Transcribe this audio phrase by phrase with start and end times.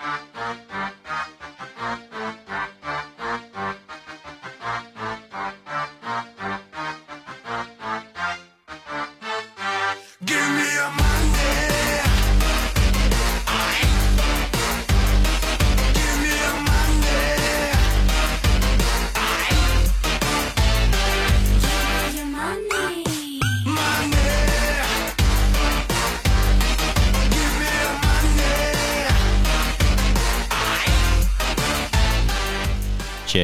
[0.00, 0.29] Bye.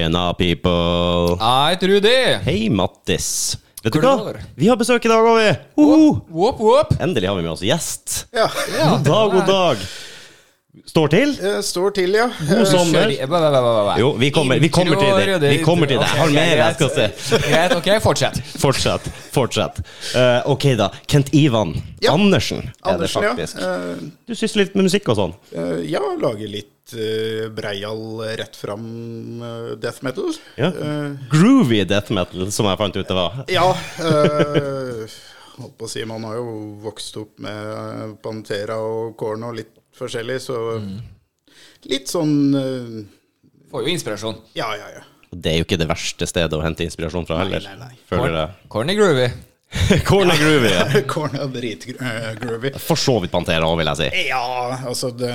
[0.07, 1.35] Tjena, people.
[1.41, 2.39] Hei, Trudy.
[2.45, 3.57] Hei, Mattis.
[3.83, 4.37] Vet du hva?
[4.55, 5.49] Vi har besøk i dag, òg, vi.
[5.83, 6.93] Whoop, whoop.
[7.03, 8.15] Endelig har vi med oss gjest.
[8.31, 9.83] Ja, God dag, god dag.
[10.85, 11.33] Står til?
[11.41, 12.27] det står til, ja.
[12.51, 13.11] God sommer.
[13.31, 13.95] Ba, ba.
[14.01, 15.51] Jo, vi kommer, vi kommer til det.
[15.57, 16.07] Vi kommer til det.
[16.11, 17.07] Jeg har mer jeg skal se.
[17.51, 18.41] Greit, ok, fortsett.
[18.61, 19.09] Fortsett.
[19.35, 19.81] Fortsett.
[20.15, 20.91] uh, ok, da.
[21.09, 22.13] Kent Ivan Ja.
[22.13, 23.57] Andersen er det faktisk.
[23.59, 25.33] Eh, Du sysler litt med musikk og sånn.
[25.57, 28.03] eh, ja, lager litt uh, breial
[28.39, 28.85] rett fram
[29.43, 30.29] eh, death metal.
[30.61, 30.69] Ja.
[30.71, 33.41] Eh, Groovy death metal, som jeg fant ut det var.
[33.51, 33.71] ja.
[34.03, 35.07] Uh,
[35.57, 36.51] holdt på å si, man har jo
[36.85, 40.61] vokst opp med Pantera og Korn og litt forskjellig, så
[41.91, 42.97] litt sånn uh,
[43.67, 44.37] Får jo inspirasjon.
[44.55, 45.03] Ja, ja, ja.
[45.35, 47.65] Det er jo ikke det verste stedet å hente inspirasjon fra heller.
[47.67, 47.99] nei, nei.
[48.07, 48.69] Føler jeg.
[48.71, 49.27] Corny groovy.
[50.09, 50.85] Corn er groovy, ja.
[51.13, 52.73] Korn er dritgroovy.
[52.81, 54.25] For så vidt Pantera òg, vil jeg si.
[54.29, 54.45] Ja,
[54.87, 55.33] altså det,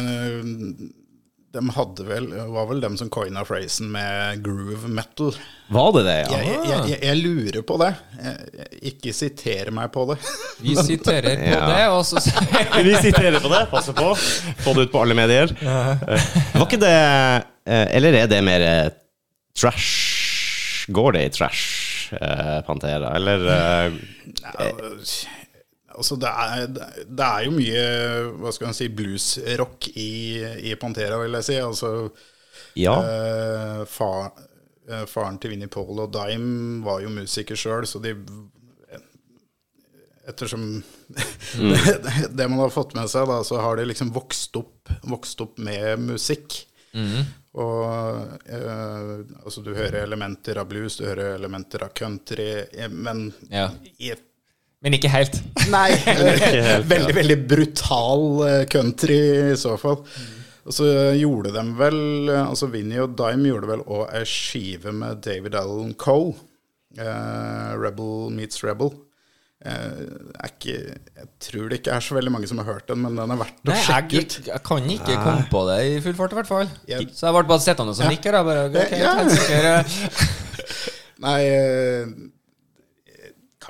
[1.52, 5.34] De hadde vel var vel dem som coina phrasen med groove metal.
[5.72, 6.38] Var det det, ja?
[6.38, 7.90] Jeg, jeg, jeg, jeg lurer på det.
[8.92, 10.16] Ikke siter meg på det.
[10.64, 11.66] Vi siterer på Ja.
[11.68, 12.24] det, og så
[12.88, 13.66] Vi siterer på det.
[13.74, 14.14] Passer på.
[14.64, 15.52] Få det ut på alle medier.
[15.60, 15.82] Ja.
[16.56, 18.90] Var ikke det eh, Eller er det mer eh,
[19.60, 23.12] trash Går det i trash, eh, Pantera?
[23.20, 24.00] Eller eh,
[26.02, 26.68] Altså det er,
[27.06, 27.82] det er jo mye
[28.42, 30.10] hva skal man si, bluesrock i,
[30.72, 31.60] i Pantera, vil jeg si.
[31.62, 31.92] Altså,
[32.80, 32.94] Ja.
[33.04, 34.10] eh, fa,
[34.90, 38.16] eh, faren til Vinnie Paul og Dime var jo musiker sjøl, så de
[40.28, 40.84] Ettersom
[41.58, 45.42] det, det man har fått med seg, da, så har de liksom vokst opp, vokst
[45.44, 46.60] opp med musikk.
[47.58, 53.32] Og eh, altså, du hører elementer av blues, du hører elementer av country, eh, men
[53.50, 53.70] Ja.
[53.98, 54.14] i
[54.82, 55.36] Men ikke helt.
[55.70, 55.90] Nei,
[56.92, 59.20] veldig, veldig brutal eh, country
[59.52, 60.00] i så fall.
[60.66, 60.86] Og så
[61.18, 62.00] gjorde de vel
[62.38, 66.34] Altså Vinnie og Dime gjorde vel òg ei skive med David Allen Coe.
[66.98, 68.92] eh, Rebel Meets Rebel.
[69.62, 70.02] Eh,
[70.42, 70.76] er ikke,
[71.18, 73.38] jeg tror det ikke er så veldig mange som har hørt den, men den er
[73.44, 74.38] verdt å Nei, sjekke jeg, ut.
[74.50, 76.72] jeg kan ikke komme på det i full fart, i hvert fall.
[76.90, 78.40] Jeg- Så jeg ble bare sittende som nikker.
[78.40, 79.84] Jeg bare, ok, Ja.
[81.26, 82.06] Nei eh,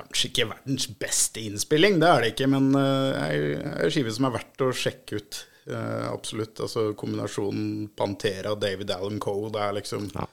[0.08, 3.40] Kanskje ikke verdens beste innspilling, det er det ikke, men uh, ei
[3.86, 5.40] ei skive som er verdt å sjekke ut.
[5.70, 6.58] Uh, absolutt.
[6.64, 10.26] Altså kombinasjonen Pantera og David Allen Coe, det er liksom Ja.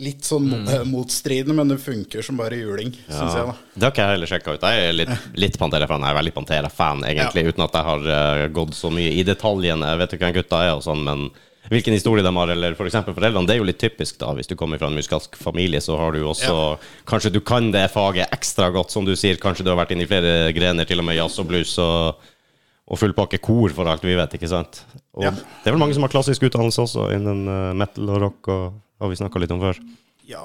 [0.00, 3.54] litt sånn mo- eh, motstridende, men det funker som bare juling, syns jeg, da.
[3.74, 4.62] Det har ikke jeg heller sjekka ut.
[4.64, 5.12] Jeg er litt,
[5.44, 6.00] litt Pantera-fan.
[6.00, 9.90] Jeg er veldig Pantera-fan, egentlig, uten at jeg har uh, gått så mye i detaljene.
[9.92, 11.26] Jeg vet jo hvem gutta er og sånn, men
[11.70, 12.96] hvilken historie de har, eller f.eks.
[13.06, 14.32] For foreldrene, det er jo litt typisk, da.
[14.34, 17.70] Hvis du kommer fra en musikalsk familie, så har du også også Kanskje du kan
[17.72, 19.38] det faget ekstra godt, som du sier.
[19.40, 22.18] Kanskje du har vært inne i flere grener, til og med jazz og blues og,
[22.88, 24.82] og full pakke kor, for alt vi vet, ikke sant?
[25.14, 25.30] Og Ja.
[25.30, 28.80] det er vel mange som har klassisk utdannelse også, innen eh, metal og rock, og
[29.00, 29.78] har vi snakka litt om før.
[30.28, 30.42] Ja,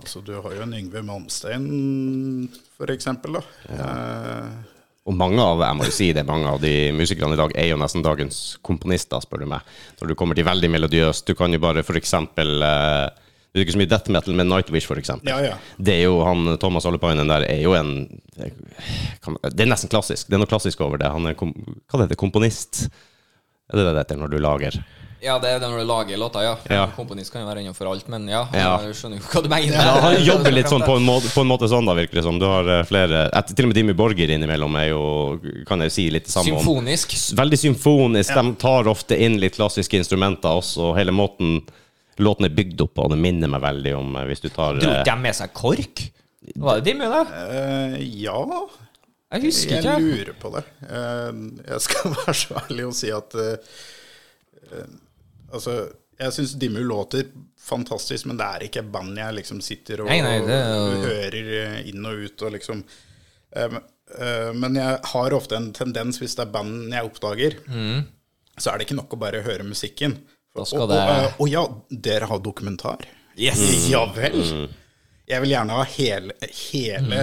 [0.00, 3.42] altså du har jo en Yngve Malmstein, for eksempel, da.
[3.72, 4.71] Eh,
[5.02, 7.72] Og mange av jeg må jo si det, mange av de musikerne i dag er
[7.72, 9.66] jo nesten dagens komponister, spør du meg.
[9.98, 13.08] Når du kommer til veldig melodiøst, du kan jo bare eksempel eh,
[13.50, 15.28] Det er ikke så mye death metal, men Nightwish, for eksempel.
[15.28, 15.56] Ja, ja.
[15.76, 18.06] Det er jo han Thomas Allepainen der er jo en
[18.38, 20.30] Det er nesten klassisk.
[20.30, 21.10] Det er noe klassisk over det.
[21.10, 21.50] Han er kom,
[21.90, 22.86] hva det heter komponist?
[23.72, 24.78] Er det det det heter når du lager?
[25.22, 26.54] Ja, det er det når du lager låter, ja.
[26.66, 26.84] Ja.
[26.96, 28.72] Komponist kan jo være innenfor alt, men ja, Ja.
[28.82, 29.76] jeg skjønner jo hva du mener.
[29.76, 32.24] Ja, han jobber litt sånn på en måte, på en måte sånn, da, virker det
[32.26, 32.40] som.
[32.42, 35.02] Du har eh, flere et, Til og med Dimmy Borger innimellom er jo,
[35.68, 37.14] kan jeg si, litt det samme om Symfonisk.
[37.38, 38.34] Veldig symfonisk.
[38.34, 40.90] De tar ofte inn litt klassiske instrumenter også.
[40.90, 41.60] og Hele måten
[42.18, 44.90] låten er bygd opp på, det minner meg veldig om eh, hvis du tar Dro
[44.90, 46.02] eh, de med seg KORK?
[46.58, 47.22] Var det Dimmy, da?
[47.30, 48.34] Uh, ja,
[49.32, 49.94] Jeg husker ikke.
[49.94, 50.64] Jeg lurer på det.
[50.90, 51.30] Uh,
[51.70, 53.78] Jeg skal være så ærlig og si at eh,
[54.72, 54.90] eh,
[55.52, 57.26] Altså, jeg syns Dimmu låter
[57.60, 61.86] fantastisk, men det er ikke band jeg liksom sitter og, Nei, nei, det og hører
[61.88, 62.84] inn og ut og liksom
[63.56, 63.82] eh, men-
[64.18, 67.56] eh, Men jeg har ofte en tendens, hvis det er band jeg oppdager,
[68.58, 70.18] så er det ikke nok å bare høre musikken.
[70.54, 73.06] Da skal og, det- uh, og ja, dere har dokumentar?
[73.38, 73.88] Yes!
[73.88, 74.68] Ja vel.
[75.30, 77.18] Jeg vil gjerne ha hele, hele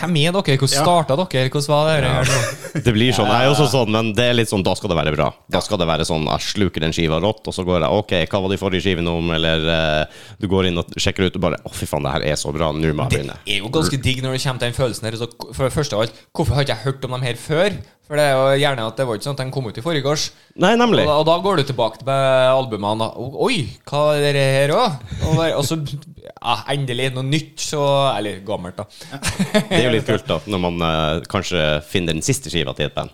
[0.00, 0.56] Hvem er dere?
[0.58, 0.82] Hvordan Ja.
[0.82, 1.48] starta dere?
[1.48, 2.24] Hvordan var det Ja.
[2.86, 3.30] Det blir sånn.
[3.30, 5.30] Jeg er også sånn, men det er litt sånn, da skal det være bra.
[5.48, 8.12] Da skal det være sånn, jeg sluker den skiva rått, og så går jeg, ok,
[8.28, 10.04] hva var de forrige skivene om, eller uh,
[10.42, 12.52] du går inn og sjekker ut og bare, å fy faen, det her er så
[12.52, 13.38] bra, nå må jeg begynne.
[13.46, 15.16] Det er jo ganske digg når det kommer til den følelsen her.
[15.22, 17.78] Så for først av alt, hvorfor har ikke jeg hørt om dem her før?
[18.06, 19.82] For det er jo gjerne at det var ikke sånn at den kom ut i
[19.82, 20.28] forrige års.
[20.62, 21.04] Nei, Og nemlig.
[21.08, 23.08] da, og da går du tilbake til albumene da.
[23.18, 23.56] O- Oi,
[23.90, 24.94] hva er det her òg?
[25.26, 27.82] Og, bare- og så ja, endelig noe nytt, så
[28.16, 28.86] Eller gammelt, da.
[29.66, 32.86] Det er jo litt kult da, når man eh, kanskje finner den siste skiva til
[32.86, 33.10] et band.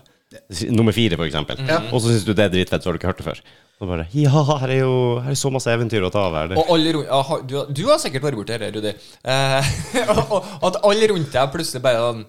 [0.53, 1.57] S- Nummer fire, for eksempel.
[1.91, 3.41] Og så syns du det er dritfett, så har du ikke hørt det før.
[3.81, 4.29] Og bare, ja,
[4.61, 4.93] her er jo
[5.25, 6.47] her er så masse eventyr å ta av her.
[6.53, 6.61] Det.
[6.61, 8.93] Og alle rundt ja, har- du, har- du har sikkert vært borti dette, Rudi.
[9.25, 9.73] Eh,
[10.13, 12.23] og, og at alle rundt deg plutselig bare sånn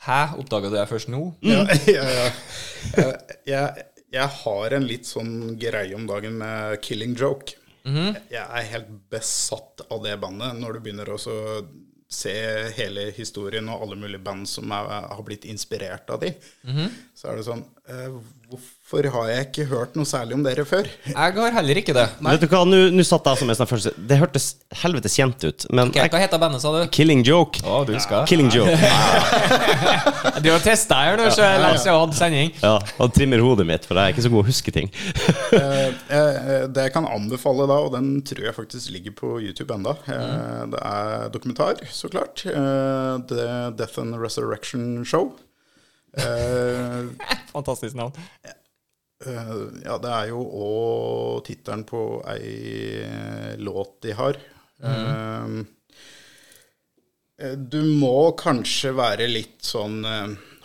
[0.00, 1.22] Hæ, oppdaga du det først nå?
[1.44, 1.64] Ja,
[1.96, 2.28] ja, ja.
[2.96, 3.16] Jeg,
[3.50, 3.84] jeg,
[4.16, 7.56] jeg har en litt sånn greie om dagen med Killing Joke.
[8.32, 12.32] Jeg er helt besatt av det bandet når du begynner å se
[12.74, 16.32] hele historien og alle mulige band som er, har blitt inspirert av de.
[17.14, 17.62] Så er det sånn
[18.50, 20.88] Hvorfor har jeg ikke hørt noe særlig om dere før?
[21.06, 22.06] Jeg har heller ikke det.
[22.26, 24.46] Vet du hva, nå satt jeg som en sånn følelse Det hørtes
[24.80, 26.80] helvetes kjent ut, men Ok, Hva heter bandet, sa du?
[26.94, 27.62] Killing Joke.
[27.62, 28.74] Å, du skal Killing Joke.
[30.42, 32.50] Du har testa her du, så jeg oss se jeg hadde sending.
[32.62, 34.90] Ja, han trimmer hodet mitt, for jeg er ikke så god å huske ting.
[35.60, 39.74] Eh, eh, det jeg kan anbefale da, og den tror jeg faktisk ligger på YouTube
[39.74, 42.42] enda, eh, det er dokumentar, så klart.
[42.48, 43.46] Eh, The
[43.78, 45.32] Death and Resurrection Show.
[46.18, 47.04] Eh,
[47.54, 48.12] Fantastisk navn.
[49.26, 49.54] eh,
[49.84, 54.38] ja, det er jo òg tittelen på ei låt de har.
[54.80, 55.66] Mm.
[57.68, 59.98] du må kanskje være litt sånn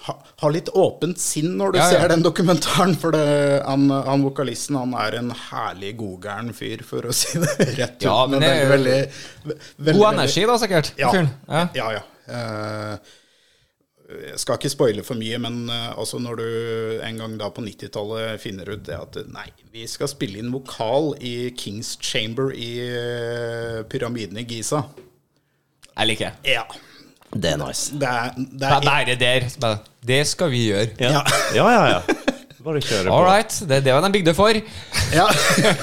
[0.05, 1.99] ha, ha litt åpent sinn når du Ja, ja.
[1.99, 3.25] ser den dokumentaren, for det,
[3.65, 8.07] han, han vokalisten han er en herlig godgæren fyr, for å si det rett ut.
[8.07, 8.97] Ja, men det er veldig,
[9.43, 9.59] veldig,
[9.89, 10.91] veldig, God energi, da, sikkert.
[11.01, 11.11] Ja.
[11.17, 11.63] Ja.
[11.79, 12.03] ja, ja.
[12.35, 13.15] Eh,
[14.05, 16.47] jeg skal ikke spoile for mye, men eh, altså når du
[17.05, 21.15] en gang da på 90-tallet finner ut det at nei, vi skal spille inn vokal
[21.25, 24.83] i Kings Chamber i eh, pyramiden i Giza.
[25.95, 26.57] Jeg liker det.
[26.57, 26.67] Ja.
[27.35, 27.97] Det er nice.
[27.99, 29.81] Det er, det Bare er Bare der.
[30.05, 30.93] Det skal vi gjøre.
[31.01, 31.25] Ja,
[31.55, 31.85] ja, ja.
[31.97, 32.21] ja.
[32.65, 33.53] Bare kjøre All right.
[33.69, 34.57] Det er det de bygde for.
[35.13, 35.25] ja.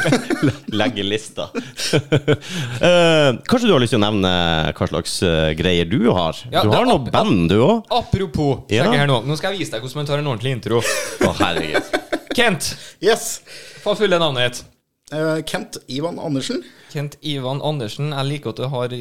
[0.80, 1.46] Legge lista.
[1.54, 4.32] uh, kanskje du har lyst til å nevne
[4.74, 6.40] hva slags uh, greier du har?
[6.50, 7.86] Ja, du har noe band, du òg?
[7.94, 8.88] Apropos, Ja.
[8.90, 9.20] her nå.
[9.28, 10.82] Nå skal jeg vise deg hvordan man tar en ordentlig intro.
[10.82, 11.84] Å, herregud.
[12.34, 12.72] Kent,
[13.04, 13.40] Yes.
[13.84, 14.64] få fulle navnet ditt.
[15.12, 16.62] Eh, Kent Ivan Andersen.
[16.92, 18.10] Kent Ivan Andersen.
[18.16, 18.94] Jeg liker at du har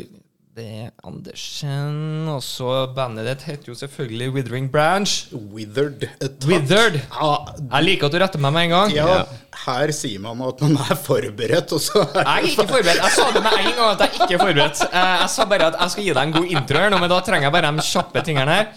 [0.51, 2.25] det er Andersen.
[2.27, 5.13] Og så bandet ditt heter jo selvfølgelig Withering Branch.
[5.31, 6.03] Withered.
[6.19, 6.44] Takk.
[6.50, 6.98] Withered.
[7.07, 7.30] Ja,
[7.77, 8.92] Jeg liker at du retter meg med en gang.
[8.95, 9.21] ja,
[9.63, 13.00] her sier man at man er forberedt, og så Jeg er ikke forberedt.
[13.00, 14.83] Jeg sa det med en gang at jeg ikke er forberedt.
[14.92, 17.13] Eh, Jeg sa bare at jeg skal gi deg en god intro her nå, men
[17.15, 18.68] da trenger jeg bare de kjappe tingene her.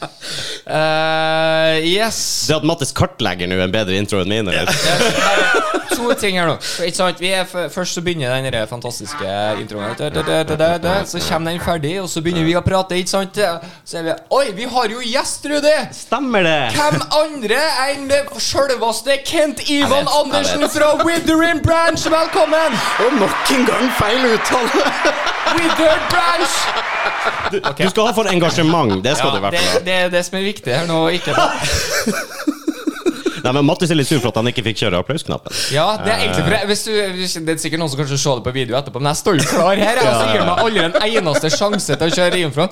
[0.65, 2.23] Uh, yes.
[2.49, 4.71] Det at Mattis kartlegger nå en bedre intro enn min, eller?
[4.71, 6.57] Yes, To ting her nå.
[6.85, 7.21] Ikke sant?
[7.23, 9.95] Vi er f først så begynner den fantastiske introen.
[9.99, 10.95] Da, da, da, da, da, da.
[11.09, 12.99] Så kommer den ferdig, og så begynner vi å prate.
[12.99, 13.39] Ikke sant?
[13.85, 15.75] Så er vi Oi, vi har jo gjest, Rudi!
[15.95, 16.59] Stemmer det!
[16.77, 22.07] Hvem andre enn det sjølveste Kent Ivan vet, Andersen fra Withering Branch?
[22.15, 22.79] Velkommen!
[23.05, 24.87] Og nok en gang feil uttale!
[25.55, 26.59] Withered Branch!
[27.55, 29.83] Du skal ha for engasjement, det skal du i hvert fall ha.
[29.87, 31.07] det er det som er viktig her nå.
[31.15, 31.35] Ikke
[33.45, 35.53] Nei, men Mattis er litt sur for at han ikke fikk kjøre applausknappen.
[35.75, 38.41] Ja, det er egentlig for hvis du, hvis, Det er sikkert noen som kanskje ser
[38.41, 40.01] det på video etterpå, men jeg står jo klar her.
[40.01, 42.69] Jeg har sikkert meg aldri en eneste sjanse til å kjøre innfra.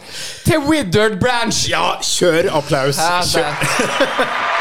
[0.46, 1.60] Til Withered Branch!
[1.68, 3.02] Ja, kjør applaus.
[3.02, 4.40] Hæ, Kjør.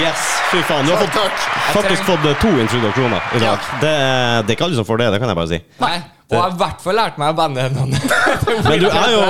[0.00, 0.86] Yes, fy faen.
[0.88, 1.42] Du har fått, Takk.
[1.74, 3.66] faktisk fått eh, to introduksjoner i dag.
[3.82, 5.58] Det, det er ikke alle som får det, det kan jeg bare si.
[5.82, 5.96] Nei.
[6.32, 8.04] Og jeg har i hvert fall lært meg bandnavnet.
[8.66, 9.20] Men du er jo,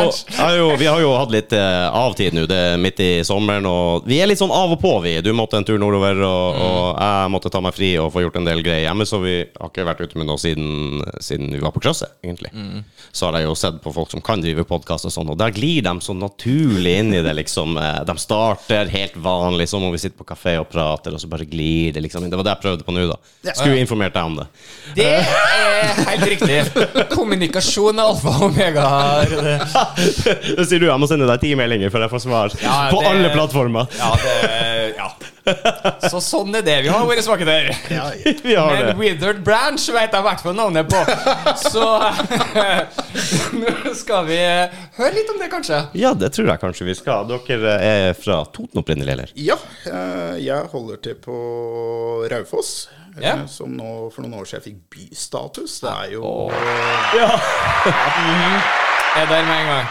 [0.46, 2.44] er jo Vi har jo hatt litt eh, avtid nå.
[2.46, 5.16] Det er midt i sommeren, og vi er litt sånn av og på, vi.
[5.26, 8.38] Du måtte en tur nordover, og, og jeg måtte ta meg fri og få gjort
[8.38, 11.60] en del greier hjemme, så vi har ikke vært ute med noe siden, siden vi
[11.62, 12.52] var på krysset, egentlig.
[13.12, 15.52] Så har jeg jo sett på folk som kan drive podkast og sånn, og der
[15.56, 17.74] glir de så naturlig inn i det, liksom.
[17.82, 21.28] Eh, De starter helt vanlig, som om vi sitter på kafé og prater, og så
[21.32, 22.30] bare glir det liksom.
[22.30, 23.18] Det var det jeg prøvde på nå, da.
[23.56, 24.46] Skulle informert deg om det.
[24.96, 26.60] Det er helt riktig.
[27.12, 28.86] Kommunikasjon er alfa og omega.
[30.56, 32.56] Da sier du, jeg må sende deg ti meldinger før jeg får svar.
[32.62, 33.86] Ja, på det- alle plattformer.
[33.98, 35.10] Ja, det Ja.
[36.06, 37.72] Så sånn er det vi har våre svakheter.
[37.90, 38.04] Ja,
[38.46, 38.66] ja.
[38.70, 38.94] Men det.
[39.00, 41.00] Withered Branch vet jeg i hvert fall navnet på.
[41.58, 41.82] Så
[43.58, 44.38] nå skal vi
[44.98, 45.80] høre litt om det, kanskje.
[45.98, 47.26] Ja, det tror jeg kanskje vi skal.
[47.48, 49.34] Dere er fra Toten opprinnelig, eller?
[49.34, 49.58] Ja,
[49.90, 51.36] eh, jeg holder til på
[52.30, 52.74] Raufoss.
[53.16, 53.46] Eh, Ja.
[53.46, 55.80] Som nå for noen år siden fikk bystatus.
[55.84, 56.50] Det er jo
[57.16, 57.28] Ja.
[59.22, 59.90] er der med en gang.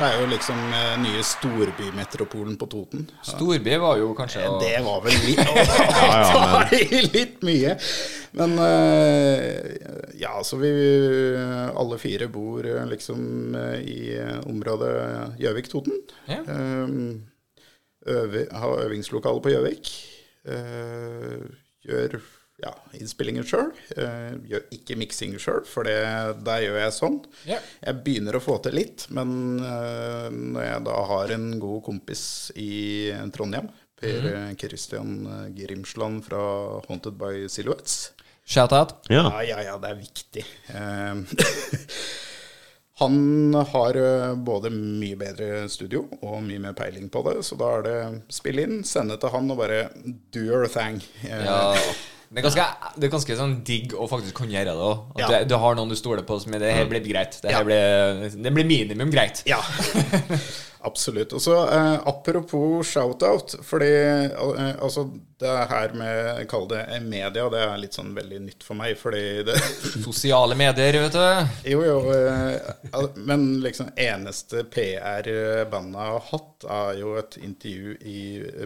[0.00, 3.02] Det er jo liksom eh, nye storbymetropolen på Toten.
[3.26, 7.74] Storby var jo kanskje å- Det var vel litt litt mye.
[8.32, 9.76] Men eh,
[10.22, 10.70] ja, så vi
[11.76, 16.00] alle fire bor eh, liksom eh, i eh, området Gjøvik-Toten.
[16.30, 16.40] Ja.
[16.48, 17.26] Um,
[18.08, 19.90] øve, har øvingslokale på Gjøvik.
[20.48, 21.44] Eh,
[21.84, 22.20] gjør
[22.62, 23.70] ja, innspillinger sjøl.
[24.50, 25.98] gjør ikke miksing sjøl, for det,
[26.46, 27.18] der gjør jeg sånn.
[27.48, 27.66] Yeah.
[27.84, 32.24] Jeg begynner å få til litt, men eh, når jeg da har en god kompis
[32.60, 32.72] i
[33.34, 34.54] Trondheim, Per mm.
[34.56, 35.10] Christian
[35.52, 36.40] Grimsland fra
[36.86, 38.14] Haunted by Silhouettes
[38.50, 38.94] Shout-out.
[39.12, 39.28] Ja.
[39.28, 40.44] Ja, ja, ja, det er viktig.
[40.74, 41.14] Eh,
[43.00, 47.70] Han har eh, både mye bedre studio og mye mer peiling på det, så da
[47.78, 47.94] er det
[48.34, 49.78] spill inn, sende til han og bare
[50.34, 51.00] do your thing.
[51.24, 51.74] Eh, Ja.
[52.30, 54.98] Det er ganske, det er ganske sånn digg å faktisk kunne gjøre det òg.
[55.16, 55.28] At Ja.
[55.42, 57.40] du, du har noen du stoler på som det her blir greit.
[57.42, 59.40] Det her blir, det blir minimum greit.
[59.50, 59.58] Ja,
[60.90, 61.34] absolutt.
[61.34, 63.90] Og så eh, apropos shout-out, fordi
[64.28, 65.08] eh, altså
[65.42, 68.94] det her med, kall det eh, media, det er litt sånn veldig nytt for meg,
[69.02, 69.58] fordi det
[70.06, 71.52] Sosiale medier, vet du.
[71.74, 78.18] Jo, jo, eh, men liksom eneste PR-bandet har hatt, er jo et intervju i,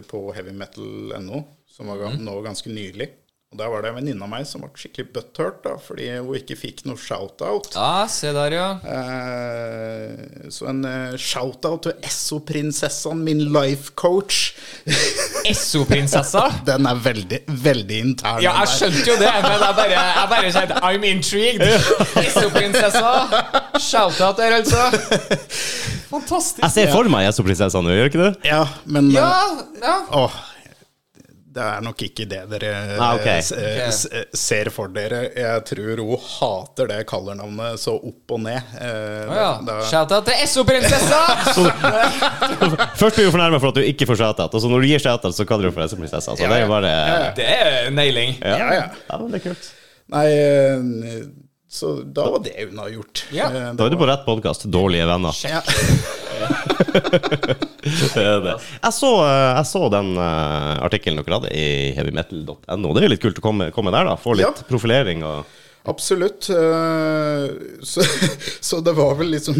[0.05, 2.25] på heavymetal.no, som var mm.
[2.29, 3.15] nå ganske nylig.
[3.55, 6.33] Og der var det en venninne av meg som ble skikkelig butthurt, da, fordi hun
[6.35, 7.69] ikke fikk noe shout-out.
[7.71, 8.65] Ja, se der, ja.
[8.83, 14.49] Eh, så en eh, shout-out til Esso-prinsessaen, min life coach.
[15.47, 16.49] Esso-prinsessa.
[16.67, 18.41] Den er veldig, veldig intern.
[18.43, 21.63] Ja, jeg skjønte jo det, men jeg bare, jeg bare kjente I'm intrigued.
[22.25, 23.13] Esso-prinsessa.
[23.79, 24.83] Shout-out der, altså.
[26.11, 26.59] Fantastisk.
[26.59, 28.33] Jeg ser for meg Esso-prinsessa nå, gjør ikke det?
[28.51, 29.31] Ja, men eh, Ja,
[29.79, 29.95] ja.
[30.25, 30.35] Åh,
[31.55, 33.37] det er nok ikke det dere Ah, okay.
[33.39, 35.21] eh, s- eh, s- ser for dere.
[35.35, 38.59] Jeg tror hun hater det kallernavnet så opp og ned.
[38.75, 39.47] Eh, oh, ja.
[39.65, 41.21] da- Shout-out til SO-prinsessa!
[42.99, 44.99] Først blir hun fornærma for at du ikke får shout-out, og så når du gir
[45.03, 46.35] shout-out, så kaller du for SO-prinsessa.
[46.35, 47.31] Så Ja, det er jo bare ja.
[47.39, 48.35] Det er nailing.
[48.41, 48.85] ja, ja.
[49.09, 49.71] ja, men det er kult.
[50.13, 51.25] Nei, eh,
[51.69, 53.23] så da var det hun har gjort.
[53.35, 53.47] Ja.
[53.49, 54.67] Eh, Da er du på rett podkast.
[54.71, 55.35] Dårlige venner.
[55.43, 55.61] Ja.
[57.85, 58.53] Det er det.
[58.81, 61.65] Jeg, så, eh, jeg så den eh, artikkelen dere hadde i
[61.97, 62.93] heavymetal.no.
[62.95, 64.15] Det er jo litt kult å komme, komme der, da.
[64.19, 64.53] Få litt Ja.
[64.69, 65.45] profilering og
[65.85, 66.47] Absolutt.
[66.49, 68.01] Så,
[68.69, 69.59] så det var vel liksom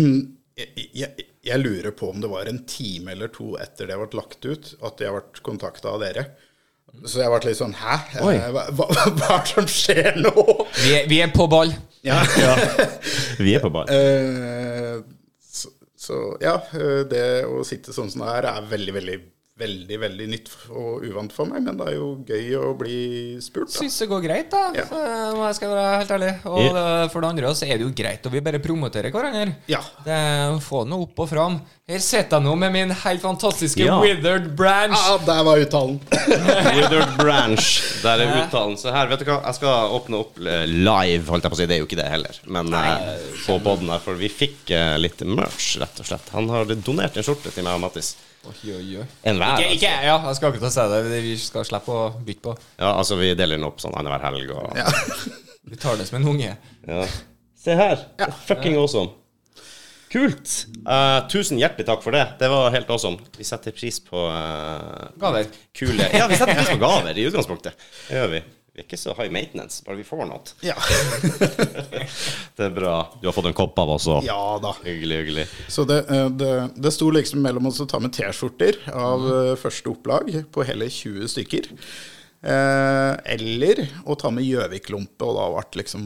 [0.58, 4.08] jeg, jeg, jeg lurer på om det var en time eller to etter det ble
[4.18, 6.24] lagt ut, at jeg ble kontakta av dere.
[7.06, 7.98] Så jeg ble litt sånn Hæ?
[8.24, 10.34] Hva, hva, hva er det som skjer nå?
[10.80, 11.76] Vi er, vi er på ball.
[12.44, 12.56] Ja.
[13.42, 13.90] Vi er på ball.
[13.90, 15.02] Uh,
[15.42, 19.18] så, så ja, eh, det å sitte sånn som det er, er veldig, veldig,
[19.56, 21.62] veldig veldig nytt og uvant for meg.
[21.64, 22.96] Men det er jo gøy å bli
[23.44, 23.78] spurt, da.
[23.80, 24.64] Syns det går greit, da.
[24.76, 24.84] Ja.
[24.84, 26.32] eh, jeg skal være helt ærlig.
[26.52, 26.74] Og Ja.
[26.76, 29.56] det, for det andre så er det jo greit og vi bare promoterer hverandre.
[29.72, 29.80] Ja.
[30.04, 30.18] Det
[30.66, 31.62] få noe opp og fram.
[31.88, 34.00] Her sitter jeg nå med min helt fantastiske Ja.
[34.02, 34.98] withered branch.
[34.98, 36.00] Ja, der var uttalen.
[36.76, 37.66] Withered Branch.
[38.04, 38.76] Der er uttalen.
[38.78, 41.62] Så her, vet du hva, jeg skal åpne opp eh, live, holdt jeg på å
[41.62, 41.66] si.
[41.70, 42.40] Det er jo ikke det heller.
[42.48, 42.98] Men Nei.
[43.46, 46.28] på podden her, for vi fikk eh, litt merch, rett og slett.
[46.36, 48.16] Han har donert en skjorte til meg og Mattis.
[48.46, 49.06] Oi, oi, oi.
[49.26, 49.60] En hver.
[49.60, 51.22] Ikke, ikke, ja, jeg skal akkurat si det.
[51.26, 52.56] Vi skal slippe å bytte på.
[52.78, 54.90] Ja, altså, vi deler den opp sånn annenhver helg og Ja.
[55.66, 56.52] Vi tar det som en unge.
[56.86, 57.06] Ja.
[57.58, 58.04] Se her.
[58.22, 58.28] Ja.
[58.46, 59.16] Fucking awesome.
[60.14, 60.52] Kult.
[60.86, 62.22] Uh, tusen hjertelig takk for det.
[62.40, 63.18] Det var helt awesome.
[63.36, 65.50] Vi setter pris på uh, Gaver.
[65.76, 67.82] kule Ja, vi setter pris på gaver i utgangspunktet.
[68.06, 68.44] Det gjør vi.
[68.76, 70.42] Vi er ikke så high maintenance, bare vi får noe.
[70.66, 70.76] Ja.
[72.58, 72.96] Det er bra.
[73.22, 74.26] Du har fått en kopp av oss òg.
[74.28, 74.74] ja da.
[74.84, 75.46] Hyggelig, hyggelig.
[75.72, 79.62] Så det, eh, det, det sto liksom mellom oss å ta med T-skjorter av mm.
[79.62, 81.72] første opplag på hele 20 stykker.
[82.44, 86.04] Eh, eller å ta med Gjøvik-lompe, og da ble liksom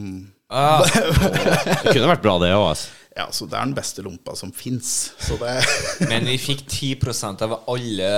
[0.50, 0.82] Ah,
[1.84, 2.70] Det kunne vært bra, det òg.
[2.72, 2.94] Altså.
[3.20, 5.12] Ja, så det er den beste lompa som fins.
[6.10, 8.12] Men vi fikk 10 av alle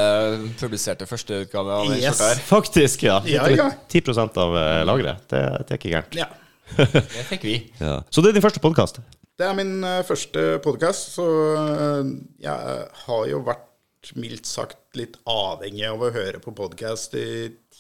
[0.61, 2.21] publiserte førsteutgaver av den Yes.
[2.21, 2.45] skjorta her.
[2.47, 3.17] Faktisk, ja.
[3.27, 3.71] Ja, ja.
[3.91, 5.25] 10 av eh, lageret.
[5.33, 6.21] Det, det er ikke gærent.
[6.21, 6.31] Ja.
[6.79, 7.57] Det fikk vi.
[7.83, 7.99] Ja.
[8.09, 9.03] Så det er din første podkast?
[9.37, 11.27] Det er min eh, første podkast, så
[11.59, 12.13] eh,
[12.47, 17.27] jeg har jo vært mildt sagt litt avhengig av å høre på podkast de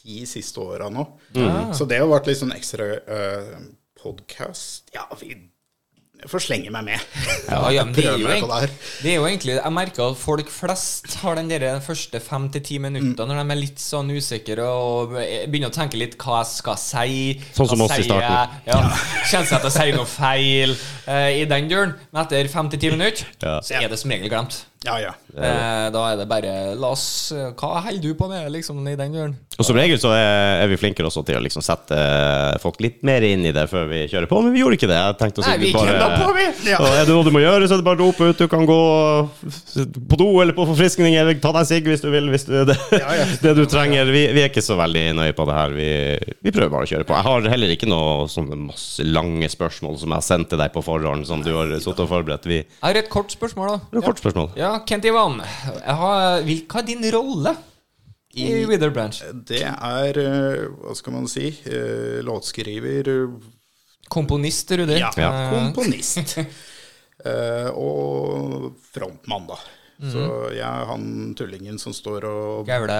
[0.02, 1.06] ti siste åra nå.
[1.74, 3.56] Så det har vært litt sånn ekstra uh,
[4.02, 5.34] podkast Ja, vi
[6.30, 7.00] får slenge meg med.
[7.48, 8.68] Ja, ja, det, er egentlig-
[9.02, 12.62] det er jo egentlig Jeg merker at folk flest har den der første fem til
[12.62, 16.52] ti minutter når de er litt sånn usikre og begynner å tenke litt hva jeg
[16.54, 17.16] skal si.
[17.56, 18.26] Sånn som oss i starten.
[18.28, 18.62] jeg?
[18.70, 18.80] Ja,
[19.30, 20.76] Kjenner seg til å si noe feil
[21.08, 21.96] uh, i den duren.
[22.12, 23.58] Men etter fem til ti minutter Ja.
[23.64, 24.62] så er det som regel glemt.
[24.82, 25.12] Ja, ja.
[25.32, 29.14] Eh, da er det bare La oss Hva holder du på med, liksom, i den
[29.14, 29.34] døren?
[29.56, 31.96] Og som regel så er, er vi flinkere også til å liksom sette
[32.62, 34.98] folk litt mer inn i det før vi kjører på, men vi gjorde ikke det.
[34.98, 36.46] Jeg tenkte å si Nei, vi bare- på, vi!
[36.70, 36.80] Ja.
[36.82, 38.42] er det noe du må gjøre, så er det bare å rope ut.
[38.42, 38.78] Du kan gå
[40.08, 42.28] på do eller på forfriskning eller ta deg en sigg hvis du vil.
[42.32, 42.76] Hvis du, det,
[43.44, 44.10] det du trenger.
[44.12, 45.76] Vi, vi er ikke så veldig nøye på det her.
[45.76, 45.88] Vi,
[46.48, 47.16] vi prøver bare å kjøre på.
[47.18, 50.72] Jeg har heller ikke noe sånne masse lange spørsmål som jeg har sendt til deg
[50.74, 52.48] på forhånd, som du har sittet og forberedt.
[52.50, 53.80] Vi Jeg har et kort spørsmål, da.
[53.92, 54.50] det er kort spørsmål.
[54.72, 55.34] Ja, Kent Ivan.
[55.84, 57.52] Hva er din rolle
[58.32, 59.18] i Wither Branch?
[59.44, 63.34] Det er, eh, hva skal man si, eh, låtskriver eh,
[64.08, 64.96] Komponist, Rudi.
[64.96, 65.12] Ja.
[65.16, 66.38] Eh, komponist.
[67.22, 69.54] Eh, og frontmann, da.
[70.10, 71.04] Så jeg er han
[71.38, 72.96] tullingen som står og Gaule.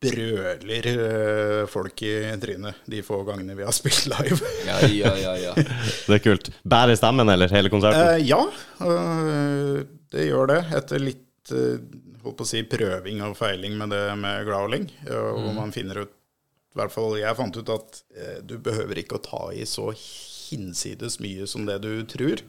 [0.00, 4.38] brøler eh, folk i trynet de få gangene vi har spilt live.
[4.64, 5.52] Ja, ja, ja, ja.
[6.06, 6.48] Det er kult.
[6.64, 8.16] Bærer stemmen, eller hele konserten?
[8.16, 8.40] Uh, ja,
[8.80, 9.84] eh,
[10.16, 10.60] det gjør det.
[10.78, 11.82] Etter litt eh,
[12.24, 14.88] holdt på å si, prøving og feiling med det med growling.
[15.06, 15.52] Hvor mm.
[15.60, 16.14] man finner ut
[16.74, 19.92] I hvert fall jeg fant ut at eh, du behøver ikke å ta i så
[20.46, 22.42] hinsides mye som det du tror.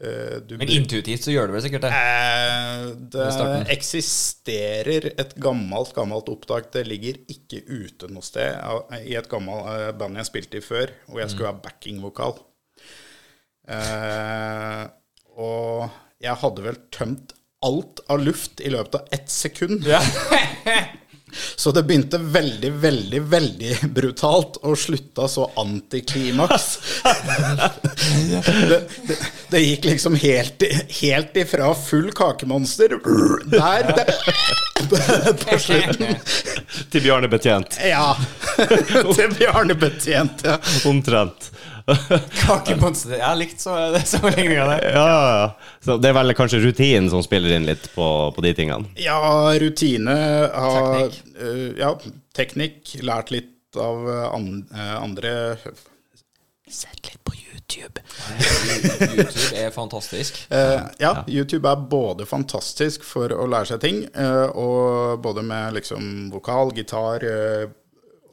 [0.00, 1.92] Eh, du Men intuitivt så gjør du vel sikkert det.
[1.96, 3.28] Eh, det
[3.72, 6.70] eksisterer et gammelt, gammelt opptak.
[6.74, 8.58] Det ligger ikke ute noe sted
[9.02, 12.36] i et gammelt eh, band jeg spilte i før, hvor jeg skulle ha backingvokal.
[13.76, 14.82] Eh,
[15.36, 15.88] og
[16.22, 17.34] jeg hadde vel tømt
[17.66, 19.86] alt av luft i løpet av ett sekund.
[21.56, 26.78] Så det begynte veldig, veldig, veldig brutalt og slutta så antiklimaks.
[28.70, 29.16] det, det,
[29.50, 30.64] det gikk liksom helt,
[31.00, 32.96] helt ifra full kakemonster
[33.52, 34.06] der, det,
[35.44, 36.16] på slutten.
[36.94, 37.78] Til Bjarne Betjent.
[37.84, 38.14] Ja.
[39.18, 40.46] Til Bjarne Betjent.
[40.46, 40.56] Ja.
[40.88, 41.50] Omtrent.
[42.46, 43.14] Kakemonster.
[43.16, 44.86] Jeg har likt så, sammenligninga der.
[44.96, 45.74] Ja, ja, ja.
[45.84, 48.90] Så det er vel kanskje rutinen som spiller inn litt på, på de tingene.
[48.98, 49.20] ja,
[49.60, 50.16] rutine
[50.50, 51.20] har Teknikk.
[51.38, 51.92] eh, ja,
[52.36, 52.96] teknikk.
[53.06, 55.34] Lært litt av eh, an, eh, andre
[56.66, 58.00] Sett litt på YouTube.
[58.26, 60.40] YouTube er fantastisk.
[60.50, 64.00] Uh, ja, YouTube er både fantastisk for å lære seg ting,
[64.58, 67.22] og både med liksom vokal, gitar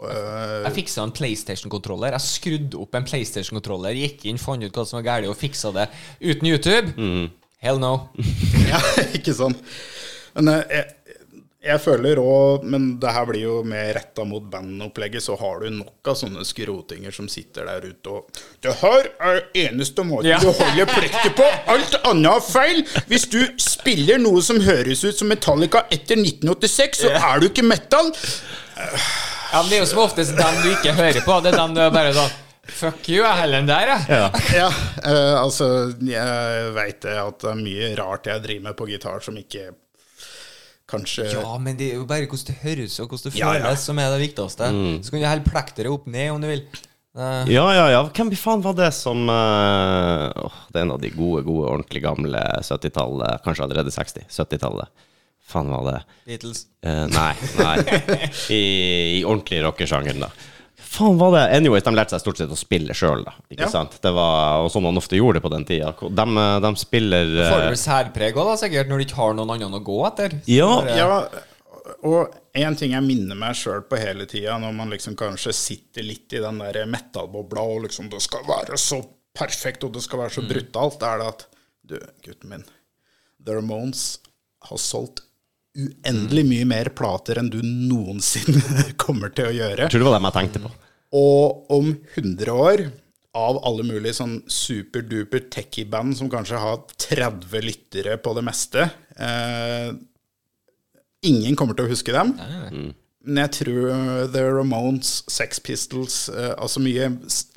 [0.10, 2.16] eh, eh, Jeg fiksa en PlayStation-kontroller.
[2.18, 5.72] Jeg skrudde opp en PlayStation-kontroller, gikk inn, fant ut hva som var galt, og fiksa
[5.76, 5.88] det
[6.22, 7.30] uten YouTube.
[7.64, 7.94] Hell no.
[8.72, 8.80] Ja,
[9.16, 9.56] ikke sånn.
[10.34, 11.20] Men eh, jeg,
[11.64, 15.70] jeg føler òg Men det her blir jo mer retta mot bandopplegget, så har du
[15.78, 20.42] nok av sånne skrotinger som sitter der ute og Det her er eneste måten Ja.
[20.44, 21.48] du holder plekket på.
[21.72, 22.82] Alt annet er feil.
[23.08, 27.64] Hvis du spiller noe som høres ut som Metallica etter 1986, så er du ikke
[27.70, 28.12] metal.
[29.54, 31.34] Ja, men Det er jo som oftest dem du ikke hører på.
[31.46, 32.32] Det er dem du er bare sånn
[32.74, 34.06] Fuck you, jeg heller enn der, jeg.
[34.08, 34.28] Ja.
[34.56, 34.70] Ja,
[35.04, 35.68] uh, altså
[36.00, 39.68] Jeg veit at det er mye rart jeg driver med på gitar som ikke
[40.90, 43.78] kanskje Ja, men det er jo bare hvordan det høres og hvordan det Ja, føles
[43.78, 43.84] ja.
[43.84, 44.72] som er det viktigste.
[45.04, 46.66] Så kan du helle plekteret opp ned om du vil.
[47.14, 47.46] Uh.
[47.52, 48.02] Ja, ja, ja.
[48.10, 52.02] Hvem faen var det som uh, oh, Det er en av de gode, gode, ordentlig
[52.08, 54.26] gamle 70-tallet, kanskje allerede 60.
[54.34, 55.10] 70-tallet.
[55.44, 56.66] Faen var det Beatles.
[56.86, 57.78] Eh, Nei, nei.
[58.56, 58.60] I,
[59.20, 60.30] i ordentlig rockesjanger, da.
[60.94, 63.34] Faen var det Anyways, de lærte seg stort sett å spille sjøl, da.
[63.52, 63.72] Ikke Ja.
[63.74, 63.98] sant?
[64.04, 65.92] Det var og sånn man ofte gjorde det på den tida.
[66.00, 66.26] De,
[66.68, 69.56] de spiller Får du eh, vel særpreg òg, da, sikkert, når du ikke har noen
[69.58, 70.38] annen å gå etter?
[70.52, 70.70] Ja.
[70.80, 71.18] Bare- Ja,
[72.08, 76.06] og en ting jeg minner meg sjøl på hele tida, når man liksom kanskje sitter
[76.08, 79.02] litt i den der metal-bobla og liksom det skal være så
[79.36, 81.46] perfekt og det skal være så brutalt, er det at
[81.84, 82.62] Du, gutten min,
[83.44, 84.20] The Ramones
[84.70, 85.20] har solgt
[85.74, 89.88] uendelig mye mer plater enn du noensinne kommer til å gjøre.
[89.88, 90.74] Jeg tror det var dem jeg tenkte på.
[91.14, 92.88] Og om 100 år,
[93.34, 98.84] av alle mulige sånn superduper techie-band som kanskje har 30 lyttere på det meste
[99.18, 99.90] eh,
[101.26, 102.34] Ingen kommer til å huske dem.
[103.24, 107.10] Men jeg tror eh, The Ramones, Sex Pistols, eh, altså mye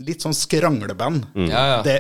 [0.07, 1.79] litt sånn skrangleband Ja, ja.
[1.85, 1.97] det,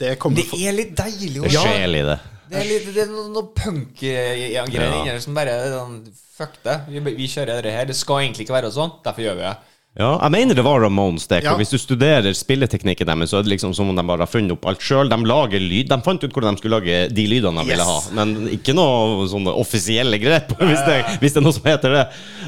[0.00, 2.18] det Det er litt deilig å Det er sjel i det.
[2.52, 4.64] Det er, litt, det er noe, noe punk-greier Ja.
[4.68, 6.78] inni som bare sånn Fuck det.
[6.88, 7.84] Vi, vi kjører det her.
[7.90, 8.90] Det skal egentlig ikke være sånn.
[9.04, 9.56] Derfor gjør vi det.
[10.00, 11.26] Ja, jeg mener det var Ramones.
[11.28, 11.52] Det, Ja.
[11.60, 14.54] Hvis du studerer spilleteknikken deres, så er det liksom som om de bare har funnet
[14.56, 15.10] opp alt sjøl.
[15.12, 15.90] De lager lyd.
[15.92, 19.26] De fant ut hvordan de skulle lage de lydene de ville ha, men ikke noe
[19.28, 22.06] sånne offisielle grep, hvis det, hvis det er noe som heter det.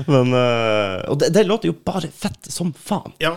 [0.08, 3.12] Men, øh, og det, det låter jo bare fett som faen.
[3.20, 3.34] Ja,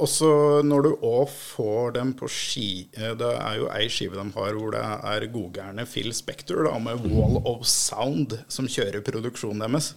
[0.00, 0.30] og så
[0.66, 4.56] når du òg får dem på ski eh, Det er jo ei skive de har
[4.56, 9.92] hvor det er godgærne Phil Spector da, med Wall of Sound som kjører produksjonen deres.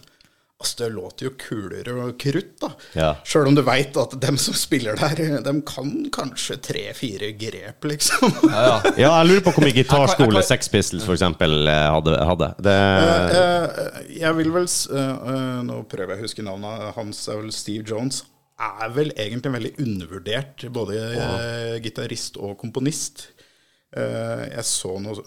[0.64, 2.68] Altså, det låter jo kulere og krutt, da.
[2.96, 3.08] Ja.
[3.26, 8.30] Sjøl om du veit at dem som spiller der, dem kan kanskje tre-fire grep, liksom.
[8.46, 8.76] Ja, ja.
[8.94, 12.20] Ja, jeg lurer på hvor mye gitarskole Sex Pistols eksempel eh, hadde.
[12.30, 12.52] hadde.
[12.64, 12.76] Det,
[13.34, 14.66] Eh, jeg vil vel
[15.66, 18.22] Nå prøver jeg å huske navnet hans, er vel Steve Jones.
[18.54, 23.26] Er vel egentlig veldig undervurdert, både eh, gitarist og komponist.
[23.90, 25.24] Eh, jeg så noe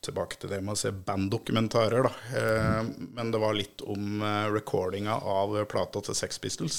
[0.00, 2.12] tilbake til det med å se banddokumentarer, da.
[2.40, 2.88] Eh,
[3.18, 6.78] men det var litt om recordinga av plata til Sex Pistols.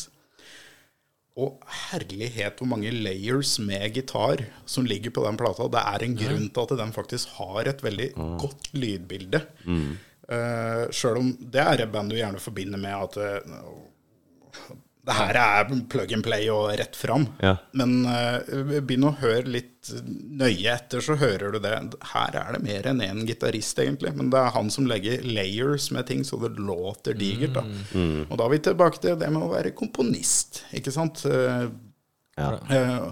[1.37, 1.61] Og
[1.91, 5.69] herlighet hvor mange layers med gitar som ligger på den plata.
[5.69, 8.09] Det er en grunn til at den faktisk har et veldig
[8.41, 9.39] godt lydbilde.
[9.63, 9.93] Mm.
[10.91, 13.15] Sjøl om det er et band du gjerne forbinder med at
[15.07, 17.25] det her er plug and play og rett fram.
[17.41, 17.55] Ja.
[17.77, 18.37] Men uh,
[18.85, 19.89] begynn å høre litt
[20.37, 21.73] nøye etter, så hører du det.
[22.11, 24.13] Her er det mer enn én gitarist, egentlig.
[24.17, 27.57] Men det er han som legger layers med ting så det låter digert.
[27.57, 27.65] da.
[28.27, 31.25] Og da er vi tilbake til det med å være komponist, ikke sant.
[31.25, 31.65] Uh,
[32.37, 32.53] ja.
[32.69, 33.11] uh,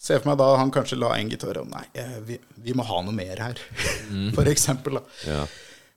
[0.00, 1.82] Se for meg da han kanskje la en gitar og Nei,
[2.24, 3.58] vi, vi må ha noe mer her.
[4.36, 4.96] For eksempel.
[4.96, 5.02] Da.
[5.28, 5.42] Ja.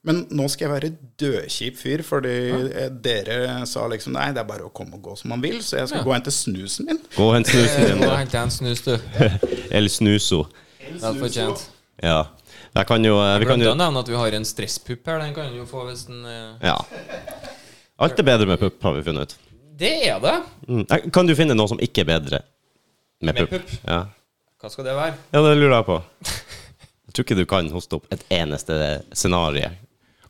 [0.04, 0.90] Men nå skal jeg være
[1.22, 2.88] dødkjip fyr, fordi ja.
[3.06, 3.38] dere
[3.70, 5.92] sa liksom Nei, det er bare å komme og gå som man vil, så jeg
[5.94, 7.00] skal gå og hente snusen min.
[7.16, 8.18] Gå og hente snusen din, Nå da.
[8.20, 8.98] henter jeg en snus, du.
[9.80, 10.42] El Snuso.
[11.00, 11.64] Vel fortjent.
[12.04, 12.18] Ja.
[12.74, 15.08] Jeg kan jo eh, Vi kan Glemte jo å nevne at vi har en stresspupp
[15.08, 15.22] her.
[15.24, 16.76] Den kan du jo få hvis den eh, Ja.
[18.04, 19.38] Alt er bedre med pupp, har vi funnet ut.
[19.80, 20.36] Det er det!
[20.68, 20.84] Mm.
[20.84, 22.42] Eh, Kan du finne noe som ikke er bedre
[23.24, 23.56] med Med pupp?
[23.56, 23.78] pupp?
[23.88, 24.02] Ja.
[24.60, 25.16] Hva skal det være?
[25.32, 25.98] ja, det lurer jeg på.
[27.08, 28.76] Jeg tror ikke du kan hoste opp et eneste
[29.16, 29.70] scenario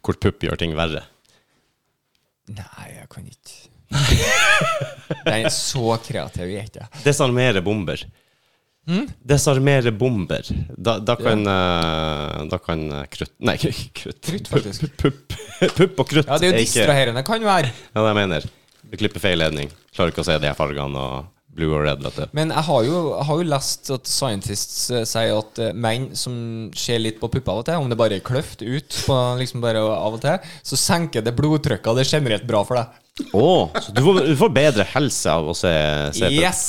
[0.03, 1.05] hvor pupp gjør ting verre.
[2.51, 3.61] Nei, jeg kan ikke.
[5.29, 7.01] Er så kreativ er ikke jeg.
[7.05, 8.01] Desarmere bomber.
[8.89, 9.05] Mm?
[9.23, 10.49] Desarmere bomber.
[10.75, 12.41] Da, da kan ja.
[12.51, 13.55] Da kan eh, krutt Nei,
[13.99, 14.19] krutt.
[14.25, 14.89] Krutt, faktisk.
[14.99, 15.37] Pupp,
[15.77, 17.71] pupp og krutt Ja, det er jo distraherende, kan være.
[17.93, 18.49] Ja, det jeg mener.
[18.83, 19.71] Du klipper feil ledning.
[19.95, 22.25] Klarer ikke å se de fargene og blue or red, vet du.
[22.37, 26.09] Men jeg har jo, jeg har jo lest at scientists eh, sier at eh, menn
[26.17, 26.35] som
[26.77, 29.61] ser litt på pupper av og til, om det bare er kløft ut på liksom
[29.63, 32.99] bare av og til, så senker det blodtrykket, og det er generelt bra for deg.
[33.37, 35.69] Å, så du får, du får bedre helse av å se,
[36.17, 36.61] se på- Yes!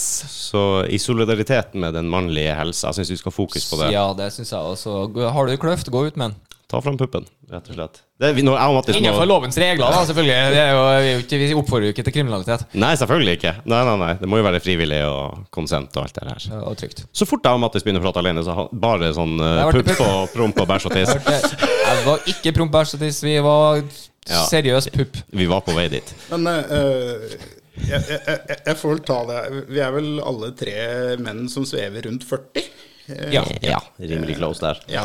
[0.52, 3.88] Så i solidaritet med den mannlige helsa, jeg syns vi skal ha fokus på det.
[3.94, 4.98] Ja, det syns jeg også.
[5.32, 6.36] Har du kløft, gå ut med den.
[6.70, 7.98] Ta fram puppen, rett og slett.
[8.18, 10.36] Det er, vi, når jeg og Mattis Innenfor lovens regler, da, selvfølgelig.
[10.54, 12.62] Det er jo, vi, er jo ikke, vi oppfordrer jo ikke til kriminalitet.
[12.80, 13.52] Nei, selvfølgelig ikke.
[13.68, 14.08] Nei, nei, nei.
[14.22, 16.46] Det må jo være frivillig og konsent og alt det her.
[16.64, 17.02] Og trygt.
[17.12, 19.92] Så fort jeg og Mattis begynner å prate alene, så har bare sånn uh, pupp
[20.06, 21.12] og promp og bæsj og tiss.
[21.84, 23.82] Jeg var ikke promp bæsj og tiss, vi var
[24.24, 24.40] Ja.
[24.48, 25.18] seriøs pupp.
[25.36, 26.14] Vi var på vei dit.
[26.32, 27.28] Men uh,
[27.74, 29.40] jeg, jeg, jeg, jeg får vel ta det.
[29.68, 30.74] Vi er vel alle tre
[31.20, 32.64] menn som svever rundt 40?
[33.10, 33.42] Eh, Ja.
[33.60, 34.78] Ja, rimelig close der.
[34.88, 35.02] Ja.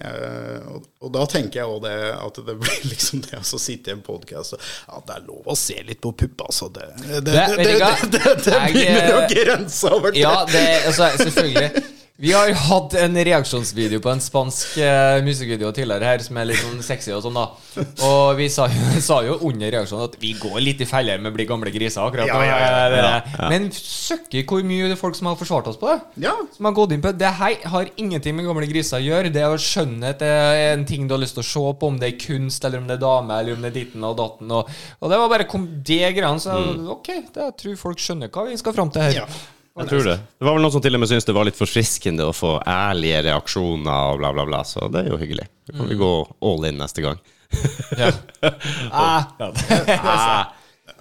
[0.00, 3.92] Eh, og, og da tenker jeg òg det at det blir liksom det å sitte
[3.92, 6.70] i en podkast At det er lov å se litt på puppa, altså.
[6.72, 11.84] Det, det, det, Det- begynner å eh, grense over til Ja, det, altså, selvfølgelig.
[12.22, 16.46] Vi har jo hatt en reaksjonsvideo på en spansk uh, musikkvideo tidligere her, som er
[16.52, 17.48] litt sånn sexy og sånn, da.
[18.06, 21.32] Og vi sa, jo- sa jo under reaksjonen at vi går litt i feller med
[21.32, 22.44] å bli gamle griser akkurat Ja, nå.
[22.46, 23.48] ja, ja, Det- ja, ja.
[23.50, 25.96] Men søkker hvor mye det er folk som har forsvart oss på det.
[26.28, 26.36] Ja.
[26.54, 27.18] Som har gått inn på det.
[27.24, 29.32] Det her har ingenting med gamle griser å gjøre.
[29.34, 31.90] Det å skjønne at det er en ting du har lyst til å se på,
[31.90, 34.14] om det er kunst, eller om det er dame, eller om det er ditten og
[34.22, 34.54] datten.
[34.60, 34.70] Og,
[35.02, 36.38] og det var bare kom det greiene.
[36.46, 36.54] Så
[36.94, 39.24] ok, det, jeg tror folk skjønner hva vi skal fram til her.
[39.24, 39.26] Ja.
[39.80, 40.16] Jeg tror det.
[40.38, 42.56] Det var vel noen som til og med syntes det var litt forfriskende å få
[42.68, 44.60] ærlige reaksjoner og bla, bla, bla.
[44.68, 45.46] Så det er jo hyggelig.
[45.68, 46.10] Da kan vi gå
[46.50, 47.22] all in neste gang.
[48.00, 48.10] Ja.
[48.90, 49.24] Ah.
[50.02, 50.52] Ah,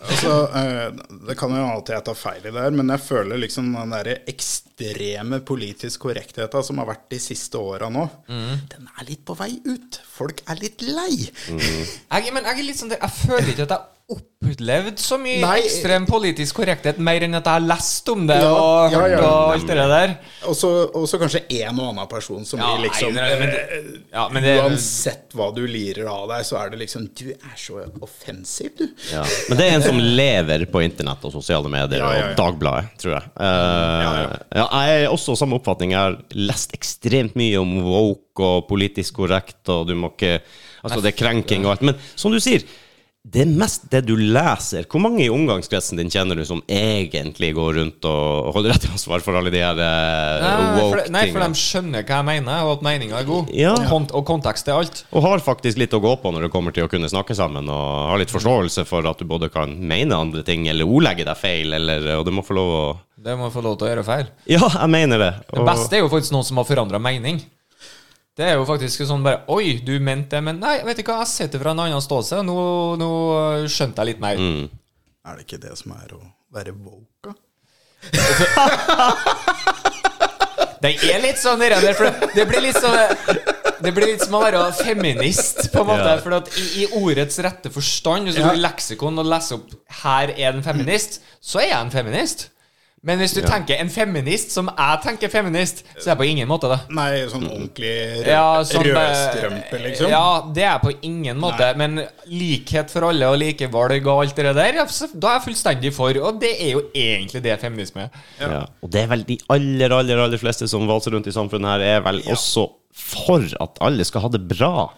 [0.02, 0.88] Altså, eh,
[1.28, 3.92] det kan jo alltid jeg ta feil i det her, men jeg føler liksom den
[3.94, 9.36] der ekstreme politisk korrektheta som har vært de siste åra nå, den er litt på
[9.38, 10.00] vei ut.
[10.10, 11.28] Folk er litt lei.
[11.30, 15.58] Jeg, men jeg er litt sånn Jeg føler ikke at jeg opplevd så mye Nei.
[15.62, 19.12] ekstrem politisk korrekthet, mer enn at jeg har lest om det Ja, og ja, hørt
[19.14, 19.20] ja.
[19.28, 20.14] og alt det der.
[20.50, 24.24] Og så kanskje en og annen person som Ja, blir liksom nei, men eh, ja,
[24.34, 27.84] men det- Uansett hva du lirer av deg, så er det liksom Du er så
[28.02, 28.88] offensiv, du.
[29.12, 29.24] ja.
[29.50, 32.32] Men det er en som lever på internett og sosiale medier Ja, ja, ja.
[32.32, 33.32] og Dagbladet, tror jeg.
[33.38, 35.92] Eh, ja, jeg er også samme oppfatning.
[35.94, 40.42] Jeg har lest ekstremt mye om woke og politisk korrekt, og du må ikke
[40.82, 41.82] Altså, det er krenking og alt.
[41.86, 42.64] Men som du sier,
[43.22, 44.88] det er mest det du leser.
[44.90, 48.90] Hvor mange i omgangskretsen din kjenner du som egentlig går rundt og holder rett i
[48.90, 51.14] ansvar for alle de her uh, woke-tingene?
[51.14, 53.54] nei, for de skjønner hva jeg mener, og at meninga er god.
[53.54, 53.76] Ja.
[53.78, 55.04] Og, kont og kontekst er alt.
[55.14, 57.70] Og har faktisk litt å gå på når det kommer til å kunne snakke sammen,
[57.70, 61.38] og har litt forståelse for at du både kan mene andre ting, eller ordlegge deg
[61.38, 62.84] feil, eller, og du må få lov å
[63.22, 64.34] Det må få lov til å gjøre feil.
[64.50, 65.34] Ja, jeg mener det.
[65.54, 67.44] Det beste er jo faktisk noen som har forandra mening.
[68.38, 71.20] Det er jo faktisk sånn bare Oi, du mente det, men nei, vet du hva,
[71.26, 72.60] jeg sitter fra en annen ståsted, og nå,
[73.02, 73.10] nå
[73.68, 74.40] skjønte jeg litt mer.
[74.40, 74.70] Mm.
[75.28, 76.22] Er det ikke det som er å
[76.56, 77.28] være woke?
[77.28, 77.34] da?
[80.82, 82.96] Det er litt sånn det der, for det blir litt sånn
[83.86, 86.08] Det blir litt som å være feminist, på en måte.
[86.10, 86.16] Ja.
[86.24, 89.76] For at i, i ordets rette forstand, hvis du går i leksikon og leser opp
[90.02, 92.48] 'her er en feminist', så er jeg en feminist.
[93.02, 96.50] Men hvis du tenker en feminist som jeg tenker feminist, så er jeg på ingen
[96.50, 96.78] måte det.
[96.94, 100.12] Nei, sånn ordentlig rød, Ja, sånn, eh, rødstrømpe, liksom?
[100.14, 101.72] Ja, det er på ingen måte.
[101.82, 106.14] Men likhet for alle og likevalg og alt det der, da er jeg fullstendig for.
[106.22, 108.22] Og det er jo egentlig det feminisme er.
[108.38, 108.62] Ja.
[108.86, 111.88] Og det er vel de aller, aller, aller fleste som valser rundt i samfunnet her,
[111.98, 114.92] er vel også for at alle skal ha det bra.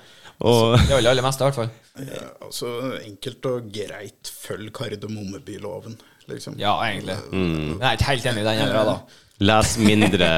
[0.43, 1.71] Og Det aller, aller meste, i hvert fall.
[2.03, 2.67] Ja, altså,
[3.05, 5.95] enkelt og greit følg kardemommebyloven,
[6.31, 6.55] liksom.
[6.61, 7.17] Ja, egentlig.
[7.31, 8.95] Men jeg er ikke helt enig i den heller, da.
[9.43, 10.29] les mindre,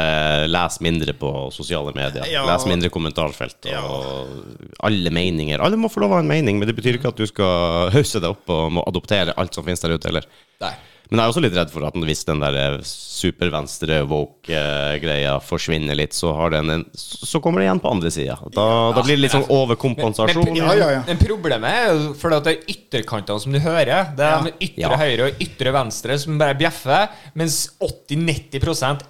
[0.49, 2.25] les mindre på sosiale medier.
[2.31, 2.45] Ja.
[2.49, 3.59] Les mindre kommentarfelt.
[3.69, 3.83] Ja.
[3.83, 5.61] Og alle meninger.
[5.61, 7.91] Alle må få lov å ha en mening, men det betyr ikke at du skal
[7.95, 10.27] hausse deg opp og må adoptere alt som finnes der ute, heller.
[10.63, 10.73] Nei.
[11.09, 15.97] Men jeg er også litt redd for at hvis den der eh, supervenstre woke-greia forsvinner
[15.97, 18.37] litt, så, har den en, så kommer det igjen på andre sida.
[18.55, 18.65] Da,
[18.95, 20.43] da blir det litt sånn overkompensasjon.
[20.49, 21.03] Men, Ja, ja, ja.
[21.07, 24.11] men problemet er jo at det er ytterkantene som du hører.
[24.17, 24.97] Det er de ytre Ja.
[24.99, 28.59] høyre og ytre venstre som bare bjeffer, mens 80-90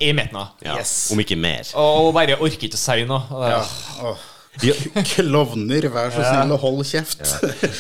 [0.01, 0.35] er i midten.
[0.35, 0.51] av.
[0.63, 1.11] Ja, Yes.
[1.13, 1.63] Om ikke mer.
[1.79, 3.23] Og bare orker ikke å si noe.
[3.49, 3.61] Ja,
[4.03, 4.31] åh.
[5.13, 7.23] Klovner, vær så snill og hold kjeft.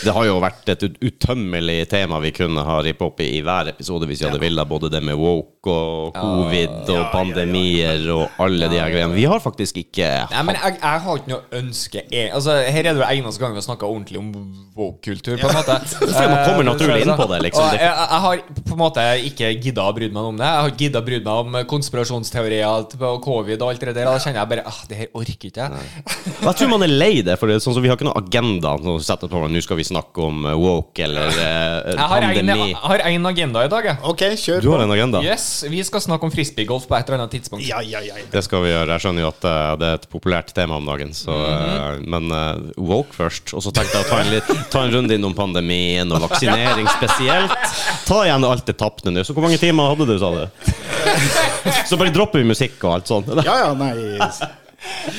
[0.03, 3.71] Det har jo vært et utømmelig tema vi kunne ha rippet opp i i hver
[3.71, 4.67] episode hvis vi hadde villet.
[4.69, 9.15] Både det med woke og covid og pandemier og alle de her greiene.
[9.15, 12.89] Vi har faktisk ikke Nei, men jeg, jeg har ikke noe ønske jeg, Altså, Her
[12.91, 14.29] er det jo eneste gang vi har snakka ordentlig om
[14.75, 15.37] woke-kultur.
[15.41, 15.79] på en måte
[16.35, 17.65] man kommer Eh, naturlig inn på det, liksom.
[17.65, 20.47] Og jeg, jeg har på en måte ikke gidda å bry meg om det.
[20.49, 24.09] Jeg har gidda å bry meg om konspirasjonsteorier og covid og alt det der.
[24.09, 25.89] Da kjenner jeg bare ah, det her orker ikke jeg.
[26.65, 28.71] Tror man er lei det, for det sånn som vi har ikke noen agenda.
[28.81, 32.31] Nå setter på, nå skal vi snakke om eh, woke eller eh, Jeg har en,
[32.31, 32.65] pandemi.
[32.71, 33.99] jeg har en agenda i dag, jeg.
[34.09, 34.73] Ok, kjør Du på.
[34.73, 35.21] har en agenda?
[35.21, 37.67] Yes, Vi skal snakke om frisbeegolf på et eller annet tidspunkt.
[37.69, 38.17] Ja, ja, ja.
[38.33, 38.97] Det skal vi gjøre.
[38.97, 41.13] Jeg skjønner jo at eh, det er et populært tema om dagen.
[41.13, 43.53] Så, eh, men uh, woke først.
[43.53, 46.89] Og så tenkte jeg å ta en, litt, ta en runde innom pandemien og vaksinering
[46.97, 47.77] spesielt.
[48.09, 49.21] Ta igjen alt det tapte nå.
[49.21, 50.73] Så hvor mange timer hadde du, sa du?
[51.89, 53.35] Så bare dropper vi musikk og alt sånt.
[53.45, 54.63] Ja, ja, nei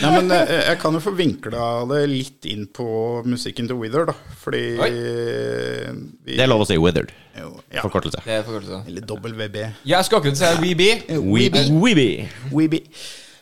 [0.02, 2.87] Nei, men eh, jeg kan jo få vinkla det litt inn på
[3.26, 4.14] musikken til Wither, da.
[4.42, 7.12] Fordi vi, Det er lov å si withered.
[7.38, 7.83] jo, ja.
[7.85, 8.22] Forkortelse.
[8.24, 8.83] Det er forkortelse.
[8.87, 9.57] Eller WB.
[9.87, 10.90] Jeg skal akkurat si WeBe.
[12.52, 12.83] Weeby.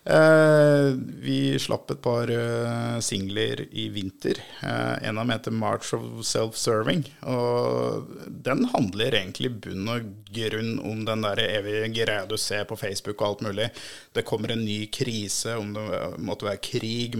[0.07, 0.90] Eh,
[1.25, 4.37] vi slapp et par eh, singler i vinter.
[4.61, 7.07] Eh, en av dem heter 'March of Self-Serving'.
[7.23, 12.77] Og den handler egentlig bunn og grunn om den der evige greia du ser på
[12.77, 13.71] Facebook og alt mulig.
[14.12, 17.17] Det kommer en ny krise, om det måtte være krig,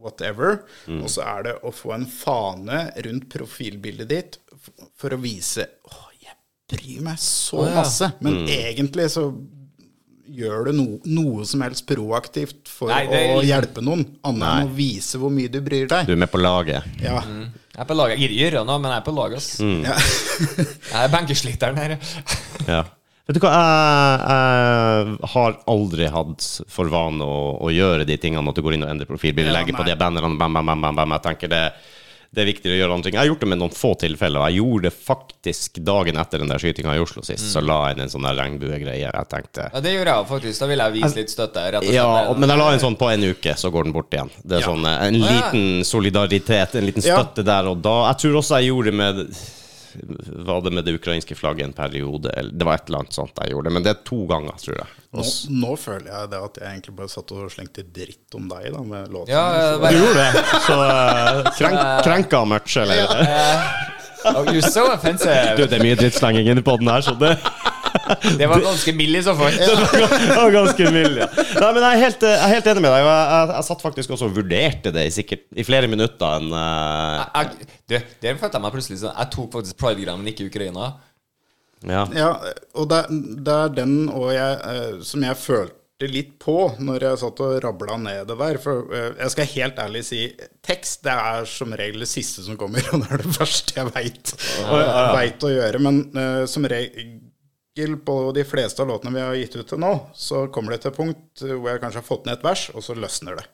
[0.00, 0.64] whatever.
[0.88, 4.38] Og så er det å få en fane rundt profilbildet ditt
[4.96, 6.36] for å vise Å, jeg
[6.68, 8.12] bryr meg så masse.
[8.20, 9.30] Men egentlig så
[10.36, 14.46] gjør du no, noe som helst proaktivt for Nei, det er å hjelpe noen, annet
[14.46, 16.06] enn å vise hvor mye du bryr deg.
[16.08, 16.86] Du er med på laget.
[17.02, 17.18] Ja.
[17.24, 18.16] Jeg er på laget.
[18.16, 19.50] Jeg gidder ikke gjøre noe, men jeg er på laget.
[19.60, 19.84] Mm.
[19.86, 19.98] ja.
[20.94, 21.98] Jeg er benkesliteren her.
[22.70, 22.82] Ja.
[23.30, 28.42] Vet du hva, jeg, jeg har aldri hatt for vane å, å gjøre de tingene
[28.50, 30.82] at du går inn og endrer profilbildet, Ja, legger på de bannerne, bam, bam, bam,
[30.82, 31.14] bam, bam.
[31.14, 31.60] Jeg tenker det,
[32.32, 33.14] det er viktigere å gjøre andre ting.
[33.16, 34.44] Jeg har gjort det med noen få tilfeller.
[34.50, 37.42] Jeg gjorde det faktisk dagen etter den der skytinga i Oslo sist.
[37.52, 39.08] Så la jeg inn en sånn regnbuegreie.
[39.10, 40.60] Jeg tenkte Ja, Det gjorde jeg faktisk.
[40.60, 41.64] Da ville jeg vise litt støtte.
[41.72, 41.94] rett og slett.
[41.94, 44.30] ja, men jeg la en sånn på en uke, så går den bort igjen.
[44.46, 44.66] Det er Ja.
[44.70, 47.18] sånn eh, en liten solidaritet, en liten Ja.
[47.18, 48.12] støtte der og da.
[48.12, 49.36] Jeg tror også jeg gjorde det med
[50.46, 52.32] Var det med det ukrainske flagget en periode?
[52.36, 53.72] Eller, det var et eller annet sånt jeg gjorde.
[53.74, 54.88] Men det er to ganger, tror jeg.
[55.10, 55.24] Nå,
[55.62, 58.82] nå føler jeg det at jeg egentlig bare satt og slengte dritt om deg da,
[58.92, 59.32] med låten.
[59.34, 60.44] Ja, Du gjorde det?
[60.66, 63.10] Så uh, krenk, krenka much, eller?
[64.30, 65.56] oh, you're so offensive.
[65.58, 67.36] Du, det er mye drittslenging inni podden her, så det
[68.40, 69.54] Det var ganske mild i så fall.
[69.60, 71.28] det var ganske mild, ja.
[71.34, 73.04] Nei, men jeg er helt, jeg er helt enig med deg.
[73.04, 76.50] Jeg, jeg, jeg satt faktisk også og vurderte det i sikkert i flere minutter enn
[76.54, 77.44] uh...
[77.90, 80.92] Der følte jeg meg plutselig sånn Jeg tok faktisk pride-greiene, men ikke Ukraina.
[81.86, 82.04] Ja.
[82.12, 82.30] Ja,
[82.76, 83.04] og det,
[83.40, 83.94] det er den
[84.34, 88.60] jeg, eh, som jeg følte litt på når jeg satt og rabla ned det der.
[88.62, 90.20] For eh, jeg skal helt ærlig si
[90.66, 93.92] tekst det er som regel det siste som kommer, og det er det første jeg
[93.94, 94.34] veit
[95.16, 95.82] vet å gjøre.
[95.82, 97.16] Men uh, som regel
[98.06, 100.92] på de fleste av låtene vi har gitt ut til nå, så kommer det til
[100.92, 103.46] et punkt hvor jeg kanskje har fått ned et vers, og så løsner det.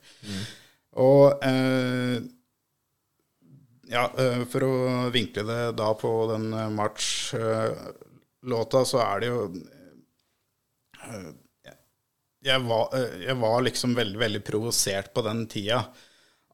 [1.02, 2.16] Og eh,
[3.92, 4.74] ja, eh, for å
[5.14, 9.40] vinkle det da på den eh, March-låta, så er det jo
[11.04, 11.28] eh,
[12.46, 15.84] jeg, var, eh, jeg var liksom veldig, veldig provosert på den tida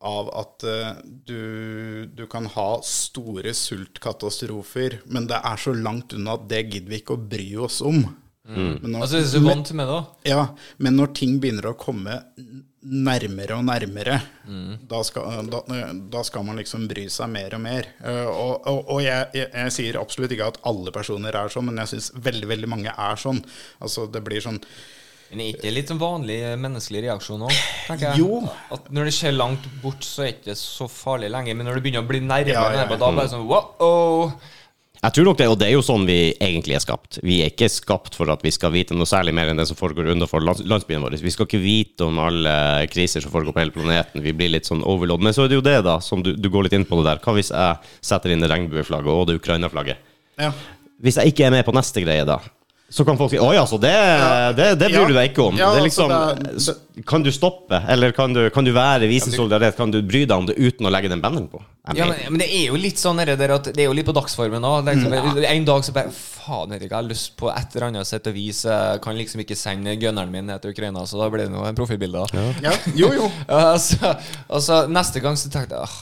[0.06, 0.90] av at eh,
[1.28, 6.90] du, du kan ha store sultkatastrofer, men det er så langt unna at det gidder
[6.92, 8.02] vi ikke å bry oss om.
[8.42, 10.00] Men når, Altså, er du så vant med det, da?
[10.26, 10.40] ja,
[10.82, 12.16] men når ting begynner å komme
[12.82, 14.16] nærmere og nærmere,
[14.90, 15.60] da, skal, da,
[16.10, 17.86] da skal man liksom bry seg mer og mer.
[18.02, 21.68] Eh, og og, og jeg, jeg, jeg sier absolutt ikke at alle personer er sånn,
[21.70, 23.38] men jeg syns veldig veldig mange er sånn.
[23.78, 24.58] Altså Det blir sånn
[25.32, 27.60] Men er ikke det litt sånn vanlig eh, menneskelig reaksjon òg?
[28.20, 28.42] Jo.
[28.74, 31.56] At når det skjer langt bort, så er det ikke så farlig lenger.
[31.56, 32.82] Men når det begynner å bli nærmere, Ja, ja, ja.
[32.84, 34.34] nærmere, da det sånn wow
[35.02, 37.16] Jeg tror nok det, og det er jo sånn vi egentlig er skapt.
[37.24, 39.80] Vi er ikke skapt for at vi skal vite noe særlig mer enn det som
[39.80, 41.16] foregår utenfor landsbyen vår.
[41.24, 42.54] Vi skal ikke vite om alle
[42.92, 44.22] kriser som foregår på hele planeten.
[44.22, 45.24] Vi blir litt sånn overlodd.
[45.24, 47.08] Men så er det jo det, da, som du, du går litt inn på det
[47.08, 47.24] der.
[47.24, 50.04] Hva hvis jeg setter inn det regnbueflagget og det Ukraina-flagget?
[50.38, 50.52] Ja.
[51.02, 52.38] Hvis jeg ikke er med på neste greie, da?
[52.92, 53.90] Så kan folk si 'Å ja, så det,
[54.58, 55.06] det, det bryr Ja.
[55.08, 55.56] du deg ikke om'.
[55.56, 59.08] Ja, det er altså, liksom, det- Kan du stoppe, eller kan du, kan du være,
[59.08, 59.76] vise solidaritet?
[59.78, 61.62] Kan du bry deg om det uten å legge den banneren på?
[61.96, 64.04] Ja, men, men det er jo litt sånn der, der at det er jo litt
[64.06, 64.84] på dagsformen òg.
[64.84, 65.14] Liksom,
[65.48, 68.64] En dag så bare Faen, jeg har lyst på et eller annet sett og vis.
[68.68, 71.64] Jeg kan liksom ikke sende gunneren min ned til Ukraina, så da blir det nå
[71.64, 72.26] en profilbilde.
[72.62, 72.72] ja.
[72.94, 73.30] Jo, jo.
[73.48, 74.16] Altså,
[74.50, 75.96] altså, neste gang så tenkte jeg «Åh,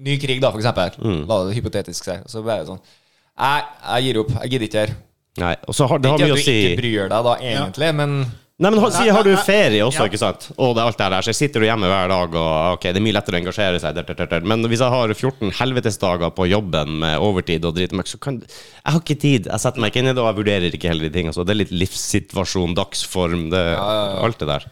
[0.00, 0.94] Ny krig, da, for eksempel.
[1.28, 2.22] La det hypotetisk seg.
[2.30, 2.78] Så ble det sånn
[3.36, 4.30] Jeg, jeg gir opp.
[4.44, 4.94] Jeg gidder ikke her.
[5.38, 8.14] Nei, og så har, det har Ikke at du ikke bryr deg, da, egentlig, men
[8.60, 10.08] Nei, men ha- si, har du ferie også, Ja.
[10.10, 10.50] ikke sant?
[10.58, 11.22] Og det er alt det her.
[11.24, 13.78] Så jeg sitter jo hjemme hver dag, og ok, det er mye lettere å engasjere
[13.80, 13.94] seg.
[13.96, 14.40] der, der, der, der.
[14.44, 18.92] Men hvis jeg har 14 helvetesdager på jobben med overtid og dritmøkk, så kan Jeg
[18.92, 19.46] har ikke tid.
[19.48, 21.32] Jeg setter meg ikke inn i det, og jeg vurderer ikke heller de tingene.
[21.32, 21.46] Altså.
[21.46, 24.66] det er litt livssituasjon, dagsform, det, alt det der.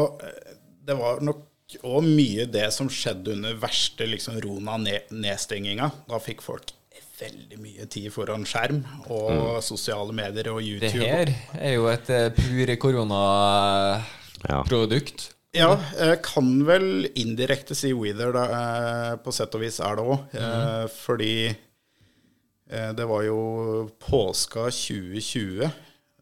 [0.00, 0.56] Og eh,
[0.88, 1.44] det var nok
[1.84, 5.90] òg mye det som skjedde under verste liksom, Rona-nedstenginga.
[6.08, 6.72] Da fikk folk
[7.16, 8.80] veldig mye tid foran skjerm
[9.12, 11.00] og sosiale medier og YouTube.
[11.00, 11.28] det her
[11.60, 15.32] er jo et pure pur koronaprodukt.
[15.56, 20.04] Ja, jeg kan vel indirekte si Wither, da, eh, på sett og vis er det
[20.04, 20.18] òg.
[20.36, 20.88] Mm.
[20.92, 25.64] fordi eh, det var jo påska 2020.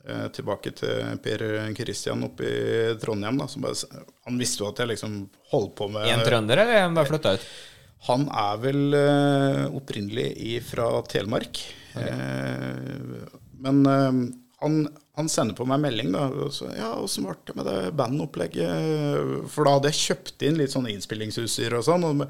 [0.06, 1.40] eh, Tilbake til Per
[1.74, 3.38] Christian oppe i Trondheim.
[3.40, 3.74] Da, som bare,
[4.28, 5.12] han visste jo at jeg liksom
[5.50, 7.42] holdt på med En trønder, eller er han bare flytta ut?
[8.04, 11.60] Han er vel eh, opprinnelig fra Telemark.
[11.96, 13.22] Eh,
[13.64, 14.18] men eh,
[14.60, 14.76] han,
[15.16, 16.26] han sender på meg melding, da.
[16.44, 19.48] Og så, ja, åssen ble det med det bandopplegget?
[19.52, 22.04] For da hadde jeg kjøpt inn litt sånn innspillingsutstyr og sånn.
[22.10, 22.24] Og,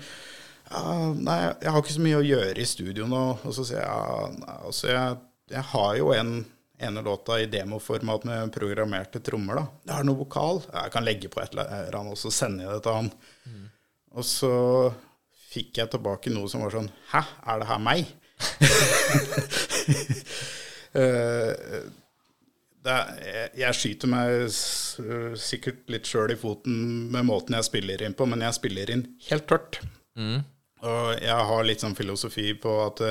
[0.70, 0.82] ja,
[1.18, 3.22] nei, jeg har ikke så mye å gjøre i studio nå.
[3.42, 5.16] Og så sier jeg ja, nei, altså jeg,
[5.56, 6.36] jeg har jo en
[6.84, 9.66] ene låta i demoformat med programmerte trommer, da.
[9.88, 10.62] Jeg har noe vokal.
[10.70, 13.10] Jeg kan legge på et eller annet, og så sender jeg det til han.
[14.14, 14.54] Og så
[15.54, 18.14] fikk jeg tilbake noe som var sånn Hæ, er det her meg?
[20.94, 21.80] Eh,
[22.86, 23.08] er,
[23.58, 24.44] jeg, skyter meg
[25.42, 26.76] sikkert litt sjøl i foten
[27.10, 29.80] med måten jeg spiller inn på, men jeg spiller inn helt tørt.
[30.86, 33.02] Og jeg har litt sånn filosofi på at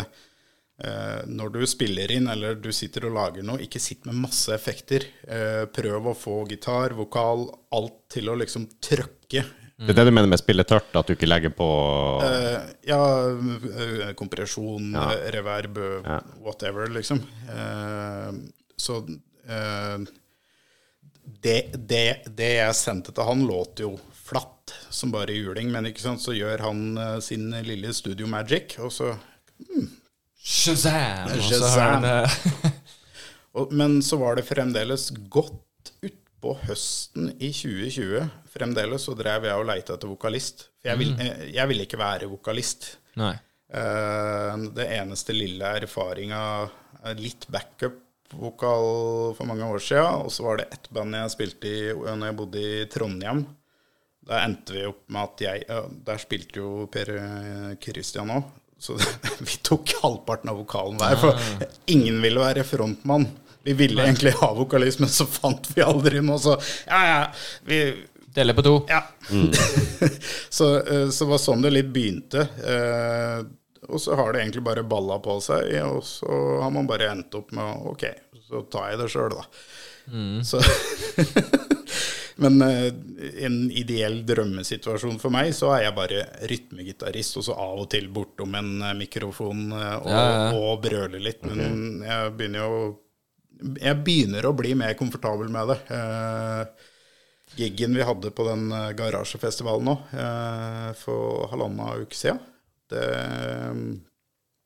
[0.82, 4.50] Uh, når du spiller inn, eller du sitter og lager noe, ikke sitt med masse
[4.56, 5.06] effekter.
[5.22, 7.46] Uh, prøv å få gitar, vokal,
[7.78, 9.46] alt til å liksom trøkke
[9.78, 11.68] Det er det du mener med spille tørt, at du ikke legger på
[12.22, 13.00] uh, ja,
[13.34, 15.08] eh, kompresjon, ja.
[15.34, 16.20] reverb, Ja.
[16.46, 17.24] whatever, liksom.
[17.50, 18.30] Uh,
[18.78, 20.06] så uh,
[21.44, 22.06] det, det,
[22.38, 26.36] det jeg sendte til han, låt jo flatt som bare juling, men ikke sant, så
[26.38, 26.86] gjør han
[27.24, 29.12] sin lille studio magic, og så
[30.44, 31.32] Shazam!
[31.32, 32.04] Og så Shazam.
[32.04, 32.72] eh,
[33.58, 35.94] og, Men så var det fremdeles godt
[36.44, 38.28] utpå høsten i 2020.
[38.52, 40.68] Fremdeles så drev jeg og leita etter vokalist.
[40.84, 42.98] Jeg, vil, eh, jeg ville ikke være vokalist.
[43.16, 43.36] Nei.
[43.74, 46.70] Uh, Det eneste lille erfaringa
[47.04, 50.26] er litt backup-vokal for mange år siden.
[50.28, 53.46] Og så var det ett band jeg spilte i når jeg bodde i Trondheim.
[54.24, 57.10] Da endte vi opp med at jeg uh, Der spilte jo Per
[57.82, 58.52] Kristian òg.
[58.84, 58.98] Så
[59.48, 61.16] vi tok halvparten av vokalen hver.
[61.22, 61.40] For
[61.88, 63.30] ingen ville være frontmann.
[63.64, 66.40] Vi ville egentlig ha vokalist, men så fant vi aldri noe.
[66.42, 67.20] Så ja, ja,
[67.70, 67.80] vi,
[68.34, 68.74] Deler på to.
[68.90, 69.04] ja.
[70.50, 72.48] så, eh, så var sånn det litt begynte.
[72.66, 73.44] Eh,
[73.88, 77.36] og så har det egentlig bare balla på seg, og så har man bare endt
[77.38, 78.08] opp med OK,
[78.48, 79.46] så tar jeg det sjøl, da.
[80.44, 80.60] Så
[82.42, 82.88] Men eh,
[83.46, 88.08] en ideell drømmesituasjon for meg, så er jeg bare rytmegitarist, og så av og til
[88.12, 90.48] bortom en mikrofon og, Ja, ja.
[90.58, 91.46] og brøler litt.
[91.46, 92.80] Men jeg begynner jo
[93.62, 95.78] Jeg begynner å bli mer komfortabel med det.
[95.96, 96.90] Eh,
[97.60, 102.42] giggen vi hadde på den eh, garasjefestivalen nå, eh, for halvannen uke siden,
[102.92, 103.06] det,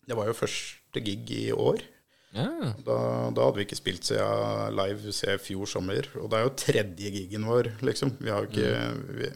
[0.08, 1.84] det var jo første gig i år.
[2.36, 2.74] Ja.
[2.86, 2.98] Da,
[3.34, 6.10] da hadde vi ikke spilt siden live siden fjor sommer.
[6.22, 8.14] Og det er jo tredje gigen vår, liksom.
[8.20, 8.72] Vi har jo ikke
[9.20, 9.32] vi,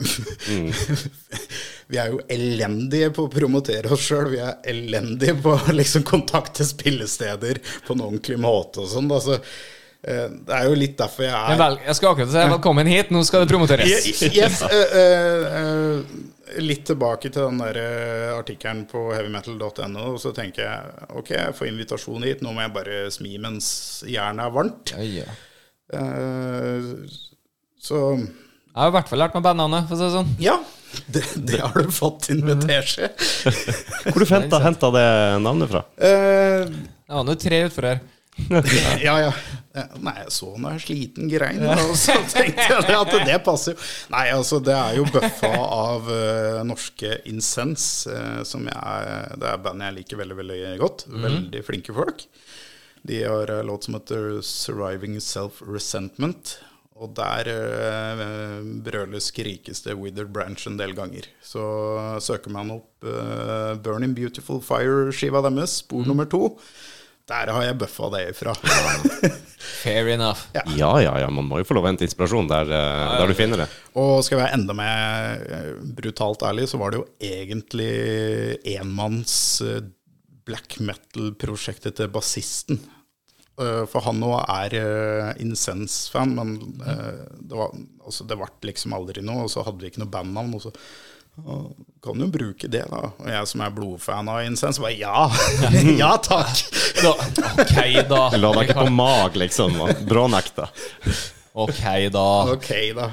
[1.92, 4.32] vi er jo elendige på å promotere oss sjøl.
[4.32, 9.12] Vi er elendige på å liksom kontakte spillesteder på en ordentlig måte og sånn.
[9.12, 9.42] Altså,
[10.02, 13.22] det er jo litt derfor jeg er vel, jeg skal akkurat si velkommen hit, nå
[13.28, 14.08] skal det promoteres.
[14.32, 17.78] Yes, uh, uh, uh, litt tilbake til den der
[18.38, 20.16] artikkelen på heavymetal.no.
[20.22, 23.68] Så tenker jeg ok, jeg får invitasjon hit, nå må jeg bare smi mens
[24.10, 24.96] jernet er varmt.
[24.96, 25.40] Ja, ja.
[27.82, 30.38] Så Jeg har i hvert fall lært meg bandnavnet, for å si det sånn.
[30.40, 30.62] ja,
[31.14, 33.12] det, det har du fått inn med teskje.
[34.08, 35.06] Hvor du henta, henta det
[35.44, 35.86] navnet fra?
[36.00, 38.02] Uh, Det var nå tre utfor her.
[39.04, 39.32] ja, ja.
[40.02, 43.90] Nei, jeg så når jeg sliten grein, og så tenkte jeg at det passer jo.
[44.12, 49.62] Nei, altså, det er jo bøffa av uh, norske Incense, uh, som jeg Det er
[49.64, 51.06] bandet jeg liker veldig, veldig godt.
[51.28, 52.26] Veldig flinke folk.
[53.08, 56.58] De har en låt som heter 'Surviving Self-Resentment'.
[57.02, 61.26] Og der uh, brøles skrikes det 'Withered Branch' en del ganger.
[61.42, 61.64] Så
[62.22, 66.60] søker man opp eh, 'Burning Beautiful Fire'-skiva deres, spor nummer to.
[67.32, 68.54] Der har jeg bøffa det ifra.
[69.82, 70.48] Fair enough.
[70.54, 70.64] Ja,
[71.02, 71.30] ja, ja.
[71.30, 73.68] Man må jo få lov å hente inspirasjon der, eh, der du finner det.
[74.02, 77.92] Og skal jeg være enda mer eh, brutalt ærlig, så var det jo egentlig
[78.76, 79.36] enmanns
[79.66, 79.84] eh,
[80.48, 82.82] black metal-prosjektet til bassisten.
[83.60, 86.54] Eh, For han nå er uh, Incense-fan, men
[86.88, 87.74] eh, det, var,
[88.06, 89.46] altså, det ble liksom aldri noe.
[89.46, 90.56] Og så hadde vi ikke noe bandnavn.
[90.58, 90.74] Og så
[92.04, 93.12] kan jo bruke det, da.
[93.16, 95.28] Og jeg som er blodfan av Incense, bare ja!
[96.04, 96.64] ja takk!
[97.02, 97.14] Da,
[97.66, 97.78] ok,
[98.10, 98.24] da.
[98.42, 99.78] La deg ikke på mag, liksom.
[99.84, 100.70] og Brånekta.
[101.52, 101.84] Ok,
[102.14, 102.28] da.
[102.56, 103.12] Ok, da.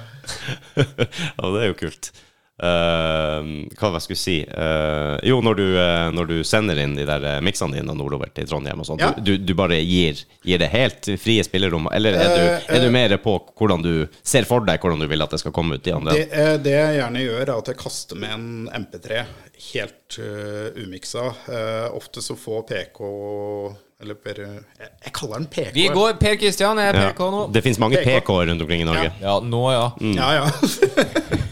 [1.39, 2.11] Ja, det er jo kult.
[2.59, 3.45] Eh,
[3.79, 4.37] hva var jeg skulle si?
[4.51, 8.49] uh, jo, når du, uh, når du sender inn de der miksene dine nordover til
[8.51, 9.13] Trondheim og sånn, Ja.
[9.15, 11.87] du, du bare gir, gir det helt frie spillerom?
[11.95, 13.93] Eller er du, er du mer på hvordan du
[14.27, 16.17] ser for deg hvordan du vil at det skal komme ut i andre?
[16.19, 18.49] Det, det jeg gjerne gjør, er at jeg kaster med en
[18.83, 19.23] MP3
[19.73, 21.29] helt uh, umiksa.
[21.95, 22.99] Ofte så får PK
[24.03, 25.71] Eller per, jeg, jeg kaller den PK.
[25.75, 27.09] Vi går Per Kristian er Ja.
[27.11, 27.45] PK nå.
[27.55, 28.19] Det finnes mange PK.
[28.23, 29.13] PK-er rundt omkring i Norge.
[29.23, 29.87] Ja, nå ja.
[30.19, 30.47] Ja, ja.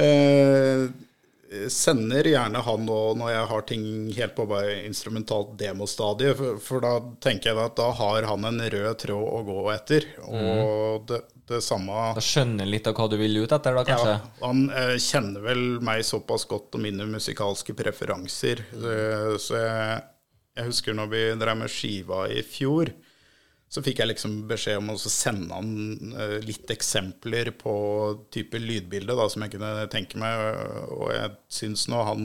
[0.00, 0.88] Eh,
[1.68, 3.84] sender gjerne han nå når jeg har ting
[4.14, 6.92] helt på bare instrumentalt demostadie, for, for da
[7.22, 10.06] tenker jeg at da har han en rød tråd å gå etter.
[10.30, 13.84] Og det, det samme Da skjønner han litt av hva du vil ut etter, da,
[13.88, 14.14] kanskje.
[14.14, 18.64] Ja, han eh, kjenner vel meg såpass godt og mine musikalske preferanser.
[18.78, 20.00] Eh, så jeg,
[20.60, 22.94] jeg husker når vi drev med skiva i fjor,
[23.70, 27.72] så fikk jeg liksom beskjed om å sende han eh, litt eksempler på
[28.34, 30.42] type lydbilde da, som jeg kunne tenke meg.
[30.96, 32.24] Og jeg syns nå han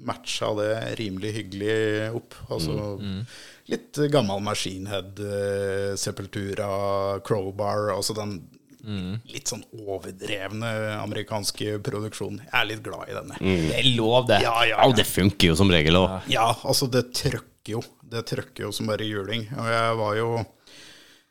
[0.00, 1.76] matcha det rimelig hyggelig
[2.18, 2.34] opp.
[2.50, 2.96] Altså
[3.70, 8.40] litt gammel maskinhead, eh, Sepultura, Crowbar, altså den
[9.28, 10.70] litt sånn overdrevne
[11.02, 12.40] amerikanske produksjonen.
[12.46, 13.36] Jeg er litt glad i denne.
[13.68, 14.38] Det er lov, det.
[14.40, 14.96] Ja, ja, Ja, ja.
[14.96, 16.14] det funker jo som regel òg.
[16.32, 17.10] Ja, altså det
[17.60, 17.82] trøkker jo.
[18.02, 19.48] Det trøkker jo som bare juling.
[19.56, 20.44] Og jeg var jo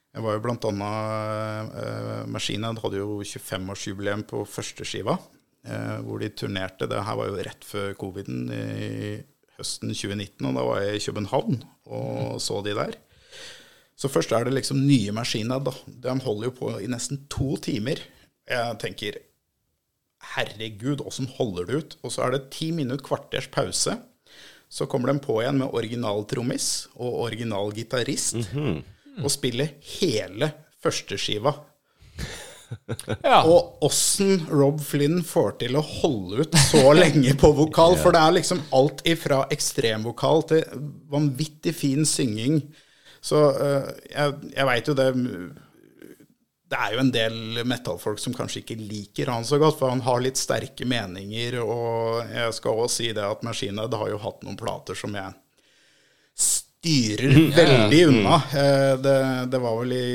[0.10, 1.74] jeg var jo blant annet
[2.28, 5.20] Maskinhead Maskinehead hadde jo 25-årsjubileum på første skiva,
[5.66, 6.88] eh, hvor de turnerte.
[6.90, 9.22] Det her var jo rett før coviden i
[9.60, 12.98] høsten 2019, og da var jeg i København og så de der.
[13.96, 15.74] Så først er det liksom nye Maskinhead, da.
[15.86, 18.02] De holder jo på i nesten to timer.
[18.50, 19.20] Jeg tenker
[20.34, 21.98] herregud, åssen holder du ut?
[22.04, 24.00] Og så er det ti minutter, kvarters pause.
[24.70, 28.38] Så kommer de på igjen med originaltrommis og originalgitarist
[29.20, 30.52] og spiller hele
[30.84, 31.56] førsteskiva.
[33.24, 33.40] Ja.
[33.50, 37.96] Og åssen Rob Flynn får til å holde ut så lenge på vokal.
[37.98, 42.60] For det er liksom alt ifra ekstremvokal til vanvittig fin synging.
[43.26, 45.08] Så uh, jeg, jeg veit jo det
[46.70, 50.04] Det er jo en del metallfolk som kanskje ikke liker han så godt, for han
[50.06, 51.58] har litt sterke meninger.
[51.64, 55.34] Og jeg skal også si det at Maskinhead har jo hatt noen plater som jeg
[56.40, 58.38] styrer veldig unna.
[58.54, 59.02] Mm.
[59.04, 59.16] Det,
[59.52, 60.06] det var vel i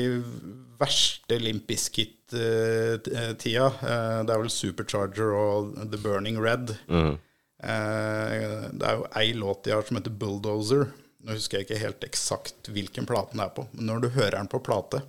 [0.79, 3.67] verste Limp Bizkit-tida.
[3.67, 6.73] Eh, Det er vel Supercharger og The Burning Red.
[6.87, 7.15] Mm.
[7.65, 10.87] Det er jo ei låt de har som heter Bulldozer.
[11.25, 14.35] Nå husker jeg ikke helt eksakt hvilken plate den er på, men når du hører
[14.37, 14.99] den på plate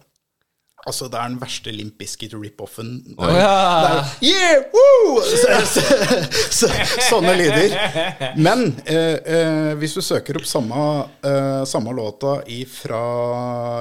[0.87, 2.91] Altså, det er den verste Limp Bizkit-rip-offen.
[3.19, 4.05] Oh, ja.
[4.23, 4.63] Yeah!
[5.27, 5.83] Så, så,
[6.55, 6.69] så,
[7.09, 7.75] sånne lyder.
[8.39, 10.85] Men eh, eh, hvis du søker opp samme,
[11.27, 12.39] eh, samme låta
[12.71, 13.03] fra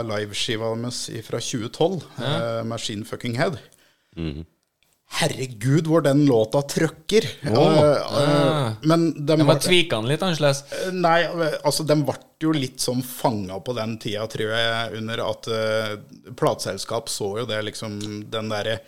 [0.07, 3.61] liveskiva deres fra 2012, eh, Machine Fucking Head
[5.15, 7.27] Herregud, hvor den låta trøkker.
[7.53, 7.77] Oh.
[7.77, 10.63] Uh, uh, men den Jeg må var, Tvika den litt annerledes.
[10.91, 11.19] Nei,
[11.61, 16.31] altså, den ble jo litt sånn fanga på den tida, tror jeg, under at uh,
[16.37, 17.99] plateselskap så jo det liksom
[18.33, 18.79] den derre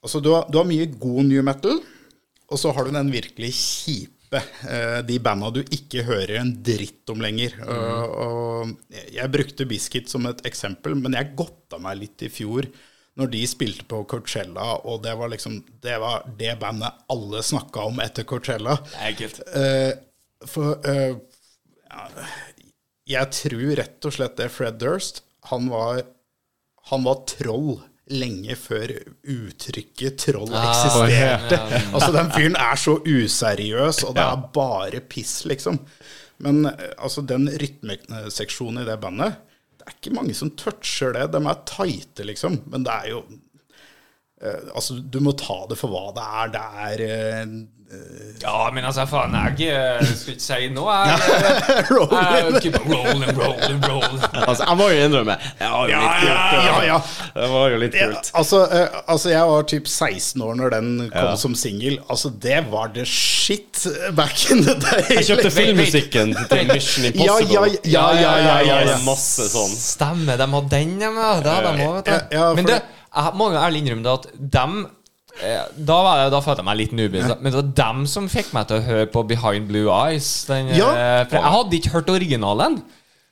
[0.00, 1.80] Altså, du har, du har mye god new metal,
[2.48, 4.16] og så har du den virkelig kjipe.
[4.70, 7.52] eh, de banda du ikke hører en dritt om lenger.
[7.66, 12.68] Og, og jeg- brukte Biscuit som et eksempel, men jeg godta meg litt i fjor
[13.18, 17.84] når de spilte på Coachella, og det var liksom Det var det bandet alle snakka
[17.90, 18.78] om etter Coachella.
[19.02, 19.40] Enkelt.
[19.52, 19.92] Eh,
[20.46, 21.16] for eh,
[21.90, 22.06] ja,
[23.10, 26.02] jeg tror rett og slett det Fred Durst Han var,
[26.92, 27.80] han var troll
[28.10, 28.90] lenge før
[29.30, 31.58] uttrykket troll eksisterte.
[31.92, 35.78] Altså, den fyren er så useriøs, og det er bare piss, liksom.
[36.42, 39.38] Men eh, altså, den rytmeseksjonen i det bandet
[39.78, 41.28] Det er ikke mange som toucher det.
[41.34, 42.58] De er tighte, liksom.
[42.72, 43.22] Men det er jo
[44.40, 46.54] Altså, du må ta det for hva det er.
[46.54, 47.60] Det er uh,
[48.40, 50.94] Ja, men altså, faen, jeg eh, skal ikke si noe.
[51.10, 54.20] Jeg, jeg, rolling, rolling, rolling.
[54.46, 56.68] Altså, jeg må jo innrømme Det var jo Ja, litt ja, kult.
[56.70, 56.98] ja, ja.
[57.34, 58.30] Det var jo litt Ja, kult.
[58.40, 61.34] altså, uh, altså, jeg var typ 16 år når den kom Ja.
[61.42, 61.98] som singel.
[62.08, 63.82] Altså, det var the shit
[64.16, 65.02] back in the day.
[65.18, 67.76] Jeg kjøpte filmmusikken til Mission Ja, Impossible.
[67.90, 68.96] ja, ja, ja, ja, ja, ja.
[69.04, 69.74] Masse sånn.
[69.76, 71.10] Stemmer, de hadde den, ja.
[71.12, 72.14] men Det hadde de òg, vet du.
[72.14, 74.26] Ja, ja, men det, det- jeg må ærlig innrømme det at
[74.58, 74.76] dem
[75.42, 78.28] eh, da, var jeg, da følte jeg meg litt nubis, men det var dem som
[78.30, 80.30] fikk meg til å høre på Behind Blue Eyes.
[80.50, 80.90] Den, Ja.
[80.94, 82.80] eh, for jeg hadde ikke hørt originalen.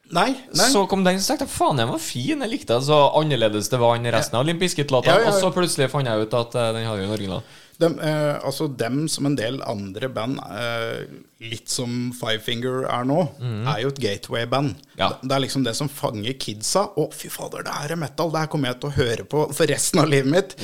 [0.09, 0.69] Nei, nei.
[0.73, 2.41] Så kom den, så tenkte jeg faen, den var fin.
[2.41, 5.11] Jeg likte den så annerledes det var enn resten av Bizkit-låta.
[5.11, 5.33] Ja, ja, ja.
[5.35, 7.43] Og så plutselig fant jeg ut at eh, den hadde jo en original.
[7.79, 11.05] Dem, eh, altså dem som en del andre band, eh,
[11.47, 14.73] litt som Five Finger er nå, er jo et gateway-band.
[14.99, 15.13] Ja.
[15.13, 16.83] Det, det er liksom det som fanger kidsa.
[16.99, 18.33] Å, fy fader, det her er metal!
[18.35, 20.57] Det her kommer jeg til å høre på for resten av livet mitt.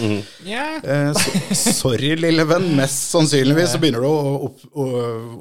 [0.83, 2.67] Eh, så, sorry, lille venn.
[2.81, 4.89] Mest sannsynligvis så begynner du å, opp, å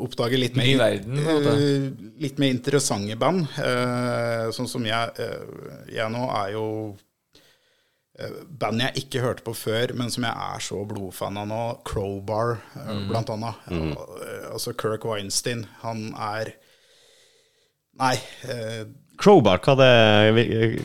[0.06, 1.88] oppdage litt Mer i verden, eh,
[2.22, 3.48] litt mer interessante band.
[3.58, 6.68] Eh, sånn som jeg, eh, jeg nå er jo
[8.60, 12.60] Band jeg ikke hørte på før, men som jeg er så blodfan av nå, Crowbar,
[12.78, 13.08] eh, Mm.
[13.10, 13.56] blant annet.
[13.72, 16.54] Og, eh, altså Kirk Weinstein, han er
[18.00, 18.16] Nei.
[18.50, 18.86] Eh,
[19.22, 19.90] Crowbar, hva, det,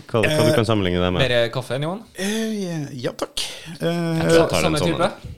[0.09, 1.23] hva, hva du kan sammenligne det med?
[1.25, 2.03] Mer kaffe enn Johan?
[2.17, 3.41] eh, ja takk.
[3.81, 4.81] Eh, samme type?
[4.81, 5.38] Sånn, type?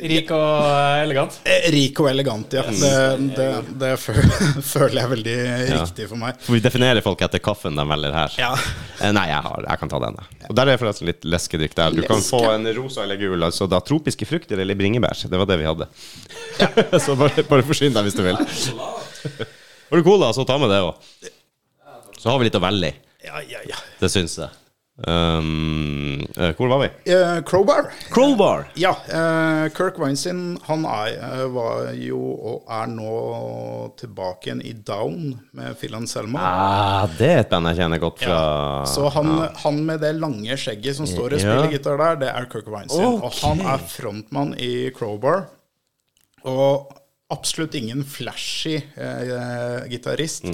[0.00, 1.36] Rik og eh, elegant?
[1.48, 2.62] eh, rik og elegant, ja.
[2.68, 2.92] Det,
[3.36, 3.48] det,
[3.80, 3.90] det
[4.72, 5.36] føler jeg veldig
[5.70, 6.38] riktig for meg.
[6.44, 8.36] For vi definerer folk etter kaffen de velger her.
[8.40, 8.50] Ja.
[9.00, 10.18] Eh, Nei, jeg, har, jeg kan ta den.
[10.50, 11.94] Og Der er forresten litt leskedrikk der.
[11.96, 13.38] Du kan få en rosa eller gul.
[13.46, 15.24] Altså da tropiske frukter eller bringebær.
[15.28, 15.88] Det var det vi hadde.
[17.06, 18.40] så bare, bare forsyn deg hvis du vil.
[18.40, 21.30] Har du cola, så ta med det òg.
[22.18, 23.00] Så har vi litt å velge i.
[23.24, 23.80] Ja, ja, ja.
[24.00, 24.48] Det syns jeg.
[24.94, 26.20] Um,
[26.54, 26.88] hvor var vi?
[27.10, 27.88] Uh, Crowbar.
[28.14, 28.68] Crowbar.
[28.78, 33.14] Ja, Uh, Kirk Weinstein han er, var jo og er nå
[33.98, 36.38] tilbake igjen i Down med Phil Selma.
[36.46, 38.38] Ah, det er et band jeg kjenner godt fra
[38.86, 39.32] Så han,
[39.64, 41.72] han med det lange skjegget som står og spiller Ja.
[41.74, 43.18] gitar der, det er Kirk Weinstein.
[43.18, 45.48] Og han er frontmann i Crowbar.
[46.46, 46.94] Og
[47.34, 50.46] absolutt ingen flashy uh, gitarist.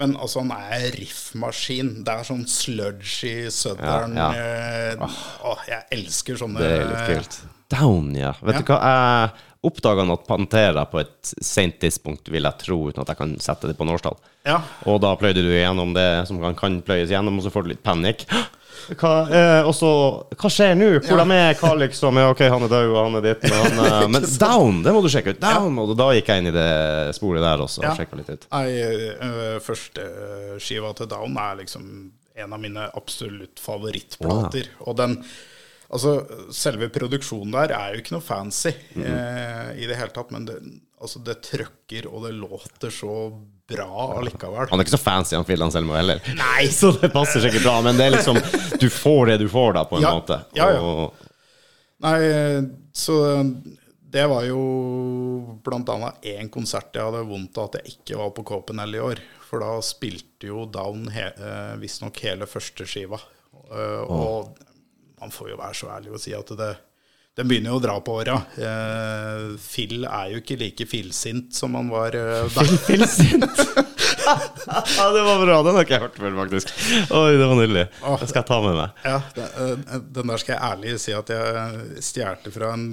[0.00, 1.94] Men altså, han er riffmaskin.
[2.06, 5.08] Det er sånn sludgy southern Ja, ja.
[5.44, 7.40] Åh, jeg elsker sånne Det er litt kult.
[7.72, 8.32] Down, ja.
[8.44, 13.04] Vet du hva, jeg oppdaga at Pantera på et sent tidspunkt, vil jeg tro, uten
[13.04, 14.18] at jeg kan sette det på nårstall.
[14.48, 14.58] Ja.
[14.90, 17.72] Og da pløyde du gjennom det som kan, kan pløyes gjennom, og så får du
[17.74, 18.26] litt panikk.
[18.98, 19.90] Hva, eh, og så
[20.38, 20.88] Hva skjer nå?
[21.04, 21.54] Hvor de er?
[21.60, 22.20] Hva liksom?
[22.20, 25.04] Ja, OK, han er død, og han er ditt, han eh, Men Down, det må
[25.04, 25.42] du sjekke ut.
[25.42, 26.68] Down, og Da gikk jeg inn i det
[27.18, 28.48] sporet der også og sjekka litt ut.
[28.50, 30.08] Jeg, øh, første
[30.62, 31.88] skiva til Down er liksom
[32.42, 34.70] en av mine absolutt favorittplater.
[34.86, 35.18] Og den
[35.92, 36.22] Altså,
[36.56, 40.54] selve produksjonen der er jo ikke noe fancy eh, i det hele tatt, men det,
[40.96, 43.16] altså, det trøkker, og det låter så
[43.72, 44.68] bra allikevel.
[44.70, 46.20] Han er ikke så fancy, han Filan Selmo heller.
[46.38, 48.38] Nei, Så det passer sikkert bra, men det er liksom
[48.80, 50.14] Du får det du får, da, på en Ja.
[50.18, 50.40] måte.
[50.58, 50.80] Ja, ja.
[50.80, 51.28] Og,
[52.02, 52.18] Nei,
[52.98, 53.14] så
[54.12, 54.58] det var jo
[55.72, 59.20] annet én konsert jeg hadde vondt av at jeg ikke var på Copenhagen i år.
[59.48, 63.20] For da spilte jo Down he, eh, visstnok hele første skiva.
[63.70, 64.58] Og Og
[65.20, 66.72] man får jo være så ærlig å si at det
[67.32, 68.34] den begynner jo å dra på åra.
[68.58, 72.64] Uh, Phil er jo ikke like fillsint som han var eh, da.
[74.98, 75.56] ja, det var bra.
[75.64, 76.74] Den har ikke jeg hørt før, faktisk.
[77.08, 77.86] Oi, det var nydelig.
[78.04, 79.00] den skal jeg ta med meg.
[79.08, 79.18] Ja,
[79.48, 82.90] eh, den der skal jeg ærlig si at jeg stjal fra en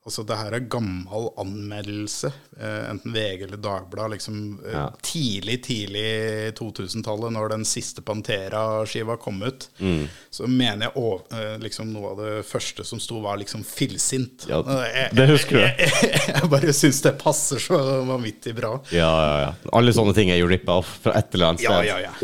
[0.00, 4.86] Altså, det her er gammel anmeldelse, eh, enten VG eller Dagbladet, liksom eh, Ja.
[5.04, 9.68] tidlig, tidlig 2000-tallet, når den siste Pantera-skiva kom ut.
[9.78, 10.06] Mm.
[10.32, 14.48] Så mener jeg å, eh, liksom noe av det første som sto, var liksom fillsint.
[14.48, 15.76] Ja, jeg, det husker jeg.
[15.84, 18.78] jeg, jeg bare syns det passer så vanvittig bra.
[18.96, 19.52] Ja, ja, ja.
[19.76, 22.14] Alle sånne ting er jo rippa off fra et eller annet Ja, ja, ja.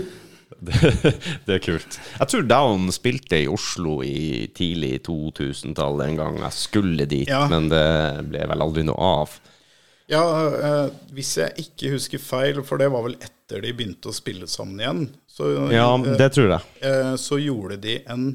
[0.60, 0.72] Det,
[1.46, 1.98] det er kult.
[2.20, 6.38] Jeg tror Down spilte i Oslo i tidlig 2000-tallet en gang.
[6.46, 7.44] Jeg skulle dit, Ja.
[7.50, 7.84] men det
[8.30, 9.36] ble vel aldri noe av.
[10.08, 10.22] Ja,
[10.54, 14.46] eh, hvis jeg ikke husker feil, for det var vel etter de begynte å spille
[14.46, 16.62] sammen igjen, så, Ja, det tror jeg.
[16.86, 18.28] eh, så gjorde de en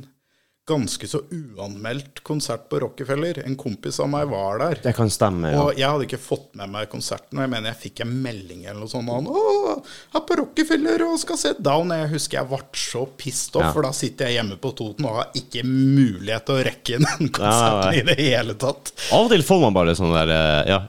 [0.71, 3.41] ganske så uanmeldt konsert på Rockefeller.
[3.45, 4.79] En kompis av meg var der.
[4.85, 5.59] Det kan stemme, ja.
[5.65, 8.63] Og jeg hadde ikke fått med meg konserten, og jeg mener jeg fikk en melding
[8.65, 9.11] eller noe sånt.
[9.11, 9.75] Og han, Å,
[10.17, 11.91] er på Rockefeller og skal se Down.
[12.01, 13.73] Jeg husker jeg ble så pissed off, Ja.
[13.75, 17.07] for da sitter jeg hjemme på Toten og har ikke mulighet til å rekke inn
[17.11, 18.93] den konserten ja, i det hele tatt.
[19.11, 20.81] Av og til får man bare sånn der eh, Ja.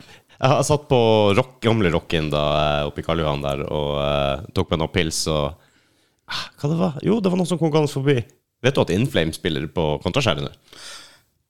[0.43, 0.97] Jeg har satt på
[1.39, 4.91] rock, gamle rocken da eh, oppe i Karl Johan der og uh, tok meg noen
[4.97, 5.53] pils og
[6.33, 6.95] Ah, Hva det var?
[7.05, 8.15] Jo, det var noen som kom gående forbi.
[8.63, 10.53] Vet du at Inflame spiller på Kontraskjæret nå?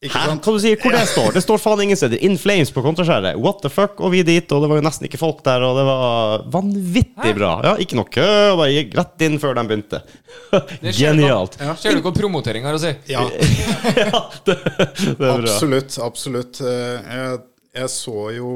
[0.02, 0.24] Ikke Hæ?
[0.32, 0.42] sant?
[0.48, 0.78] Hva du sier?
[0.82, 1.28] Hvor det står?
[1.36, 2.18] Det står faen ingen steder.
[2.26, 3.36] In Flames på Kontraskjæret.
[3.38, 4.00] What the fuck?
[4.02, 7.34] Og vi dit, og det var jo nesten ikke folk der, og det var vanvittig
[7.36, 7.52] bra.
[7.68, 10.00] Ja, ikke noe kø, og bare gikk rett inn før de begynte.
[10.98, 11.54] Genialt.
[11.60, 12.90] hva- Ser du hva promotering har å si?
[13.12, 13.22] Ja,
[14.02, 15.36] ja, det, det er bra.
[15.36, 16.00] absolutt.
[16.02, 16.58] Absolutt.
[16.66, 17.38] Eh, Jeg,
[17.84, 18.50] jeg så jo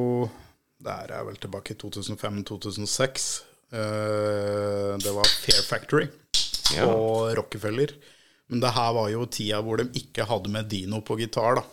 [0.82, 3.30] Det her er vel tilbake i 2005-2006.
[3.70, 6.08] Det var Fair Factory
[6.74, 6.86] Ja.
[6.90, 7.94] og Rockefeller.
[8.50, 11.64] Men det her var jo tida hvor de ikke hadde med Dino på gitar, da.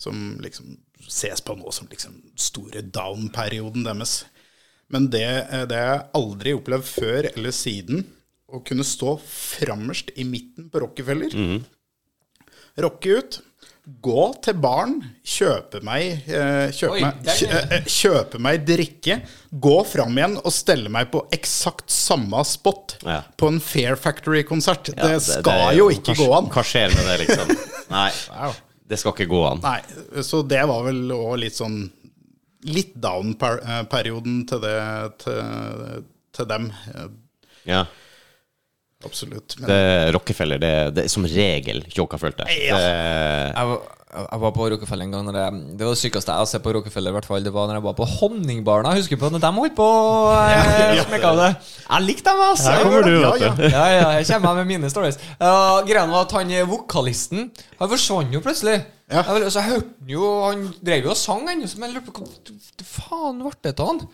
[0.00, 0.78] Som liksom
[1.08, 4.24] ses på nå som liksom store down-perioden deres.
[4.92, 8.06] Men det, eh, det har jeg aldri opplevd før eller siden.
[8.50, 11.36] Å kunne stå frammerst i midten på Rockefeller.
[12.80, 13.40] Rocke ut.
[14.04, 19.16] Gå til baren, kjøpe meg, eh, kjøpe, Oi, meg, kjø, eh, kjøpe meg drikke,
[19.60, 23.22] gå fram igjen og stelle meg på eksakt samme spot Ja.
[23.36, 24.92] på en Fair Factory-konsert.
[24.96, 26.50] Ja, det skal det, jo ikke hva- gå an.
[26.54, 27.56] Hva skjer med det, liksom?
[27.90, 28.10] Nei,
[28.88, 29.60] det skal ikke gå an.
[29.64, 31.80] Nei, så det var vel òg litt sånn
[32.68, 34.60] Litt down-perioden til
[35.22, 36.04] til,
[36.36, 36.66] til dem.
[36.94, 37.06] eh,
[37.64, 37.84] Ja.
[39.04, 39.56] Absolutt.
[39.58, 42.66] Men, Det Rockefeller, det, det er som regel tjåka, følte jeg.
[42.68, 42.76] Ja.
[42.76, 42.90] Det,
[43.54, 43.78] Jeg var,
[44.10, 45.24] jeg var på Rockefeller en gang.
[45.28, 47.12] Når jeg, det var det sykeste jeg har sett på Rockefeller.
[47.12, 48.92] i hvert fall Det var når jeg var på Honningbarna.
[48.98, 49.88] Husker du på når de holdt på
[50.34, 51.04] eh, Ja.
[51.40, 51.50] det?
[51.86, 52.74] Jeg likte dem, altså.
[52.74, 53.64] Her kommer du, vet du.
[53.70, 55.20] Ja, ja, jeg kommer med mine stories.
[55.40, 57.48] Uh, Greia var at han eh, vokalisten
[57.80, 58.82] Han forsvant jo plutselig.
[59.10, 59.22] Ja.
[59.24, 61.64] Jeg, altså, jeg hørte han jo Han drev jo og sang, han.
[61.64, 64.04] Men jeg lurte på hva hva faen ble det av han?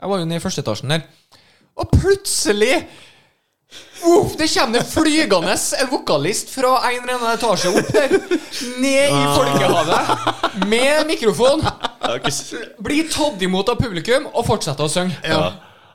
[0.00, 1.04] Jeg var jo nede i første etasjen der.
[1.80, 2.74] Og plutselig
[4.00, 8.14] Uff, det kommer flygende en vokalist fra en eller annen etasje opp der.
[8.80, 11.64] Ned i folkehavet med mikrofon.
[12.80, 15.18] Blir tatt imot av publikum og fortsetter å synge.
[15.24, 15.50] ja.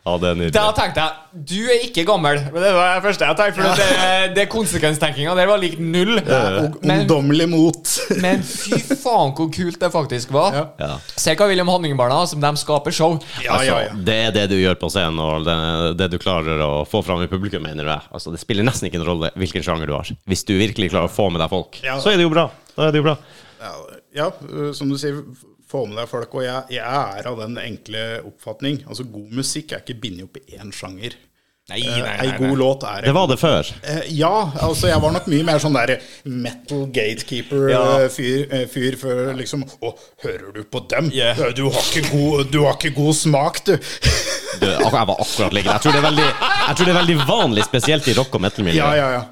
[0.06, 0.54] Ja, det er nydelig.
[0.54, 2.38] Da tenkte jeg du er ikke gammel.
[2.54, 3.56] Men Det var det første jeg tenkte.
[3.58, 6.14] For det, det konsekvenstenkinga der var lik null.
[6.22, 7.92] og Men, ungdommelig mot.
[8.22, 10.54] men fy faen hvor kult det faktisk var.
[10.56, 10.64] Ja.
[10.80, 10.92] Ja.
[11.20, 13.18] Se hva William Honningbarna som de skaper show.
[13.44, 13.80] Ja, ja, ja.
[13.90, 15.58] Altså, det er det du gjør på scenen, og det,
[16.00, 18.08] det du klarer å få fram i publikum, mener jeg.
[18.16, 20.14] Altså, det spiller nesten ikke en rolle hvilken sjanger du har.
[20.30, 21.98] Hvis du virkelig klarer å få med deg folk, Ja.
[22.00, 22.48] så er det jo bra.
[22.78, 23.18] Da er det jo bra.
[23.66, 23.74] Ja,
[24.16, 24.30] ja,
[24.78, 25.20] som du sier,
[25.72, 26.34] få med deg folk.
[26.40, 28.84] Og jeg, jeg er av den enkle oppfatning.
[28.88, 31.16] Altså, god musikk er ikke bindet opp i én sjanger.
[31.66, 33.66] Nei, nei, Ei god låt er Det var det før.
[33.90, 35.96] Eh, Ja, altså jeg var nok mye mer sånn der
[36.30, 37.86] metal gatekeeper-fyr Ja.
[38.14, 39.90] fyr, fyr før liksom Å,
[40.22, 41.10] hører du på dem?
[41.10, 41.34] Yeah.
[41.42, 43.74] Eh, Du, har ikke god, du har ikke god smak, du.
[44.62, 45.66] Du, jeg var akkurat like.
[45.74, 48.46] Jeg tror det er veldig, jeg tror det er veldig vanlig, spesielt i rock- og
[48.46, 48.78] metal-miljøet.
[48.78, 49.26] Ja, ja,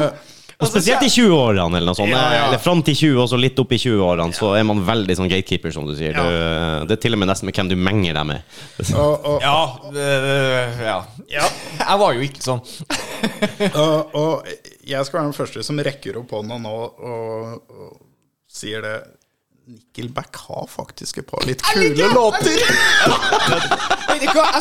[0.00, 0.08] ja.
[0.56, 2.12] Og spesielt i 20-årene, eller noe sånt.
[2.14, 2.44] Ja, ja.
[2.46, 5.28] Eller fram til 20, og så litt opp i 20-årene, så er man veldig sånn
[5.28, 6.16] gatekeeper, som du sier.
[6.16, 6.24] Ja.
[6.24, 8.56] Du, det er til og med nesten med hvem du menger deg med.
[8.86, 9.58] Og, og, Ja,
[9.92, 10.96] øh, ja.
[11.34, 11.50] ja.
[11.82, 12.64] Jeg var jo ikke sånn.
[13.84, 14.48] og, og
[14.86, 18.00] jeg skal være den første som rekker opp hånda nå og, og
[18.48, 18.96] sier det.
[19.66, 22.60] Nickelback har faktisk et par litt kule låter.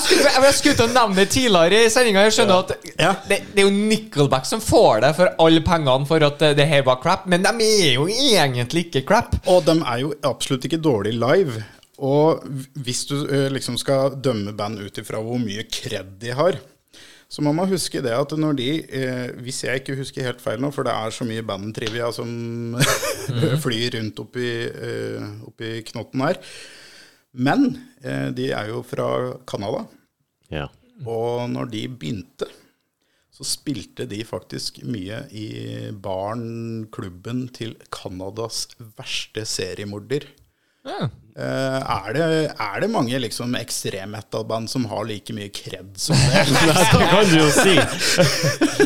[0.02, 2.24] Skulle, jeg skulle til å nevne det tidligere i sendinga.
[2.26, 3.12] Jeg skjønner at Ja.
[3.30, 6.82] det, det er jo Nickelback som får det for alle pengene for at det her
[6.88, 7.54] var crap, men de
[7.86, 9.38] er jo egentlig ikke crap.
[9.46, 11.62] Og de er jo absolutt ikke dårlig live.
[12.04, 12.42] Og
[12.84, 16.58] hvis du eh, liksom skal dømme band ut ifra hvor mye kred de har,
[17.36, 20.62] så må man huske det at når de eh, Hvis jeg ikke husker helt feil
[20.64, 22.78] nå, for det er så mye bandtrivia som
[23.66, 26.40] flyr rundt oppi, eh, oppi knotten her
[27.36, 27.68] Men
[28.00, 29.10] eh, de er jo fra
[29.44, 29.84] Canada.
[30.48, 30.70] Ja.
[31.04, 32.48] Og når de begynte,
[33.36, 35.50] så spilte de faktisk mye i
[35.92, 40.30] barn klubben til Canadas verste seriemorder.
[40.86, 41.08] Ja.
[41.36, 42.26] Eh, er, det,
[42.64, 46.44] er det mange liksom ekstrem-metal-band som har like mye kred som det?
[46.96, 47.74] Det kan du jo si.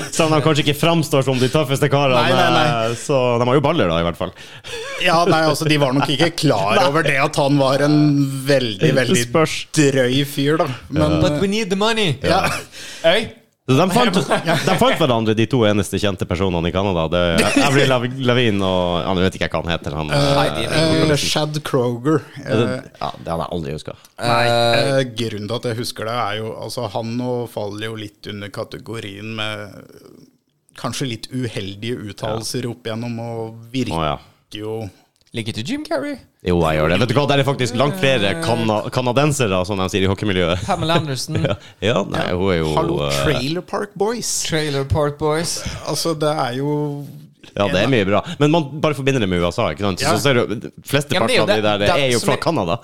[0.10, 2.88] Selv om de kanskje ikke framstår som de tøffeste karene, Nei, nei, nei.
[2.89, 4.34] eh, så de har jo baller, da, i hvert fall.
[5.06, 8.00] Ja, nei, altså De var nok ikke klar over det at han var en
[8.50, 9.28] veldig, veldig
[9.78, 10.72] drøy fyr, da.
[10.89, 12.16] Men But we need the money.
[12.26, 12.47] ja.
[13.04, 13.30] Hey.
[13.70, 14.15] Så de fant,
[14.65, 17.03] de fant hverandre, de to eneste kjente personene i Canada.
[17.13, 17.91] Det er Avril
[18.26, 19.97] Lavigne og Han vet ikke hva han heter.
[19.99, 20.39] Han, uh,
[21.13, 22.24] Eh, Shad Kroger.
[22.41, 23.93] Uh, ja, det hadde jeg aldri huska.
[24.17, 28.30] Eh, grunnen til at jeg husker det, er jo Altså, han nå faller jo litt
[28.32, 29.78] under kategorien med
[30.80, 34.80] kanskje litt uheldige uttalelser opp igjennom, og virker jo
[35.38, 36.15] Liker ikke Jim Carrey?
[36.41, 36.97] Jo, jeg gjør det.
[37.03, 40.63] Vet du hva, Der er faktisk langt flere kana kanadensere, som de sier i hockeymiljøet.
[40.65, 41.38] Pamela Anderson.
[41.45, 41.55] Ja,
[41.86, 44.32] ja nei, hun er jo Hallo, eh, Trailer Park Boys.
[44.47, 45.59] Trailer Park Boys.
[45.86, 46.71] Altså, det er jo
[47.53, 48.23] Ja, det er mye bra.
[48.41, 50.01] Men man bare forbinder det med USA, ikke sant?
[50.01, 50.15] Ja.
[50.15, 52.80] Så ser du, Flesteparten fleste Ja, av de der det er jo fra Canada.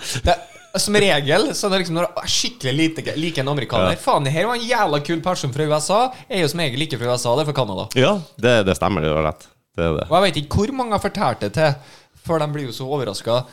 [0.76, 4.00] Som regel så er det liksom når jeg skikkelig lite, like en amerikaner Ja.
[4.06, 6.00] Faen, det her var en jævla kul person fra USA.
[6.30, 7.90] Er jo som regel ikke fra USA, det er fra Canada.
[7.98, 9.48] Ja, det, det stemmer, det var rett.
[9.76, 10.08] Det er det.
[10.10, 11.96] Og jeg vet ikke hvor mange har fortalte det til,
[12.26, 13.44] for de blir jo så overraska.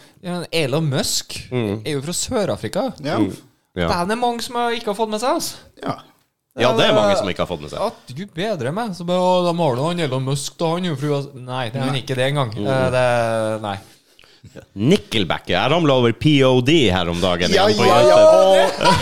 [0.52, 1.82] Elon Musk Mm.
[1.84, 2.86] er jo fra Sør-Afrika.
[3.04, 3.18] Ja.
[3.76, 3.88] Ja.
[4.04, 5.54] Det er mange som ikke har fått med seg Altså.
[5.82, 5.94] ja.
[6.60, 7.80] ja, det er mange som ikke har fått med seg.
[7.80, 8.92] At gud bedre meg.
[8.96, 10.74] Så bare, å, De har da han Elon Musk, da.
[10.74, 11.14] Han jo fru.
[11.40, 12.52] Nei, det er han ikke det engang.
[12.56, 12.66] Mm.
[12.68, 13.76] Eh, Det, nei.
[14.74, 15.46] Nickelback.
[15.52, 17.52] Jeg ramla over POD her om dagen.
[17.54, 18.92] Ja, igjen ja, ja.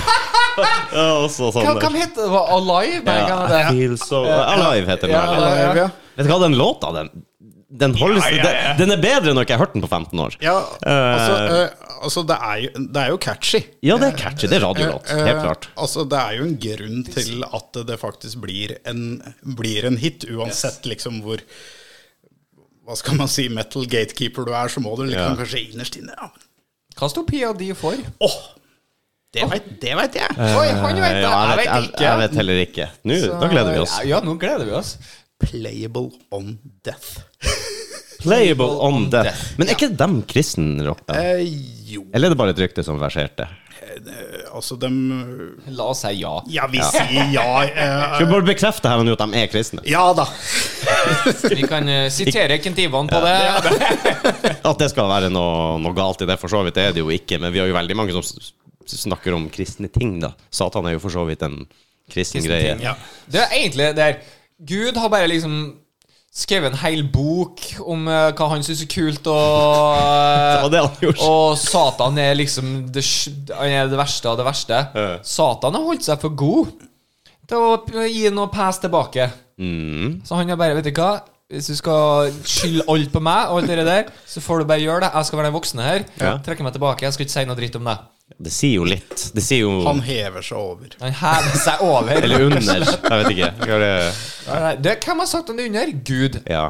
[0.93, 2.41] Ja, også sånn Hva, hva heter det?
[2.53, 3.15] Alive?
[3.31, 3.61] Ja, det?
[3.71, 5.15] Feel so Alive heter den.
[5.17, 5.23] Ja.
[5.39, 5.87] Alive, ja.
[6.19, 7.09] Vet du hva, den låta, den,
[7.71, 10.37] den, holdes, Den, den er bedre enn når jeg har hørt den på 15 år.
[10.43, 13.61] Ja, altså, uh, altså det, er jo, det er jo catchy.
[13.87, 14.49] Ja, det er catchy.
[14.51, 15.11] Det er radiolåt.
[15.15, 15.69] Eh, Helt klart.
[15.79, 19.05] Altså, det er jo en grunn til at det faktisk blir en,
[19.61, 21.45] blir en hit, uansett liksom hvor
[22.91, 25.39] Hva skal man si, metal gatekeeper du er, så må du liksom Ja.
[25.39, 26.31] kanskje innerst inne ja.
[26.99, 27.95] Hva står Pia di for?
[28.27, 28.39] Åh,
[29.31, 30.35] det vet, det vet jeg!
[30.59, 31.23] Oi, han vet det.
[31.23, 32.87] Jeg vet jeg, jeg vet heller ikke.
[33.07, 33.95] Nå, da gleder vi oss.
[34.03, 34.97] Ja, ja, nå gleder vi oss.
[35.39, 37.21] Playable on death.
[38.21, 39.55] Playable on death.
[39.57, 41.17] Men er ikke dem kristenrock, da?
[41.17, 41.47] Eh,
[41.89, 43.49] jo, Eller er det bare et rykte som verserte?
[44.55, 44.97] altså dem
[45.75, 46.31] La oss si ja.
[46.53, 47.47] Ja, vi sier ja.
[47.65, 49.83] eh, Skal vi bare bekrefte her og nå at de er kristne?
[49.89, 50.27] ja da.
[51.57, 53.35] Vi kan eh, sitere Kent Ivan på det.
[54.71, 57.11] At det skal være noe, noe galt i det, for så vidt er det jo
[57.13, 57.41] ikke.
[57.43, 58.53] Men vi har jo veldig mange som s-
[59.01, 60.33] snakker om kristne ting, da.
[60.55, 61.59] Satan er jo for så vidt en
[62.11, 62.77] kristen greie.
[62.85, 62.95] Ja.
[63.31, 64.21] Det er egentlig det her
[64.71, 65.55] Gud har bare liksom
[66.31, 71.15] skrevet en hel bok om uh, hva han syns er kult, og Det det.
[71.27, 73.05] Og Satan er liksom det,
[73.59, 74.85] er det verste av det verste.
[74.95, 75.17] Uh.
[75.27, 76.71] Satan har holdt seg for god
[77.51, 79.27] til å gi noe pes tilbake.
[79.61, 80.21] Mm.
[80.27, 81.19] Så han er bare, vet du hva
[81.51, 84.85] Hvis du skal skylde alt på meg, og alt det der så får du bare
[84.85, 85.11] gjøre det.
[85.17, 86.05] Jeg skal være den voksne her.
[86.23, 86.37] Ja.
[86.47, 87.05] Trekke meg tilbake.
[87.05, 87.97] Jeg skal ikke si noe dritt om det.
[88.39, 89.25] Det sier jo litt.
[89.35, 90.95] Det sier jo Han hever seg over.
[91.01, 92.13] Han hever seg over.
[92.21, 92.87] Eller under.
[92.87, 93.51] Jeg vet ikke.
[93.65, 93.97] Hva er det?
[94.51, 95.93] Nei, det, hvem har sagt om det under?
[96.07, 96.41] Gud.
[96.49, 96.69] Ja.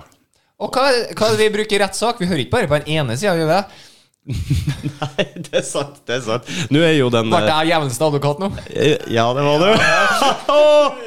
[0.61, 2.19] Og hva, hva er det vi bruker i rettssak?
[2.21, 3.87] Vi hører ikke bare på den ene sida, gjør vi det?
[4.31, 5.97] Nei, det er sant.
[6.07, 6.45] Det er sant.
[6.71, 8.51] Nå er jo den Ble jeg jevneste advokat nå?
[8.69, 9.71] eh, Ja, det var du.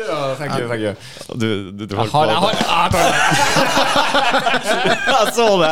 [0.03, 0.93] Ja, thank you, thank you.
[1.37, 2.63] Du, du, du Jeg har, jeg har, jeg.
[5.13, 5.69] Jeg så det!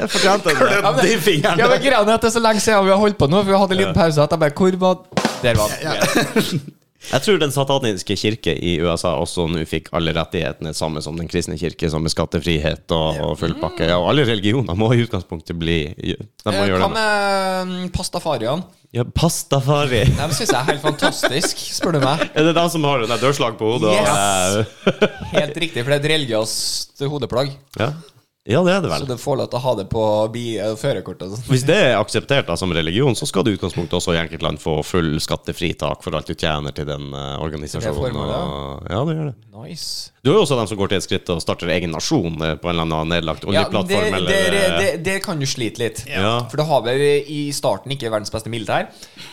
[0.00, 0.56] Jeg fortjente det.
[0.58, 1.58] Klødde i fingeren.
[1.62, 3.36] Ja, men greia er at det er så lenge siden vi har holdt på nå,
[3.44, 4.18] for vi hadde en liten pause.
[4.26, 4.94] At jeg bare Hvor var
[5.42, 5.82] Der var den.
[7.10, 11.26] Jeg tror den sataniske kirke i USA også nå fikk alle rettighetene samme som den
[11.30, 13.88] kristne kirke, som med skattefrihet og, og full pakke.
[13.90, 16.14] Ja, og alle religioner må i utgangspunktet bli De
[16.46, 18.62] må Eh, Hva med mm, pastafariene?
[18.92, 20.04] Ja, pastafari.
[20.20, 22.26] De syns jeg er helt fantastisk, spør du meg.
[22.36, 23.92] Er det de som har dørslag på hodet?
[23.92, 24.66] og- Yes.
[25.32, 27.54] Helt riktig, for det er et religiøst hodeplagg.
[27.80, 27.92] Ja.
[28.44, 29.04] Ja, det er det vel.
[29.04, 31.30] Så du får lov til å ha det på bi- eh, førerkortet.
[31.30, 31.44] sånn.
[31.46, 34.58] Hvis det er akseptert da, som religion, så skal du i utgangspunktet også i enkeltland
[34.58, 37.94] få full skattefritak for alt du tjener til den uh, organisasjonen.
[37.94, 38.42] formålet, ja.
[38.42, 39.36] og- ja, det gjør det.
[39.52, 40.08] Nice.
[40.24, 42.54] Du har jo også dem som går til et skritt og starter egen nasjon eh,
[42.58, 44.14] på en eller annen nedlagt Ja, det, oljeplattform.
[44.14, 46.02] eller, det, eh, det, det kan jo slite litt.
[46.08, 46.44] Ja.
[46.50, 48.88] For da har vel i starten ikke verdens beste militær,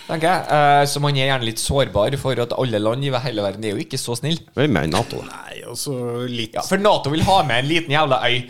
[0.08, 0.46] tenker jeg.
[0.50, 3.74] Uh, Så man er gjerne litt sårbar for at alle land i hele verden er
[3.74, 4.42] jo ikke så snille.
[4.56, 5.22] Vi er med i Nato.
[5.26, 5.94] Nei, altså
[6.30, 8.44] litt, Ja, for Nato vil ha med en liten jævla øy.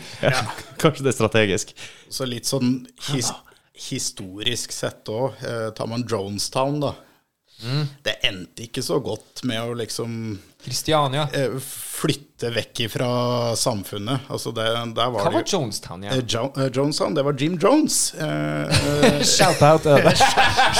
[0.81, 1.75] Kanskje det er strategisk.
[2.09, 2.81] så litt sånn
[3.11, 3.31] his,
[3.89, 5.39] historisk sett òg.
[5.45, 6.93] Eh, tar man Jonestown, da.
[8.03, 11.25] Det endte ikke så godt med å liksom Kristiania.
[11.33, 13.09] eh, flytte vekk fra
[13.55, 14.25] samfunnet.
[14.31, 17.33] Altså det, der var Hva var det jo Jonestown Eh, jo, eh, Jonestown, det var
[17.39, 18.13] Jim Jones.
[18.15, 19.87] Eh, eh, Shout-out.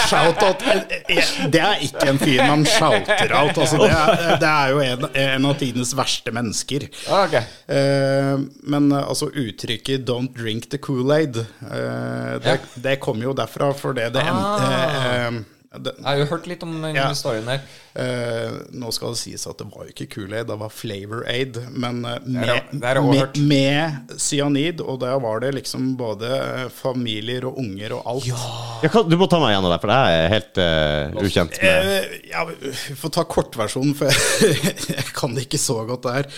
[0.08, 0.64] Shout-out
[1.54, 3.58] Det er ikke en fyr man shouter out.
[3.60, 6.88] Altså det, er, det er jo en, en av tidenes verste mennesker.
[7.24, 7.44] Okay.
[7.68, 8.36] Eh,
[8.72, 12.58] men altså uttrykket 'don't drink the Kool-Aid', det, Ja.
[12.76, 16.74] det kom jo derfra for det endte eh, det, Jeg har jo hørt litt om
[16.82, 17.10] den Ja.
[17.14, 17.62] storyen der.
[18.00, 21.58] Uh, Nå skal det sies at det var jo ikke Kool-Aid, det var Flavor Aid.
[21.72, 27.46] Men uh, med, det med, med cyanid, og der var det liksom både eh, familier
[27.50, 28.30] og unger og alt.
[28.30, 31.90] Ja, Kan, du må ta meg gjennom det, for det er helt uh, ukjent med
[31.90, 34.10] Uh, ja, vi får ta kortversjonen, for
[34.96, 36.30] jeg, kan det ikke så godt der.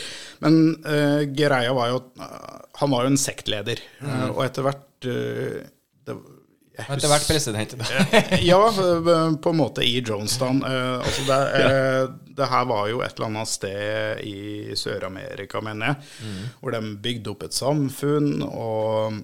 [0.42, 0.56] Men
[0.88, 5.06] eh, greia var jo at eh, han var jo en sektleder, eh, og etter hvert
[5.06, 5.68] eh, det,
[6.88, 7.76] Etter hvert president.
[8.52, 8.60] ja,
[9.42, 10.64] på en måte i Jonestown.
[10.68, 12.04] Eh, altså det, eh,
[12.38, 17.34] det her var jo et eller annet sted i Sør-Amerika, mener jeg, hvor de bygde
[17.34, 18.42] opp et samfunn.
[18.48, 19.22] Og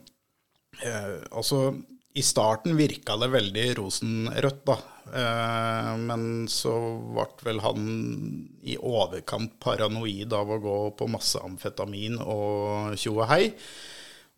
[0.84, 1.72] eh, altså
[2.18, 4.80] I starten virka det veldig rosenrødt, da.
[5.08, 6.74] Men så
[7.16, 7.84] ble vel han
[8.68, 13.46] i overkant paranoid av å gå på masse amfetamin og tjo og hei.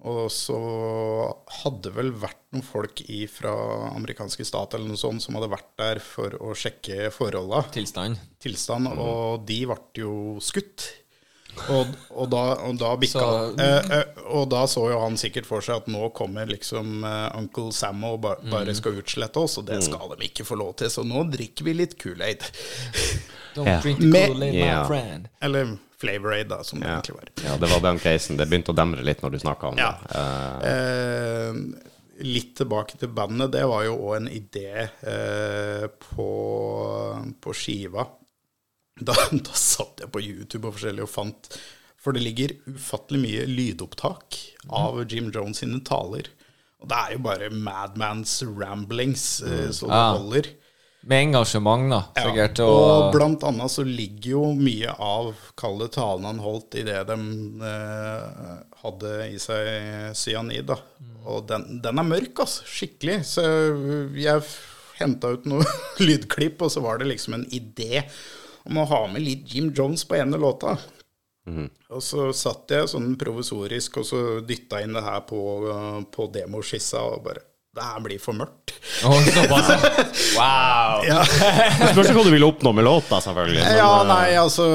[0.08, 0.56] Og så
[1.60, 3.02] hadde vel vært noen folk
[3.34, 3.52] fra
[3.92, 8.22] amerikanske stat eller noe sånt som hadde vært der for å sjekke forholda, Tilstand.
[8.40, 10.88] tilstand, og de ble jo skutt.
[11.70, 14.04] Og, og, da, og da bikka Så- eh, eh,
[14.34, 18.04] Og da så jo han sikkert for seg at nå kommer liksom eh, Uncle Sam
[18.04, 21.04] og ba, bare skal utslette oss, og det skal de ikke få lov til, så
[21.06, 22.46] nå drikker vi litt Kool-Aid.
[23.56, 24.82] Don't drink Med- Kool-Aid, my Ja.
[24.88, 25.28] friend.
[25.42, 26.94] Eller Flavor Aid, da, som det ja.
[27.02, 27.30] egentlig var.
[27.44, 28.38] ja, det var den casen.
[28.40, 29.94] Det begynte å demre litt når du snakka om Ja.
[30.08, 30.16] det.
[30.16, 31.54] Eh, Eh,
[32.24, 33.52] litt tilbake til bandet.
[33.52, 36.30] Det var jo òg en idé eh, på,
[37.42, 38.06] på skiva.
[39.00, 39.14] Da,
[39.48, 41.50] da satt jeg på YouTube og forskjellig og fant
[42.00, 44.38] For det ligger ufattelig mye lydopptak
[44.72, 46.30] av Jim Jones sine taler.
[46.80, 50.14] Og det er jo bare Madmans ramblings, eh, så det Ah.
[50.16, 50.48] holder.
[51.10, 52.60] Med engasjement, da, sikkert.
[52.60, 55.30] og Og, blant annet så ligger jo mye av
[55.60, 57.16] kalde talene han holdt i det de
[57.64, 60.66] eh, hadde i seg cyanid.
[60.72, 60.76] da.
[61.28, 62.64] Og den, den er mørk, altså.
[62.68, 63.22] Skikkelig.
[63.28, 63.44] Så
[64.20, 64.44] jeg
[65.00, 65.64] henta ut noe
[66.08, 68.04] lydklipp, og så var det liksom en idé
[68.70, 70.78] om å ha med litt Jim Jones på ene låta.
[71.90, 75.40] Og så satt jeg sånn provisorisk og så dytta inn det her på,
[76.14, 77.42] på demoskissa og bare
[77.74, 78.74] Det her blir for mørkt.
[79.06, 79.70] Oh, såpass.
[80.38, 81.04] Wow!
[81.08, 81.20] Ja.
[81.24, 83.62] Det spørs hva du ville oppnå med låta, selvfølgelig.
[83.66, 84.66] men, Ja, eh, nei, altså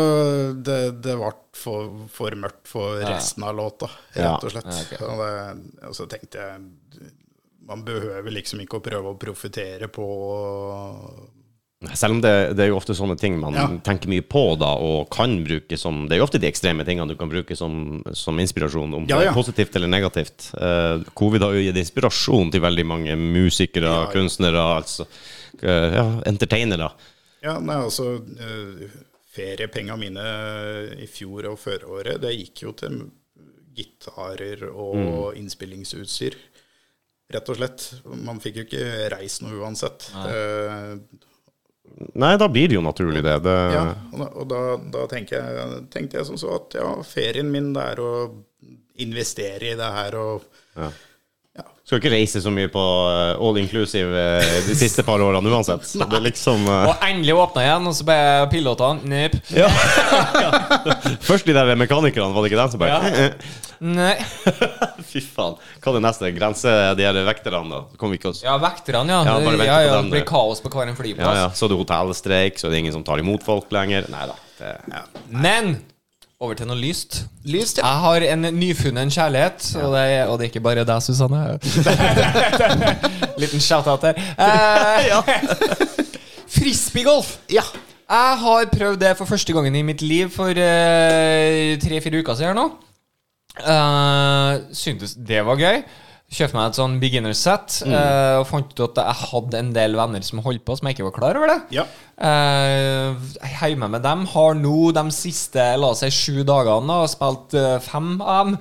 [0.66, 4.32] Det, det ble for, for mørkt for resten av låta, Ja.
[4.34, 4.94] rett og slett.
[5.02, 7.10] og, det, og så tenkte jeg
[7.70, 10.06] Man behøver liksom ikke å prøve å profitere på
[11.92, 13.66] Selv om det, det er jo ofte sånne ting man Ja.
[13.84, 17.08] tenker mye på da, og kan bruke som Det er jo ofte de ekstreme tingene
[17.12, 19.32] du kan bruke som, som inspirasjon, om Ja, det ja.
[19.32, 20.50] er positivt eller negativt.
[20.56, 24.12] Uh, Covid har jo gitt inspirasjon til veldig mange musikere, Ja, ja.
[24.14, 26.88] kunstnere, altså uh, ja, entertainere.
[27.44, 28.88] Ja, nei, altså uh,
[29.34, 30.24] Feriepengene mine
[31.02, 33.00] i fjor og føråret, det gikk jo til
[33.74, 36.36] gitarer og innspillingsutstyr.
[37.34, 37.86] Rett og slett.
[38.22, 40.06] Man fikk jo ikke reist noe uansett.
[40.14, 40.92] Eh,
[42.14, 43.36] Nei, da blir det jo naturlig, det.
[43.44, 43.84] det Ja,
[44.24, 48.12] og da, da, jeg, tenkte jeg som så at ja, ferien min det er å
[49.04, 50.88] investere i det her og Ja.
[51.84, 51.88] Ja.
[51.88, 52.80] Skal ikke reise så mye på
[53.12, 55.84] eh, all inclusive eh, de siste par årene uansett.
[55.84, 56.86] Så det er liksom uh...
[56.88, 58.16] Og endelig åpna igjen, og så ble
[58.54, 59.36] pilotene Nip.
[59.52, 59.68] ja.
[61.28, 63.28] Først de der mekanikerne, var det ikke dem som bare Ja.
[63.84, 64.14] Nei.
[65.10, 65.58] Fy faen.
[65.82, 66.32] Hva er det neste?
[66.32, 67.98] Grense de her vekterne, da?
[68.00, 69.20] Kommer vi ikke oss Ja, vekterne, ja.
[69.26, 71.36] Ja, Ja, bare ja, ja, dem, det blir kaos på hver en flyplass.
[71.36, 71.50] ja, ja.
[71.52, 74.08] Så er det hotellstreik, så er det ingen som tar imot folk lenger.
[74.14, 74.38] Nei da.
[74.56, 74.72] Det...
[75.28, 75.74] Men
[76.44, 77.22] over til noe lyst.
[77.48, 77.86] Lyst, ja.
[77.88, 81.58] Jeg har en nyfunnen kjærlighet, og, det er, og det er ikke bare deg, Susanne.
[83.42, 84.20] Liten shout-out der.
[84.38, 85.34] Eh,
[86.56, 87.38] Frisbeegolf.
[87.52, 87.64] ja.
[88.04, 92.60] Jeg har prøvd det for første gangen i mitt liv for eh, tre-fire uker siden
[92.60, 92.66] nå.
[93.54, 95.80] Uh, syntes det var gøy.
[96.34, 99.94] Kjøpte meg et sånn beginner set uh, og fant ut at jeg hadde en del
[99.98, 101.58] venner som holdt på, som jeg ikke var klar over det.
[101.76, 101.84] Ja.
[102.18, 104.26] Uh, meg med dem.
[104.32, 108.58] Har nå de siste la oss si sju dagene da, spilt uh, fem av dem.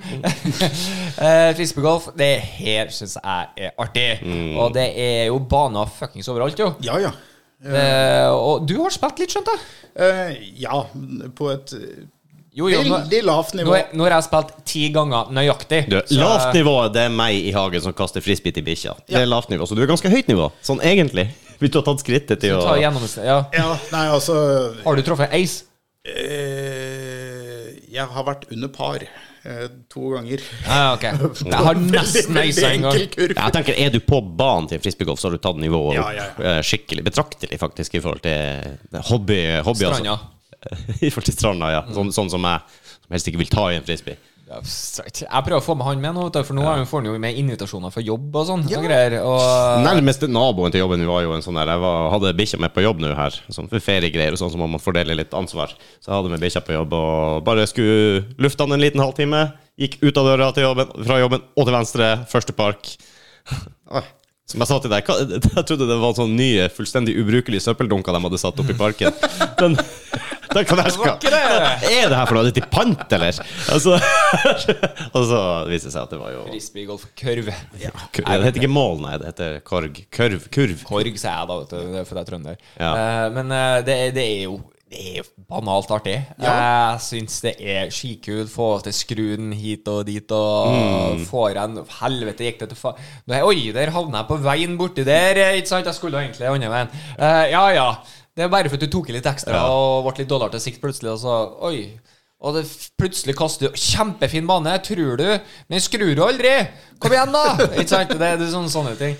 [1.18, 4.08] uh, Frisbeegolf, det her syns jeg er artig.
[4.54, 6.74] Og det er jo baner fuckings overalt, jo.
[6.84, 7.14] Ja, ja.
[7.64, 9.64] Uh, og du har spilt litt, skjønte jeg?
[9.94, 10.82] Uh, ja,
[11.34, 11.72] på et
[12.54, 13.72] Jo, jo, nå, veldig lavt nå, nivå.
[13.76, 15.88] er- nå har jeg spilt ti ganger nøyaktig.
[15.90, 18.94] Du, så- lavt nivå det er meg i hagen som kaster frisbee til bikkja.
[19.08, 21.28] Det er lavt nivå, så du er ganske høyt nivå, sånn egentlig.
[21.58, 23.24] Hvis du har tatt skrittet til å ta gjennomsnitt.
[23.26, 23.44] Ja.
[23.52, 24.36] Ja, nei, altså
[24.84, 25.64] Har du truffet ace?
[26.04, 28.98] eh, Jeg har vært under par
[29.44, 30.42] eh, to ganger.
[30.66, 31.02] Ja, ok.
[31.46, 32.92] Jeg har nesten aisa en gang.
[32.96, 33.34] enkel kurv.
[33.38, 36.28] Jeg tenker, Er du på banen til frisbeegolf, så har du tatt nivået Ja, ja,
[36.38, 39.40] ja, eh, skikkelig, betraktelig, faktisk, i forhold til hobby.
[39.66, 40.18] hobby Stranda.
[41.06, 41.82] I forhold til stranda, ja.
[41.94, 44.20] Sånn, sånn som jeg, som helst ikke vil ta i en frisbee.
[44.44, 47.92] Jeg prøver å få med han med nå, for nå får han jo med invitasjoner
[47.94, 48.64] for jobb og sånn.
[48.70, 48.82] Ja.
[49.82, 52.84] Nærmeste naboen til jobben var jo en sånn der Jeg var, hadde bikkja med på
[52.84, 55.72] jobb nå her, sånn for feriegreier og sånn, så må man fordele litt ansvar.
[55.96, 59.46] Så jeg hadde med bikkja på jobb og bare skulle lufte han en liten halvtime.
[59.80, 62.10] Gikk ut av døra til jobben, fra jobben og til venstre.
[62.30, 62.92] Første park.
[64.44, 65.08] Som jeg sa til deg,
[65.56, 69.16] jeg trodde det var sånn nye, fullstendig ubrukelige søppeldunker de hadde satt opp i parken.
[69.62, 69.78] Den,
[70.60, 71.30] jeg var ikke.
[71.30, 72.42] Hva er det her for noe?
[72.44, 73.40] Er det til pant, eller?
[73.74, 73.96] Altså,
[75.14, 75.40] og så
[75.70, 77.50] viste det seg at det var jo frisbeegolf-kurv.
[78.14, 79.16] Kur- Det heter ikke mål, nei.
[79.22, 79.98] Det heter korg.
[80.14, 80.46] Kurv.
[80.54, 80.84] Kurv.
[80.88, 82.62] Korg, sier jeg da, vet du, det er fordi jeg er trønder.
[82.78, 82.92] Ja.
[82.94, 84.60] Eh, men eh, det, er- det er jo
[84.94, 86.12] det er jo banalt artig.
[86.38, 88.50] Jeg syns det er skikult.
[88.52, 90.68] Få til skruen hit og dit, og
[91.16, 91.24] Mm.
[91.26, 95.40] får en Helvete, gikk det til faen Oi, der havna jeg på veien borti der,
[95.40, 95.88] eh, ikke sant?
[95.90, 96.92] Jeg skulle egentlig andre veien.
[97.18, 97.88] Uh, ja, ja.
[98.34, 99.66] Det er bare for at du tok i litt ekstra Ja.
[99.70, 101.34] og ble litt dårligere til sikt plutselig, og så
[101.68, 102.00] Oi.
[102.44, 102.64] Og det
[103.00, 105.28] plutselig kaster du Kjempefin bane, tror du,
[105.70, 106.50] men skrur du aldri!
[107.00, 107.44] Kom igjen, da!
[107.78, 108.10] ikke sant?
[108.10, 109.14] Det, det er sånne, sånne ting.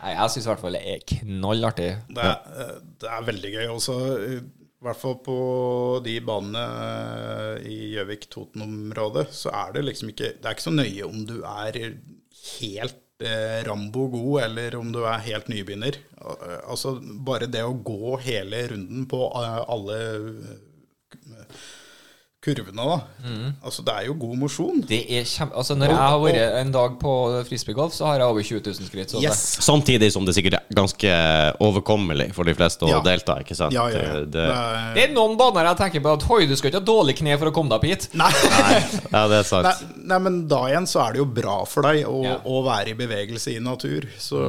[0.00, 1.90] Nei, Jeg syns i hvert fall det er knallartig.
[2.14, 3.66] Det er, det er veldig gøy.
[3.74, 3.98] Også,
[4.38, 5.36] I hvert fall på
[6.04, 11.06] de banene eh, i Gjøvik-Toten-området, så er det liksom ikke Det er ikke så nøye
[11.08, 11.78] om du er
[12.60, 13.00] helt
[13.64, 16.00] Rambo god, eller om du er helt nybegynner.
[16.66, 20.54] Altså, bare det å gå hele runden på eh, alle eh,
[22.44, 22.98] kurvene, da.
[23.64, 24.82] Altså, det er jo god mosjon.
[24.88, 25.56] Det er kjempe...
[25.56, 27.12] Altså, når jeg har vært en dag på
[27.48, 29.14] frisbeegolf, så har jeg over 20 000 skritt.
[29.14, 29.42] Så Yes!
[29.64, 31.14] Samtidig som det sikkert er ganske
[31.64, 33.00] overkommelig for de fleste å Ja.
[33.04, 33.72] delta, ikke sant?
[33.74, 34.12] Ja, ja, ja.
[34.20, 36.80] Det, Det er, det er noen baner jeg tenker på at Hoi, du skal ikke
[36.82, 38.08] ha dårlig kne for å komme deg opp hit.
[38.20, 38.30] nei.
[39.12, 39.68] ja, det er sant.
[39.68, 42.36] Nei, nei, men da igjen så er det jo bra for deg å, Ja.
[42.44, 44.06] å være i bevegelse i natur.
[44.20, 44.40] Så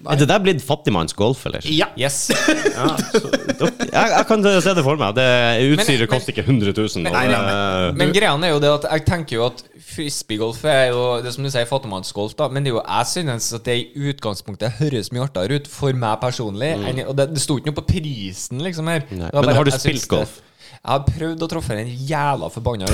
[0.00, 0.14] nei.
[0.14, 1.64] Er det der blitt fattigmannsgolf, eller?
[1.68, 1.90] Ja.
[2.00, 2.30] Yes.
[2.74, 5.14] Ja, så, jeg, jeg kan se det for meg.
[5.16, 5.28] Det
[5.74, 7.04] Utstyret koster ikke 100 000.
[7.06, 9.62] Nei, nei, det- Men greia er jo det at jeg tenker jo at
[9.94, 12.48] frisbeegolf er jo det som du sier, fattigmannsgolf, da.
[12.48, 15.92] Men det er jo, jeg synes at det i utgangspunktet høres mye artigere ut for
[15.92, 16.72] meg personlig.
[16.78, 19.04] enn- Og det, det sto ikke noe på prisen, liksom, her.
[19.10, 20.40] Men bare har du spilt golf?
[20.84, 22.86] Jeg har prøvd å treffe den jævla forbanna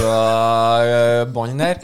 [1.32, 1.80] ballen der.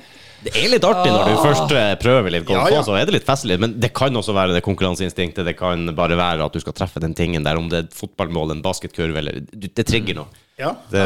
[0.46, 2.82] Det er litt artig når du først eh, prøver litt golf, Ja, ja.
[2.82, 3.56] også, er det litt festlig.
[3.58, 5.42] Men det kan også være det konkurranseinstinktet.
[5.48, 7.96] Det kan bare være at du skal treffe den tingen der, om det er et
[7.96, 10.28] fotballmål, en basketkurv, eller Det trigger noe.
[10.60, 10.74] Ja.
[10.92, 11.02] Det,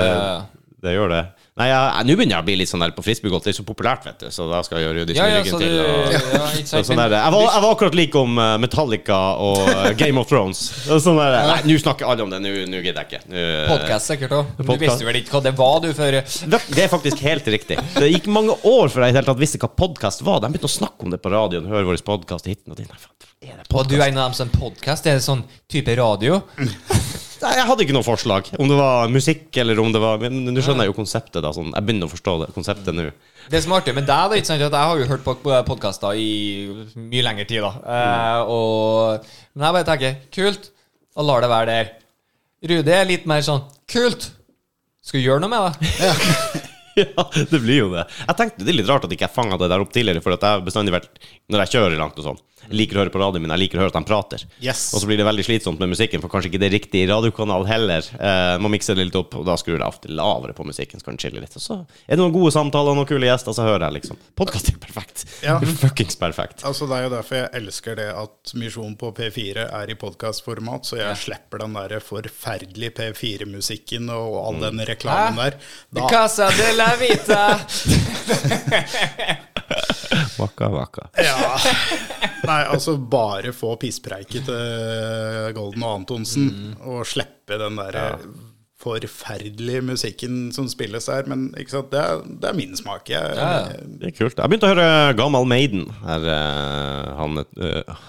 [0.82, 1.22] det gjør det.
[1.58, 1.66] Nei,
[2.06, 3.42] Nå begynner jeg å bli litt sånn der på frisbeegolf.
[3.44, 5.60] Det er så populært, vet du, så da skal jeg gjøre de Ja, ja, ryggen
[5.60, 5.74] til.
[5.82, 9.68] Og, ja, ikke sånn der, jeg, var, jeg var akkurat like om eh, Metallica og
[9.68, 10.60] eh, Game of Thrones.
[10.88, 12.40] Sånn der, nei, nå snakker alle om det.
[12.44, 13.22] Nå gidder jeg ikke.
[13.34, 14.52] Nå- Podcast sikkert òg.
[14.60, 17.80] Du visste vel ikke hva det var, du, før Det er faktisk helt riktig.
[17.98, 20.40] Det gikk mange år før jeg helt tatt visste hva podkast var.
[20.44, 21.68] De begynte å snakke om det på radioen.
[21.70, 22.80] Høre vår podkast hitten og.
[22.80, 25.08] Nei, faen, er det Og du er en av dem som podkast?
[25.10, 26.40] Er det sånn type radio?
[27.40, 28.48] Nei, jeg hadde ikke noe forslag.
[28.60, 31.40] Om det var musikk eller om det var Men nå skjønner jeg jo konseptet.
[31.40, 31.70] da sånn.
[31.72, 33.06] Jeg begynner å forstå det konseptet nå.
[33.50, 35.36] Det som er artig med deg, da, ikke sant, at jeg har jo hørt på
[35.68, 36.28] podkaster i
[37.00, 37.64] mye lengre tid.
[37.64, 40.70] da eh, og, Men jeg bare tenker kult,
[41.16, 41.94] og lar det være der.
[42.70, 44.28] Rudi er litt mer sånn kult.
[45.00, 46.66] Skal du gjøre noe med det?
[47.00, 48.04] Ja, det blir jo det.
[48.26, 50.36] Jeg tenkte Det er litt rart at ikke jeg fanga det der opp tidligere, for
[50.36, 53.12] at jeg har bestandig vært Når jeg kjører langt og sånn Jeg liker å høre
[53.14, 54.44] på radioen min, jeg liker å høre at de prater.
[54.62, 54.82] Yes.
[54.94, 57.64] Og så blir det veldig slitsomt med musikken, for kanskje ikke det er riktig radiokanal
[57.68, 58.06] heller.
[58.20, 61.08] Eh, må mikse det litt opp, og da skrur jeg ofte lavere på musikken, så
[61.08, 61.56] kan chille litt.
[61.56, 64.20] Og så er det noen gode samtaler og noen kule gjester, så hører jeg liksom.
[64.38, 65.24] Podkast er perfekt.
[65.46, 65.58] Ja.
[65.82, 66.64] Fuckings perfekt.
[66.68, 70.88] Altså Det er jo derfor jeg elsker det at Misjon på P4 er i podkastformat,
[70.88, 75.60] så jeg slipper den der forferdelige P4-musikken og all den reklamen der.
[75.90, 77.44] Da, Casa de la Vita.
[80.40, 81.08] Waka, waka.
[81.20, 81.56] ja.
[82.48, 86.48] Nei, altså bare få pisspreiket til Golden og Antonsen,
[86.80, 88.16] og slippe den der
[88.80, 91.28] forferdelige musikken som spilles her.
[91.28, 93.10] Men ikke sant, det er, det er min smak.
[93.12, 93.68] Jeg, Ja.
[94.00, 94.38] Det er kult.
[94.38, 95.86] Jeg begynte å høre Gamal Maiden.
[96.04, 98.04] Her, eh, han uh,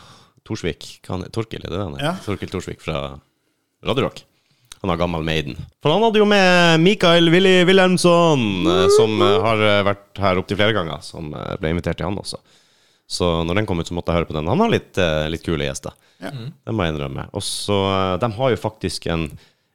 [0.47, 2.05] Torsvik Torkil, er det han er?
[2.11, 2.15] Ja.
[2.25, 3.19] Torkil Torsvik fra
[3.83, 4.23] Radio Rock.
[4.81, 5.57] Han har gammel Maiden.
[5.83, 10.41] For han hadde jo med Mikael Willy Wilhelmsson, eh, som eh, har eh, vært her
[10.41, 12.39] opptil flere ganger, som ble invitert til han også.
[13.11, 14.49] Så når den kom ut, så måtte jeg høre på den.
[14.49, 14.97] Han har litt,
[15.29, 15.93] litt kule gjester.
[16.23, 16.31] Ja.
[16.31, 17.25] Det må jeg innrømme.
[17.35, 17.75] Og så
[18.21, 19.25] De har jo faktisk en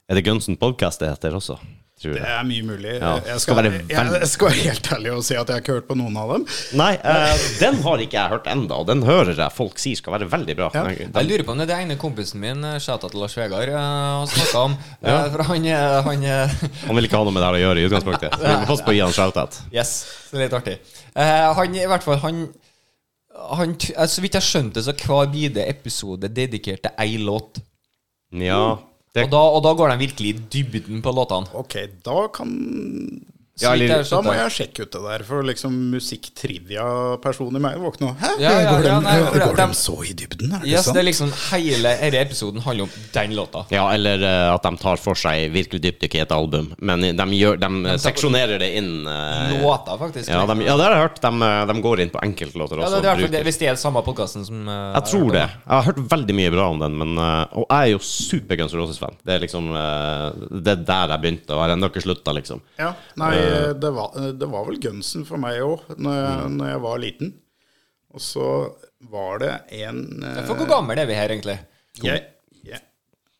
[0.08, 1.58] Er det Gunsen Podcast det heter også?
[2.02, 2.90] Tror Det er mye mulig.
[3.00, 5.54] Ja, Jeg, skal skal, være jeg, jeg skal være helt ærlig og si at jeg
[5.56, 6.42] har ikke hørt på noen av dem.
[6.76, 10.12] Nei, uh, den har ikke jeg hørt enda, og den hører jeg folk sier skal
[10.16, 10.68] være veldig bra.
[10.74, 10.82] Ja.
[10.90, 13.72] Den- Jeg lurer på om det er det ene kompisen min, eh, til Lars Vegard,
[13.72, 14.76] han har snakka om.
[15.06, 15.64] Eh, For han,
[16.04, 16.22] han
[16.86, 18.34] Han vil ikke ha noe med det her å gjøre i utgangspunktet.
[18.38, 19.58] Så vi må passe på å gi han shout-out.
[19.72, 19.92] Yes,
[20.30, 20.76] det er litt artig.
[21.16, 22.42] Uh, han i hvert fall Han,
[23.56, 27.62] han eh, Så vidt jeg skjønte, så hver bide episode dedikert til ei låt.
[28.36, 28.76] Ja,
[29.24, 31.48] Og da, og da går de virkelig i dybden på låtene.
[31.56, 32.52] Ok, da kan
[33.58, 38.14] Ja, eller- Da må jeg sjekke ut det der, for liksom musikk-trivia-personen i meg våkner
[38.20, 38.30] Hæ?
[38.40, 40.52] Ja, ja, går de, ja, nei, for går de- de så i dybden?
[40.52, 40.94] Er det Yes, sant?
[40.94, 43.64] det er liksom Hele denne episoden handler om den låta.
[43.70, 46.74] ja, eller uh, at de tar for seg virkelig dypdykk i et album.
[46.80, 49.06] Men de, gjør, de seksjonerer det inn.
[49.06, 50.28] Uh, Låta, faktisk.
[50.28, 51.20] Ja, de, ja, det har jeg hørt.
[51.20, 53.00] De, eh, de går inn på enkeltlåter Ja, også.
[53.00, 55.46] det, det er det, hvis det er samme podkasten som uh, Jeg tror det.
[55.48, 58.72] Jeg har hørt veldig mye bra om den, men, og jeg er jo super Guns
[58.74, 59.16] N' Roses-fan.
[59.24, 59.72] Det er liksom
[60.62, 62.60] Det er der jeg begynte, og jeg har ennå ikke slutta, liksom.
[62.78, 63.32] Ja, nei,
[63.80, 66.56] det var, det var vel gunsen for meg òg, når, jeg- Mm.
[66.60, 67.34] når jeg var liten.
[68.14, 68.46] Og så
[69.10, 70.46] var det en det.
[70.46, 71.58] For hvor gammel er vi her, egentlig?
[72.02, 72.22] jeg,
[72.64, 72.80] jeg,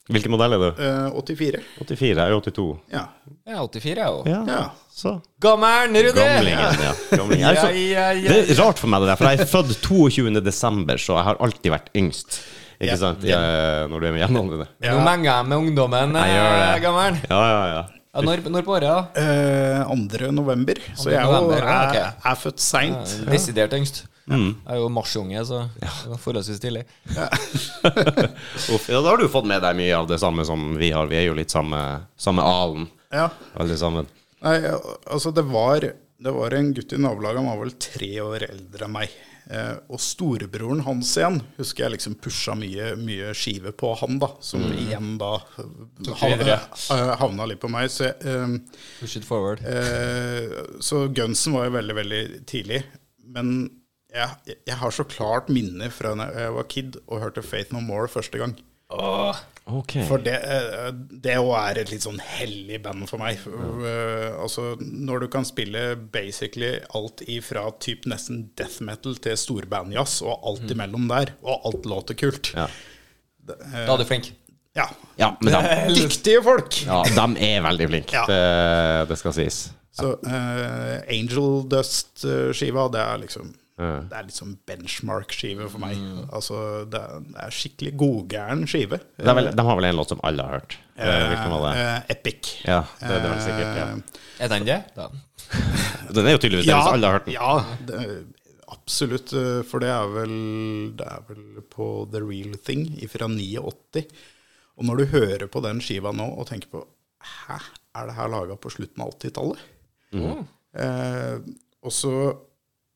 [0.09, 0.83] Hvilken modell er du?
[0.83, 1.63] eh, 84.
[1.81, 2.17] 84?
[2.17, 2.79] Jeg er jo 82.
[2.93, 3.07] Ja.
[3.47, 4.29] Jeg er 84, jeg òg.
[4.31, 4.61] Ja, ja.
[4.95, 6.21] så Gammelen, Rudi!
[6.21, 6.93] Gamlingen, ja.
[7.17, 7.57] Gamlingen.
[7.57, 8.29] Så, Ja, ja, ja.
[8.29, 10.41] Det er rart for meg, det der, for jeg er født 22.
[10.45, 12.41] desember, så jeg har alltid vært yngst.
[12.77, 12.97] Ikke Ja.
[13.01, 13.23] sant?
[13.25, 14.69] Jeg, når du er med jevnaldrende.
[14.85, 16.83] Nå menger jeg med ungdommen, eh, det.
[16.85, 17.21] gammelen.
[17.31, 17.83] Ja, ja, ja.
[18.17, 19.23] Ja, når, når på året, da?
[19.85, 20.31] Eh, 2.
[20.33, 20.79] november.
[20.97, 21.13] Så 2.
[21.13, 23.11] jeg er, jo, er, er født seint.
[23.21, 24.07] Ja, Desidert yngst.
[24.27, 24.55] Mm.
[24.65, 26.83] Jeg er jo marsjunge, så det var forholdsvis tidlig.
[28.75, 31.07] Uff, ja, da har du fått med deg mye av det samme som vi har.
[31.11, 31.83] Vi er jo litt samme,
[32.19, 33.29] samme alen, Ja.
[33.55, 34.09] alle sammen.
[34.43, 34.57] Nei,
[35.13, 35.85] altså det var,
[36.19, 39.15] det var en gutt i nabolaget, han var vel tre år eldre enn meg.
[39.47, 44.33] Eh, og storebroren hans igjen husker jeg liksom pusha mye, mye skive på han, da.
[44.43, 45.37] Som igjen da
[46.19, 46.57] havna,
[46.91, 47.87] eh, havna litt på meg.
[47.95, 48.57] Så, eh,
[49.01, 49.63] Push it forward.
[49.63, 50.51] eh,
[50.83, 52.83] så Gunsen var jo veldig, veldig tidlig.
[53.27, 53.71] Men
[54.13, 57.81] jeg, jeg har så klart minner fra da jeg var kid og hørte Faith No
[57.85, 58.57] More første gang.
[59.67, 59.97] Ok.
[60.07, 63.41] For det, eh, det òg er et litt sånn hellig band for meg.
[63.43, 70.21] Eh, altså, når du kan spille basically alt ifra typ nesten death metal til storbandjazz,
[70.23, 72.53] og alt imellom der, og alt låter kult.
[72.55, 72.69] Ja.
[73.47, 74.31] Da er du flink.
[74.77, 74.87] Ja.
[75.17, 76.83] ja, men de, Dyktige folk!
[76.85, 78.15] ja, de er veldig flinke.
[78.15, 78.27] Ja.
[78.29, 79.61] Det, det skal sies.
[79.97, 83.89] Så uh, Angel Dust-skiva, det er liksom Ja.
[84.09, 85.99] Det er litt sånn benchmark-skive for meg.
[86.33, 86.59] Altså,
[86.89, 88.99] det er, det er skikkelig godgæren skive.
[89.21, 90.79] Det er vel, de har vel en låt som alle har hørt.
[90.97, 91.83] Eh, Hvilken var det?
[91.83, 92.53] Eh, Epic.
[92.65, 93.77] Ja, det det er sikkert.
[93.77, 94.23] Ja.
[94.47, 94.79] Er den det?
[94.97, 95.11] Da.
[96.17, 97.35] Den er jo tydeligvis det, hvis alle har hørt den.
[97.37, 97.53] Ja,
[97.87, 98.01] det,
[98.73, 99.33] absolutt.
[99.37, 100.33] eh, For det er vel
[100.99, 104.07] Det er vel på The Real Thing fra 89.
[104.77, 106.83] Og når du hører på den skiva nå og tenker på
[107.27, 107.61] Hæ,
[107.97, 109.61] er det her laga på slutten av 80-tallet?
[110.77, 111.39] Eh,
[111.85, 112.13] og så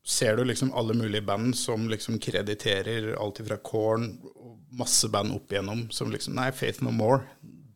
[0.05, 5.35] ser du liksom alle mulige band som liksom krediterer alt fra Korn og masse band
[5.35, 7.23] opp igjennom som liksom Nei, Faith No More.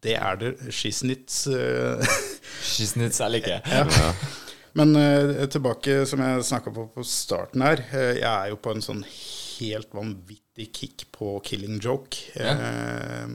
[0.01, 2.01] Det er det Shiznits uh,
[2.65, 3.61] Skisnitz Ja.
[3.65, 4.09] ja.
[4.75, 7.81] Men uh, tilbake, som jeg snakka på på starten her.
[7.93, 9.05] Uh, jeg er jo på en sånn
[9.59, 12.17] helt vanvittig kick på Killing Joke.
[12.35, 13.27] Eh,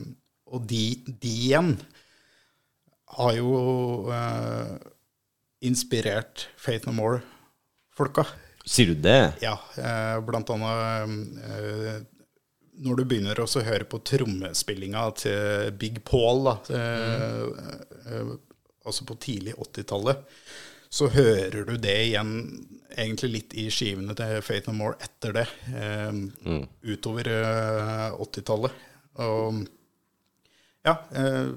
[0.51, 1.75] og de, de igjen
[3.17, 3.51] har jo
[4.13, 4.75] eh,
[5.67, 8.25] inspirert Faith No More-folka.
[8.65, 9.33] Sier du det?
[9.41, 12.01] Ja, eh, blant annet eh,
[12.81, 17.43] når du begynner å høre på trommespillinga til Big Paul, da, eh,
[18.09, 18.31] eh,
[18.85, 20.23] altså på tidlig 80-tallet,
[20.91, 22.31] så hører du det igjen
[22.91, 26.57] egentlig litt i skivene til Faith No More etter det, eh,
[26.89, 28.81] utover eh, 80-tallet.
[29.21, 29.61] Og
[30.87, 31.51] ja eh,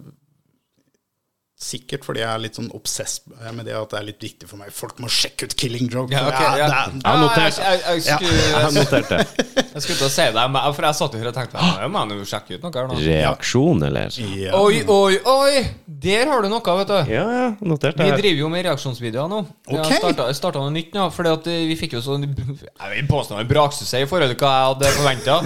[1.64, 4.60] Sikkert fordi jeg er litt sånn obsess med det at det er litt viktig for
[4.60, 4.72] meg.
[4.74, 6.12] Folk må sjekke ut Killing Joke.
[6.12, 6.66] Ja, okay, ja.
[6.68, 7.60] Jeg har notert.
[7.62, 8.18] Jeg, jeg, ja,
[8.64, 9.20] Jeg noterte.
[9.24, 9.62] det.
[9.72, 11.92] jeg skulle til å si det, men- for jeg satt jo her og tenkte Jeg
[11.94, 12.98] må jo sjekke ut noe her nå.
[13.06, 14.18] Reaksjon, eller?
[14.36, 14.52] Ja.
[14.60, 15.64] Oi, oi, oi!
[16.04, 17.12] Der har du noe, vet du.
[17.14, 19.40] Ja, ja, notert Vi driver jo med reaksjonsvideoer nå.
[19.70, 19.86] Vi Ok.
[19.88, 21.08] har starta, starta noe nytt nå.
[21.14, 24.40] Fordi at eh, vi fikk jo sånn Jeg vil påstå en braksuksess i forhold til
[24.44, 25.38] hva jeg hadde forventa.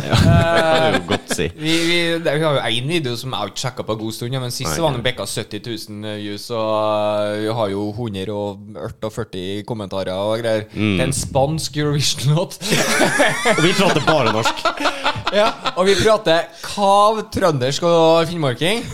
[1.13, 1.49] Godt si.
[1.55, 4.17] Vi, vi, vi har jo én video som jeg har ikke sjekka på en god
[4.19, 4.83] stund, men sist okay.
[4.83, 5.63] var den bekka 70
[5.93, 10.67] 000 views, og uh, vi har jo 140 kommentarer og greier.
[10.73, 10.95] Mm.
[10.97, 12.59] Det er en spansk Eurovision-låt.
[13.57, 14.65] Og vi prater bare norsk.
[15.41, 18.85] ja, og vi prater kav trøndersk og finnmarking,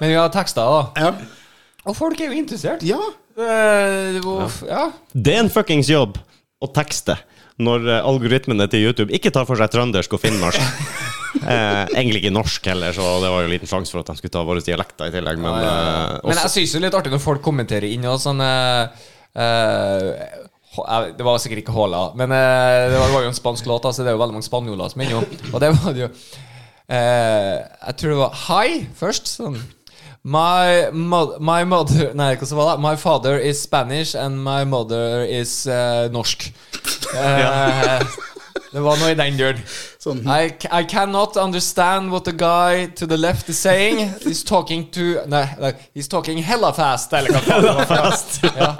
[0.00, 1.06] men vi har tekster, da.
[1.06, 1.12] Ja.
[1.84, 2.82] Og folk er jo interessert.
[2.86, 3.00] ja.
[3.34, 4.88] Uh, uff, ja.
[5.10, 6.20] Det er en fuckings jobb
[6.62, 7.16] å tekste
[7.62, 10.58] når eh, algoritmene til YouTube ikke tar for seg trøndersk og finnmark.
[11.44, 14.32] Eh, egentlig ikke norsk heller, så det var jo liten sjanse for at de skulle
[14.32, 15.40] ta våre dialekter i tillegg.
[15.42, 18.40] Men, eh, Men jeg også, det er litt artig når folk kommenterer inn og sånn
[18.40, 19.02] eh,
[19.36, 20.06] eh,
[20.78, 23.66] jeg- Det var sikkert ikke Håla, men eh, det var, det var jo en spansk
[23.68, 25.26] låt, altså det er jo veldig mange spanjoler som er innom.
[25.52, 26.08] Og det var det jo
[26.88, 27.58] eh,
[27.88, 29.34] Jeg tror det var Hi først.
[29.36, 29.58] Sånn.
[30.24, 32.82] My, mo my mother Nei, hva var det?
[32.86, 36.46] My father is Spanish, and my mother is eh, norsk.
[37.14, 38.06] Eh,
[38.74, 39.60] Det var noe i den duren.
[40.02, 40.24] Sånn.
[40.26, 44.00] I, I cannot understand what the guy to the left is saying.
[44.24, 47.12] He's talking to Nei, nei, he's talking hella fast.
[47.14, 48.40] Eller hva det var Fast.
[48.42, 48.72] Ja.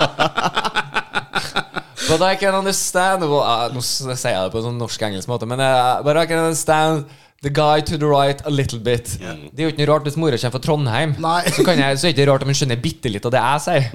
[2.09, 5.47] But I can understand well, uh, Nå sier jeg det på en sånn norsk-engelsk måte,
[5.49, 7.07] men uh, But I can understand
[7.47, 9.15] the guy to the right a little bit.
[9.21, 11.15] Det er jo ikke noe rart hvis mora kommer fra Trondheim.
[11.21, 11.41] Nei.
[11.53, 13.43] Så, kan jeg, så er det ikke rart om hun skjønner bitte litt av det
[13.45, 13.91] jeg sier,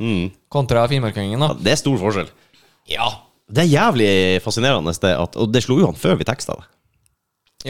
[0.53, 1.41] kontra finnmarkingen.
[1.41, 2.29] Ja, det er stor forskjell.
[2.93, 3.07] Ja.
[3.49, 4.09] Det er jævlig
[4.45, 6.67] fascinerende, det at, og det slo jo han før vi teksta det.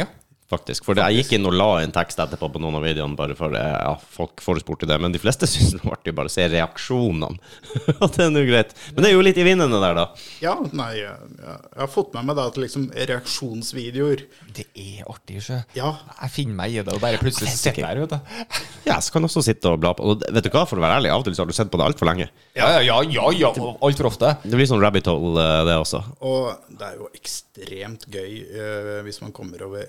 [0.02, 0.10] ja.
[0.50, 0.82] Faktisk.
[0.88, 1.14] For faktisk.
[1.14, 3.76] jeg gikk inn og la en tekst etterpå på noen av videoene, bare for eh,
[3.86, 4.98] ja, folk forespurte det.
[5.02, 7.38] Men de fleste syns det var artig bare å se reaksjonene.
[8.04, 8.74] At det er nå greit.
[8.96, 10.08] Men det er jo litt i vinden, det der, da.
[10.42, 14.22] Ja, nei, jeg, jeg har fått med meg da at liksom reaksjonsvideoer
[14.56, 15.92] Det er artig, ikke Ja,
[16.24, 18.64] Jeg finner meg i det, og bare plutselig sitter jeg der, vet du.
[18.88, 20.08] Ja, så kan jeg også sitte og bla på.
[20.10, 21.70] Og vet du hva, for å være ærlig, av og til så har du sett
[21.70, 22.30] på det altfor lenge.
[22.58, 23.54] Ja, ja, ja, ja, ja.
[23.86, 24.34] altfor ofte.
[24.42, 26.02] Det blir sånn rabbit hole, eh, det også.
[26.26, 29.86] og det er jo ekstremt gøy eh, hvis man kommer over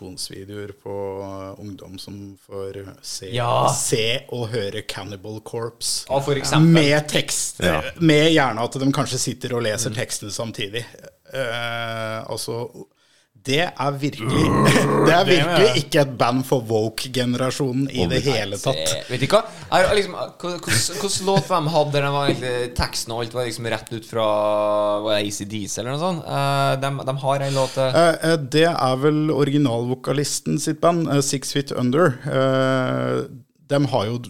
[0.00, 3.68] reaksjonsvideoer på eh, ungdom som får se, Ja.
[3.74, 6.06] se og høre Cannibal Corpse.
[6.08, 6.34] Ja, for.
[6.60, 7.60] Med tekst.
[7.60, 7.82] Ja.
[8.00, 10.84] Med gjerne at de kanskje sitter og leser teksten samtidig.
[11.32, 12.70] Eh, altså
[13.46, 14.42] det er virkelig
[15.06, 18.92] Det er virkelig ikke et band for woke-generasjonen i det hele tatt.
[19.08, 19.80] Vet ikke hva?
[19.96, 24.06] Liksom, Hvilken låt de hadde den var egentlig teksten og alt var liksom rett ut
[24.08, 24.26] fra
[25.16, 26.26] ACDC eller noe sånt?
[26.26, 31.54] Eh, de, de har en låt eh, Eh, det er vel originalvokalisten sitt band, Six
[31.56, 32.14] Feet Under.
[33.70, 34.20] De har jo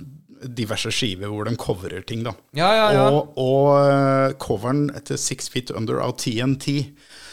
[0.40, 2.32] diverse skiver hvor de coverer ting, da.
[2.56, 3.06] Ja, ja, ja.
[3.12, 6.86] Og, og coveren til Six Feet Under av TNT,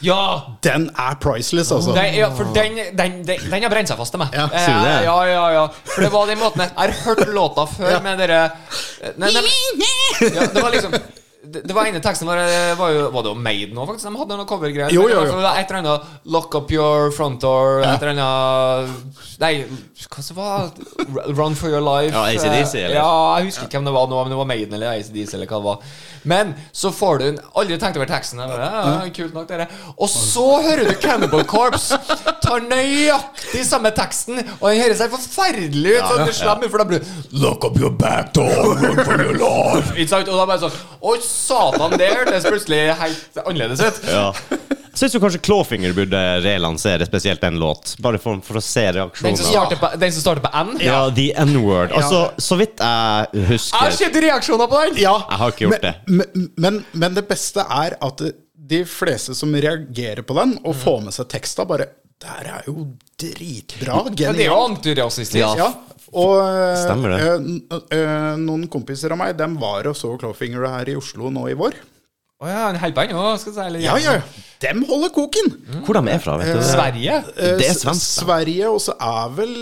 [0.05, 0.21] Ja!
[0.63, 1.93] den er priceless, altså.
[1.95, 4.33] Den, ja, for den, den, den, den har brent seg fast til meg.
[4.35, 4.97] Ja, Eh, sier du det?
[5.07, 5.63] Ja, ja, ja.
[5.93, 8.41] For det var den måten Jeg har hørt låta før med dere
[9.17, 9.93] nei, nei, nei,
[10.37, 10.93] ja, Det var liksom
[11.53, 12.41] det, det var ene teksten var,
[12.79, 14.07] var jo Var det jo Made nå, faktisk?
[14.09, 14.93] De hadde noen covergreier.
[14.93, 15.37] Jo, jo, jo.
[15.39, 19.51] var Et eller annet Lock up your front door Et eller annet Nei,
[20.09, 20.71] hva så var
[21.37, 22.13] Run for your life.
[22.15, 22.95] Ja, AC/DC, eller?
[22.97, 25.49] Ja, jeg husker ikke hvem det var nå, om det var Maiden eller ACDC eller
[25.49, 25.91] hva det var.
[26.27, 28.41] Men så får du en Aldri tenkt over teksten.
[28.41, 31.99] Bare, ja, kult nok dere Og så hører du Cannibal Corpse
[32.43, 36.01] tar nøyaktig samme teksten, og den høres helt forferdelig ut.
[36.01, 39.37] sånn, ja, ja, for da blir det Lock up your back door, run for your
[39.37, 39.93] life.
[39.95, 40.31] Ikke sant?
[40.31, 40.77] Og da bare sånn
[41.37, 44.01] satan, det hørtes plutselig helt annerledes ut.
[44.09, 44.31] Ja.
[44.97, 48.87] Jeg syns jo kanskje Clawfinger burde relansere spesielt den låt, bare for, for å se
[48.95, 49.43] Den som reaksjonen.
[49.45, 50.71] starter på, den som starter på N.
[50.81, 51.93] Ja, The N-word.
[51.93, 54.97] Altså, så vidt jeg husker Jeg har sett reaksjoner på den!
[55.03, 55.93] Ja, Jeg har ikke gjort det.
[56.09, 58.25] Men, men, men det beste er at
[58.67, 62.65] de fleste som reagerer på den, og får med seg teksta, bare Det her er
[62.71, 62.87] jo
[63.21, 63.99] dritbra.
[64.01, 64.79] Ja, det er jo Genialt.
[64.79, 65.61] antirasistisk.
[65.61, 65.69] Ja.
[66.13, 66.39] Og
[66.79, 67.19] Stemmer det.
[67.27, 71.49] eh, eh, noen kompiser av meg Dem var og så Clawfinger her i Oslo nå
[71.51, 71.75] i vår.
[72.37, 73.63] Å ja, han holder på ennå, skal jeg si.
[73.65, 74.43] Eller, Ja, ja, ja.
[74.61, 75.47] Dem holder koken!
[75.85, 76.59] Hvor de er fra, vet du.
[76.59, 77.15] Eh, Sverige?
[77.33, 78.23] Eh, Det er svensk.
[78.23, 79.55] Sverige, og så er vel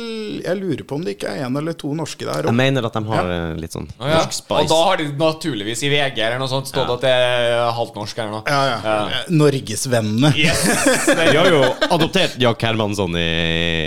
[0.43, 2.95] Jeg lurer på om det ikke er en eller to norske der Jeg mener at
[2.95, 3.39] de har ja.
[3.59, 4.19] litt sånn oh, ja.
[4.19, 4.59] norsk spice.
[4.59, 8.21] Og da har de naturligvis i VG eller noe sånt stått at det er halvnorsk
[8.23, 8.43] eller noe.
[8.51, 8.77] Ja, ja.
[9.15, 9.23] ja.
[9.31, 10.33] Norgesvennene.
[10.35, 10.67] Yes.
[11.23, 11.63] Vi har jo
[11.95, 13.27] adoptert Jack Hermansson i,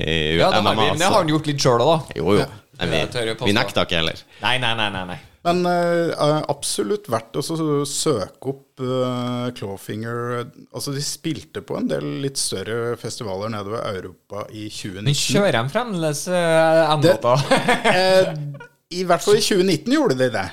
[0.01, 0.77] i Ja, MMA.
[0.81, 2.21] vi, det har han gjort litt sjøl òg, da.
[2.23, 2.49] Jo, jo.
[2.79, 3.05] Ja, vi,
[3.49, 4.21] vi nekter ikke heller.
[4.41, 4.93] Nei, nei, nei.
[4.97, 5.21] nei, nei.
[5.49, 7.43] Men uh, absolutt verdt å
[7.89, 14.47] søke opp uh, Clawfinger Altså, de spilte på en del litt større festivaler nedover Europa
[14.53, 15.05] i 2019.
[15.09, 17.37] Men kjører de fremdeles uh, N-låta?
[17.37, 18.67] uh,
[18.99, 20.49] I hvert fall i 2019 gjorde de det.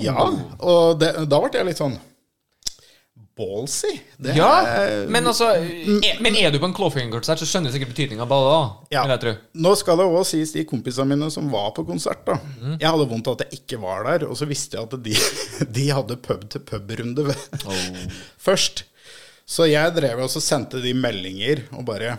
[0.00, 0.24] Ja,
[0.64, 1.98] og det, da ble jeg litt sånn
[3.36, 3.90] ballsy.
[4.18, 7.78] Det Ja, er- men altså er, Men er du på en Clawfinger-konsert, så skjønner du
[7.78, 8.28] sikkert betydninga av
[8.90, 8.96] det.
[8.96, 9.04] Ja.
[9.54, 12.78] Nå skal det òg sies, de kompisene mine som var på konsert da Mm.
[12.80, 15.14] Jeg hadde vondt av at jeg ikke var der, og så visste jeg at de,
[15.78, 17.34] de hadde pub-til-pub-runde
[17.66, 17.96] Oh.
[18.38, 18.84] først.
[19.46, 22.18] Så jeg drev og sendte de meldinger og bare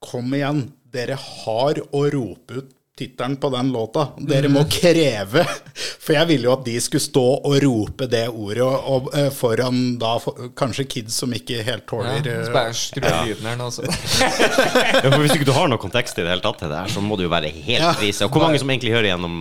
[0.00, 2.70] Kom igjen, dere har å rope ut
[3.00, 4.04] tittelen på den låta.
[4.28, 4.70] Dere må Mhm.
[4.70, 5.44] kreve.
[6.04, 9.28] For jeg ville jo at de skulle stå og rope det ordet og, og, eh,
[9.34, 13.46] foran da for, kanskje kids som ikke helt tåler ja, så bare skru av lyden
[13.50, 13.84] her nå, så.
[13.86, 16.92] Ja, for Hvis ikke du har noe kontekst i det hele tatt til det her,
[16.92, 17.94] så må det jo være helt Ja.
[17.98, 18.24] krise.
[18.26, 19.40] Og hvor mange som egentlig hører gjennom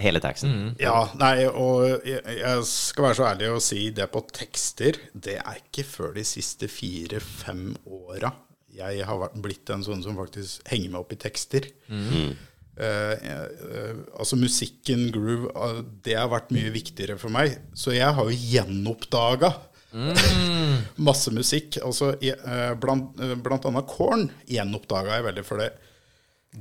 [0.00, 0.50] hele teksten?
[0.54, 0.70] Mm.
[0.82, 4.98] Ja, nei, og jeg, jeg skal være så ærlig å si det på tekster.
[5.14, 8.32] Det er ikke før de siste fire-fem åra
[8.74, 11.68] jeg har blitt en sånn som faktisk henger meg opp i tekster.
[11.86, 12.32] Eh, eh,
[12.78, 17.58] altså musikken, groove, eh, det har vært mye viktigere for meg.
[17.74, 19.52] Så jeg har jo gjenoppdaga
[21.08, 21.78] masse musikk.
[21.84, 25.70] Altså, eh, blant, eh, blant annet Korn gjenoppdaga jeg veldig for det.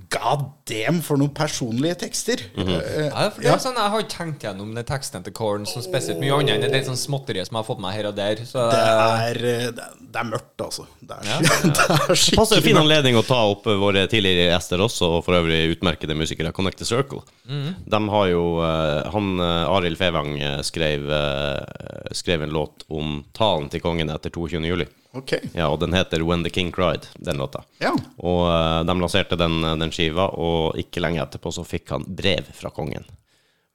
[0.10, 2.42] God damn, for noen personlige tekster!
[2.58, 5.68] Eh, Ja, for det er sånn, Jeg har ikke tenkt gjennom de tekstene til Korn
[5.70, 8.08] som spesielt mye annet enn det er sånn småtterier som jeg har fått meg her
[8.10, 8.42] og der.
[8.48, 8.88] Så Det det,
[9.28, 9.68] er, eh,
[10.02, 10.88] det er, mørkt, altså.
[10.98, 11.46] Det er,
[11.78, 15.38] det er Passer en fin anledning å ta opp våre tidligere gjester også, og for
[15.38, 17.22] øvrig utmerkede musikere, Connect the Circle.
[17.46, 23.20] De har jo eh, Han uh, Arild Fevang eh, skrev, eh, skrev en låt om
[23.38, 24.64] talen til kongen etter 22.
[24.74, 24.90] juli.
[25.14, 25.36] Ok.
[25.54, 27.62] Ja, og den heter When the King Cried, den låta.
[27.84, 27.92] Ja.
[28.18, 32.50] Og uh, de lanserte den, den skiva, og ikke lenge etterpå så fikk han brev
[32.58, 33.06] fra kongen.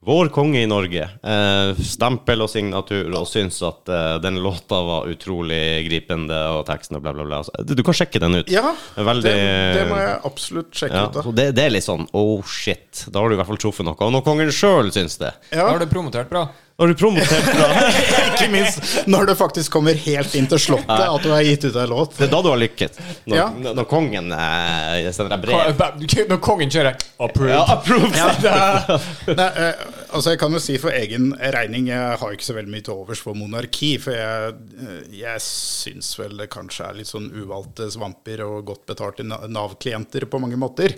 [0.07, 1.09] Vår konge i Norge.
[1.27, 6.99] Uh, stempel og signatur, og syns at uh, den låta var utrolig gripende, og teksten
[6.99, 7.41] og bla, bla, bla.
[7.47, 8.51] Så, Du, du kan sjekke den ut.
[8.51, 11.19] Ja, Det veldig det, det må jeg absolutt sjekke ja, ut.
[11.19, 13.63] da så det, det er litt sånn oh shit, da har du i hvert fall
[13.63, 13.99] truffet noe.
[14.07, 16.49] Og når kongen sjøl syns det, da har du promotert bra.
[16.79, 17.69] Da har du promotert bra.
[18.29, 21.75] Ikke minst når det faktisk kommer helt inn til slottet at du har gitt ut
[21.83, 22.13] en låt.
[22.15, 23.01] Det er da du har lykkes.
[23.27, 23.47] Når, Ja.
[23.75, 26.29] når kongen eh, sender deg brev.
[26.31, 27.51] Når kongen kjører approved.
[27.51, 28.15] Ja, approved.
[29.41, 29.83] Nei, eh,
[30.15, 32.95] altså Jeg kan jo si for egen regning, jeg har ikke så veldig mye til
[32.95, 33.91] overs for monarki.
[34.05, 38.85] For jeg, eh, jeg syns vel det kanskje er litt sånn uvalgte svamper og godt
[38.93, 40.95] betalte Na- Nav-klienter på mange måter.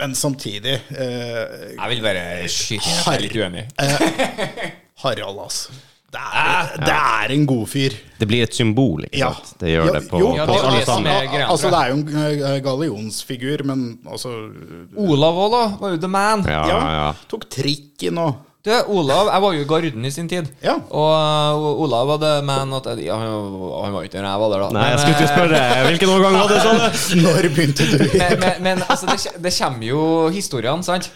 [0.00, 3.66] Men samtidig eh, Jeg vil bare shit, jeg er litt uenig.
[5.02, 5.72] Harald, altså.
[6.14, 7.94] Det er, det er en god fyr.
[8.20, 9.32] Det blir et symbol, ikke Ja.
[9.34, 9.56] sant?
[9.58, 11.88] Det gjør Jo, det på, jo, på, på det alle det er Altså, det er
[11.90, 14.30] jo en eh, gallionsfigur, men altså
[14.96, 15.62] Olav òg, da.
[15.80, 16.44] Var jo the man.
[16.46, 17.08] Ja, Ja, ja.
[17.28, 18.34] tok trikken og
[18.64, 20.46] Du, Olav, Jeg var jo i Garden i sin tid.
[20.64, 20.78] Ja.
[20.88, 24.54] Og uh, Olav var the man at, ja, Han var var ikke der jeg var
[24.54, 24.70] der, da.
[24.72, 26.80] Nei, jeg skulle ikke eh, spørre Hvilken årgang var det sånn?
[27.26, 27.98] Når begynte du?
[28.14, 31.10] men, men, men altså, det, det kommer jo historiene, sant?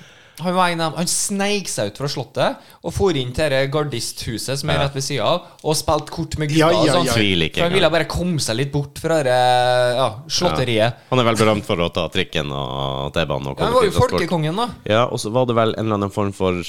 [0.45, 3.65] Han, var en av, han sneik seg ut fra slottet og for inn til det
[3.75, 6.61] gardisthuset som er rett ved sida av, og spilte kort med gutta.
[6.61, 7.09] Ja, ja, sånn.
[7.09, 7.17] ja.
[7.49, 9.39] Ikke For han ville bare komme seg litt bort fra det
[9.99, 10.09] ja,
[10.39, 11.05] slotteriet.
[11.11, 14.63] Han er vel berømt for å ta trikken og T-banen og Han var jo folkekongen,
[14.63, 14.69] da.
[14.89, 16.63] Ja, og så var det vel en eller annen form for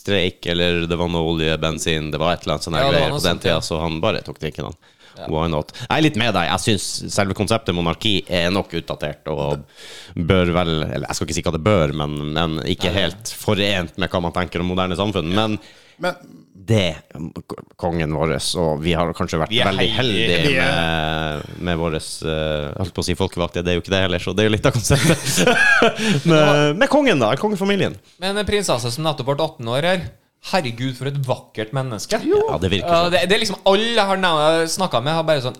[0.00, 3.12] streik, eller det var noe olje, bensin Det var et eller annet sånne Ja, greier
[3.12, 4.78] på den sånt, tida, så han bare tok trikken, han.
[5.28, 5.74] Why not?
[5.82, 6.48] Jeg er litt med deg.
[6.52, 9.66] Jeg syns selve konseptet monarki er nok utdatert og
[10.14, 13.98] bør vel Eller jeg skal ikke si hva det bør, men, men ikke helt forent
[14.00, 15.32] med hva man tenker om moderne samfunn.
[15.36, 15.58] Men
[16.00, 16.16] Men
[16.70, 16.94] det,
[17.80, 20.54] kongen vår, og vi har kanskje vært veldig heldige.
[20.54, 24.22] med, med vår Jeg holdt på å si folkevalgte, det er jo ikke det heller,
[24.22, 25.40] så det er jo litt av konseptet.
[26.30, 27.32] med, med kongen, da.
[27.40, 27.96] Kongefamilien.
[28.22, 30.08] Men en prinsesse som nettopp ble 18 år her
[30.48, 32.16] Herregud, for et vakkert menneske.
[32.24, 33.12] Ja, det virker sånn.
[33.12, 35.58] det, det er liksom Alle jeg har snakka med, har bare sånn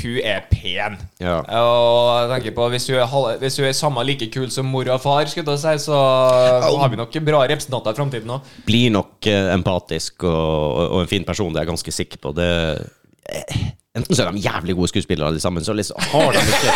[0.00, 0.94] Hun er pen.
[1.20, 1.34] Ja.
[1.60, 4.70] Og jeg tenker på Hvis hun er, hal- hvis hun er samme like kul som
[4.72, 5.98] mor og far, skulle jeg si, så
[6.64, 8.48] har vi nok bra representanter i framtiden òg.
[8.64, 12.32] Blir nok eh, empatisk og, og en fin person, det er jeg ganske sikker på.
[12.40, 12.48] Det
[13.28, 13.60] eh,
[13.94, 16.72] Enten så er de jævlig gode skuespillere alle sammen, så liksom har de ikke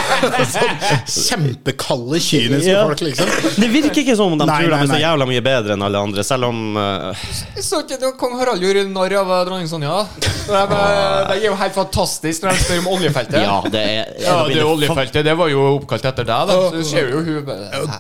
[1.27, 2.85] kjempekalde, kyniske Ja.
[2.87, 3.33] folk, liksom.
[3.59, 5.01] Det virker ikke som om de Nei, tror de er så nei.
[5.03, 7.25] jævla mye bedre enn alle andre, selv om uh...
[7.57, 9.97] Jeg så ikke når kong Harald gjorde narr av eh, dronning Sonja.
[10.23, 13.41] Det er, det er jo helt fantastisk når de spør om oljefeltet.
[13.43, 16.61] Ja, det er Ja, det oljefeltet det var jo oppkalt etter deg, da.
[16.79, 17.51] Så ser jo hun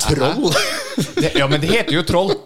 [0.07, 0.55] Troll.
[1.19, 2.37] Det, ja, men det heter jo troll.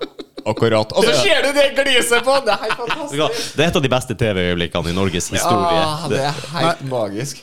[0.49, 0.93] Akkurat.
[0.97, 2.37] Og så ser du det gliset på!
[2.47, 3.43] Det er helt fantastisk.
[3.57, 5.83] Det er et av de beste TV-øyeblikkene i Norges historie.
[5.83, 7.43] Ja, det er helt magisk.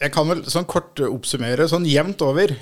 [0.00, 1.66] Jeg kan vel sånn kort oppsummere.
[1.68, 2.54] Sånn jevnt over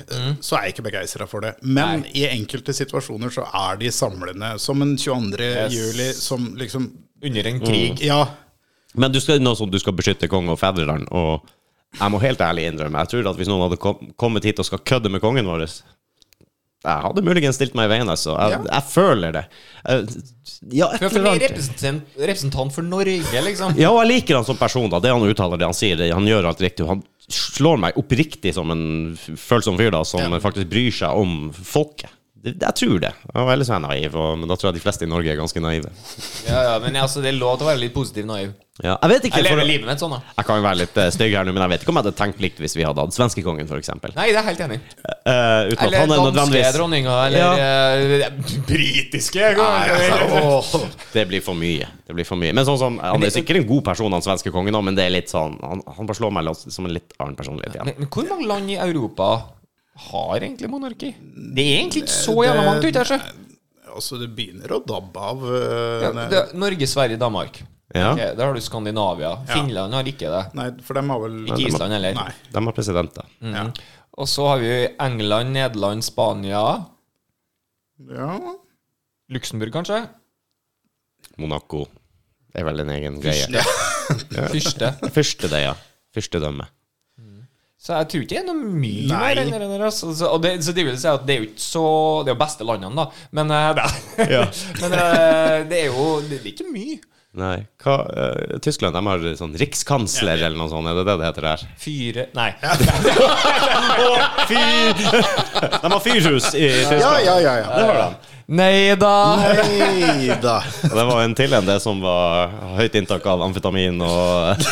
[0.43, 1.53] så er jeg ikke begeistra for det.
[1.63, 2.15] Men Nei.
[2.19, 4.57] i enkelte situasjoner så er de samlende.
[4.63, 5.39] Som en 22.
[5.39, 5.77] Yes.
[5.77, 6.91] juli som liksom
[7.23, 8.03] Under en krig.
[8.03, 8.25] Ja.
[8.95, 11.47] Men du skal, nå som du skal beskytte konge og fedreland, og
[11.99, 13.79] jeg må helt ærlig innrømme Jeg tror at hvis noen hadde
[14.21, 15.65] kommet hit og skal kødde med kongen vår
[16.85, 18.37] Jeg hadde muligens stilt meg i veien, altså.
[18.39, 18.59] Jeg, Ja.
[18.71, 19.45] jeg føler det.
[19.83, 20.05] Jeg,
[20.79, 21.43] ja, et eller er annet.
[21.51, 23.75] representant, representant for Norge, liksom.
[23.81, 24.89] Ja, og jeg liker han som person.
[24.91, 26.87] da Det han uttaler, det han sier, det, han gjør alt riktig.
[26.87, 32.11] Han slår meg oppriktig som en følsom fyr da som faktisk bryr seg om folket.
[32.45, 33.11] Jeg tror det.
[33.35, 35.61] Ellers er jeg naiv, og, men da tror jeg de fleste i Norge er ganske
[35.63, 35.91] naive.
[36.47, 38.53] Ja, ja, men altså, det er lov til å være litt positiv naiv.
[38.79, 40.35] Ja, jeg vet ikke Jeg lever for, livet mitt sånn, da.
[40.37, 42.19] Jeg kan være litt eh, stygg her nå, men jeg vet ikke om jeg hadde
[42.21, 43.91] tenkt likt hvis vi hadde hatt svenskekongen, f.eks.
[44.15, 44.79] Nei, det er helt enig.
[45.03, 49.51] Uh, Eller er danske dronninga, eller eh, britiske.
[49.59, 50.73] Åh.
[51.11, 51.91] Det blir for mye.
[52.07, 52.55] Det blir for mye.
[52.55, 55.09] Men sånn som, Han er sikkert en god person, han svenske kongen, også, men det
[55.09, 57.91] er litt sånn Han, han bare slår meg som en litt annen personlighet igjen.
[57.91, 59.33] Men, men hvor mange land i Europa
[59.99, 61.11] har egentlig monarki?
[61.55, 63.27] Det er egentlig ikke så jævla mange, ute her.
[63.99, 65.43] Altså, det begynner å dabbe av.
[65.49, 67.63] øh, Ja, det, Norge, Sverige, Danmark.
[67.95, 68.13] Ja.
[68.13, 69.31] Okay, Der har du Skandinavia.
[69.49, 70.43] Finland har ikke det.
[70.55, 72.15] Nei, for de har vel Ikke Island heller.
[72.19, 72.33] Nei.
[72.53, 73.25] De har presidenter.
[73.41, 73.65] Ja.
[74.19, 76.63] Og så har vi England, Nederland, Spania.
[78.13, 78.39] ja.
[79.31, 80.03] Luxembourg, kanskje?
[81.39, 81.87] Monaco
[82.55, 83.47] er vel en egen greie.
[84.53, 84.93] Fyrste.
[85.13, 85.75] Første det, ja.
[86.17, 86.65] Fyrstedømme.
[87.79, 89.19] Så jeg tror ikke det er noe mye Nei.
[89.39, 89.85] mer enn det der.
[89.87, 90.11] Altså.
[90.17, 91.85] Så, og det, så det vil si at det er jo ikke så
[92.25, 93.07] Det er jo beste landene, da.
[93.39, 93.85] Men, eh, det,
[94.83, 96.99] men eh, det er jo Det er ikke mye.
[97.39, 97.59] Nei.
[97.85, 101.45] Hva, uh, Tyskland de har sånn rikskansler eller noe sånt, er det det det heter
[101.45, 101.61] der?
[101.79, 102.49] Fyre Nei.
[105.83, 107.05] De har fyrhus i Tyskland.
[107.05, 107.69] ja, ja, ja, ja.
[107.69, 108.38] Det har de.
[108.49, 109.37] Nei da!
[109.37, 110.63] Nei da.
[110.89, 114.63] Og det var en til enn det som var høyt inntak av amfetamin og,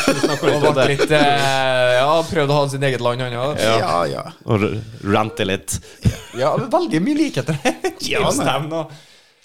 [0.89, 3.61] litt eh, Ja, prøvde å ha sitt eget land, han òg.
[3.61, 4.23] Ja, ja.
[4.49, 4.65] og
[5.05, 5.77] rante litt.
[6.41, 7.61] Ja, men veldig mye likheter.
[8.07, 8.87] Ja, nei.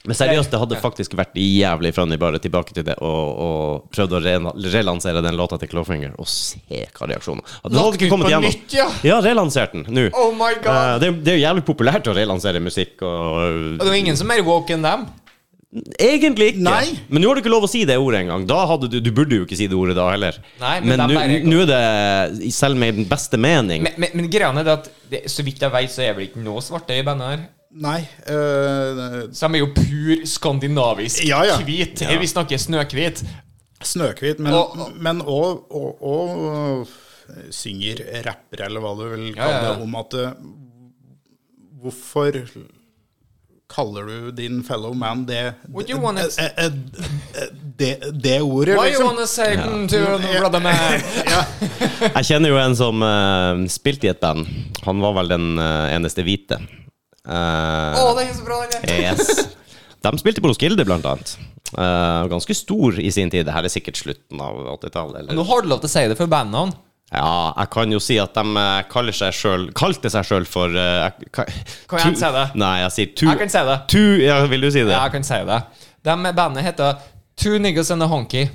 [0.10, 4.18] Men seriøst, det hadde faktisk vært jævlig funny bare tilbake til det og, og prøvde
[4.18, 4.34] å re
[4.74, 6.58] relansere den låta til Clawfinger, og se
[6.98, 8.50] hva reaksjonen Den hadde ikke kommet igjennom.
[8.50, 8.88] nytt, ja.
[9.06, 10.08] Ja, relansert den nå.
[10.18, 10.72] Oh my God.
[10.74, 14.00] Uh, det, er- det er jo jævlig populært å relansere musikk og Og det var
[14.00, 15.06] ingen som er mer woke enn dem.
[16.02, 16.64] Egentlig ikke.
[16.66, 16.98] Nei.
[17.08, 18.44] Men nå har du ikke lov å si det ordet engang.
[18.44, 20.36] Du, du burde jo ikke si det ordet da heller.
[20.60, 21.00] Nei, men
[21.48, 24.90] nå er det selv med den beste mening Men, men, men greia er det at
[25.14, 27.46] det, så vidt jeg vet, så er vel ikke noe svarte i bandet her.
[27.74, 31.56] Nei Uh, Så de er jo pur skandinavisk Ja, ja.
[31.64, 32.02] hvit.
[32.20, 33.24] Vi snakker snøhvit.
[33.82, 36.88] Snøhvit, men Og- og- men og, og, og
[37.50, 39.74] synger rapper, eller hva du vil kalle ja, ja.
[39.76, 40.34] det, om at eh,
[41.82, 42.36] Hvorfor
[43.72, 45.54] kaller du din fellow man det
[45.90, 45.98] you
[46.38, 47.48] eh, eh, eh,
[47.80, 47.92] det,
[48.22, 49.08] det ordet, Why you liksom?
[49.08, 49.88] wanna say yeah.
[49.88, 51.02] to a brother man?
[52.18, 54.46] Jeg kjenner jo en som uh, spilte i et band.
[54.86, 56.60] Han var vel den uh, eneste hvite.
[57.28, 59.50] Eh, oh, det er så bra, den yes.
[60.02, 61.36] De spilte på Roskilde, blant annet.
[61.72, 63.46] Uh, ganske stor i sin tid.
[63.48, 65.30] Det her er sikkert slutten av 80-tallet.
[65.38, 66.74] Nå har du lov til å si det for bandnavn.
[67.12, 70.72] Ja, jeg kan jo si at de eh, kaller seg selv, kalte seg sjøl for
[70.72, 72.46] uh, Kan jeg si det?
[72.56, 73.78] Nei, jeg sier tu, Jeg kan si det.
[73.92, 74.94] tu Ja, vil du si det?
[74.96, 75.58] Ja, jeg kan si det.
[76.08, 77.04] De bandet heter
[77.36, 78.46] Two Niggas and a Honky.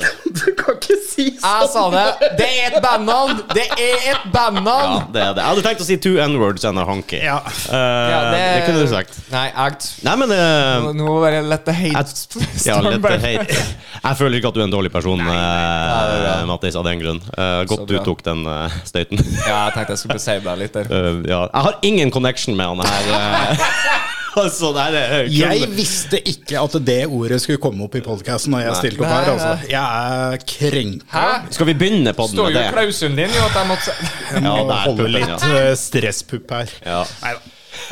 [0.32, 1.44] Du kan ikke si sånn!
[1.44, 2.30] Jeg sa det.
[2.38, 3.42] Det er et bandnavn!
[3.52, 4.94] Det er et bandnavn!
[4.94, 5.42] Ja, det er det.
[5.42, 7.20] Jeg hadde tenkt å si two n-words and a honky.
[7.20, 7.36] Ja.
[7.68, 8.40] Uh, Ja, det...
[8.66, 9.18] kunne du sagt.
[9.32, 9.88] Nei, act.
[10.06, 12.00] Nei, men uh, Nå må var det the hate.
[12.00, 13.58] at, ja, litt hate.
[14.02, 16.32] Jeg føler ikke at du er en dårlig person, nei, nei, eh, bra.
[16.48, 17.20] Mattis, av den grunn.
[17.36, 18.42] Eh, godt du tok den
[18.88, 19.20] støyten.
[19.44, 20.88] Ja, jeg tenkte jeg skulle save deg litt der.
[21.02, 21.44] Eh, ja.
[21.48, 24.12] Jeg har ingen connection med han her.
[24.32, 24.42] eh.
[24.42, 28.66] altså, det er Jeg visste ikke at det ordet skulle komme opp i podkasten når
[28.66, 29.32] jeg stilte opp her.
[29.36, 29.70] Altså.
[29.70, 29.86] Jeg
[30.34, 31.24] er krenka.
[31.52, 33.70] Skal vi begynne på den Står med jo Står jo klausulen din jo at jeg
[33.72, 33.96] måtte
[34.32, 35.40] Jeg må Ja, holde litt ja.
[35.62, 36.78] eh, stresspupp her.
[36.86, 37.02] Ja.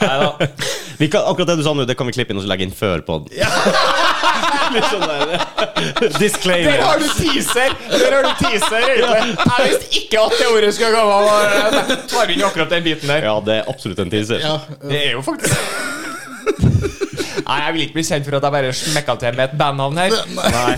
[0.01, 0.31] Neida.
[1.01, 2.75] Vi kan, akkurat det du sa nå, det kan vi klippe inn og legge inn
[2.77, 3.41] før på den.
[4.75, 5.33] Litt sånn der
[6.01, 6.83] Der Disclaimer.
[6.85, 7.73] har du teaser!
[7.91, 9.15] Der har du teaser ja.
[9.25, 11.97] Jeg visste ikke at det ordet skulle komme.
[12.13, 13.25] Tar vi inn akkurat den biten der.
[13.31, 14.45] Ja, det er absolutt en teaser.
[14.45, 15.89] Ja, Det er jo faktisk
[17.51, 19.99] Nei, Jeg vil ikke bli kjent for at jeg bare smekka til med et bandnavn
[19.99, 20.15] her.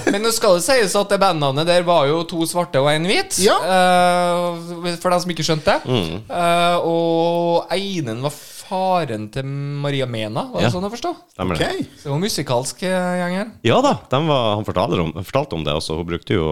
[0.09, 3.05] Men nå skal det sies at det bandnavnet der var jo to svarte og en
[3.09, 3.37] hvit.
[3.45, 3.59] Ja.
[3.61, 5.99] Uh, for dem som ikke skjønte det.
[6.33, 9.45] Eh, og Einen var faren til
[9.85, 10.73] Maria Mena, var det Ja.
[10.73, 11.13] sånn å forstå?
[11.35, 11.67] Stemmer det.
[11.69, 11.91] ok.
[12.01, 13.51] Så det var musikalsk eh, gjeng her.
[13.69, 15.99] Ja da, var, han fortalte om, fortalte om det også.
[16.01, 16.49] Hun brukte jo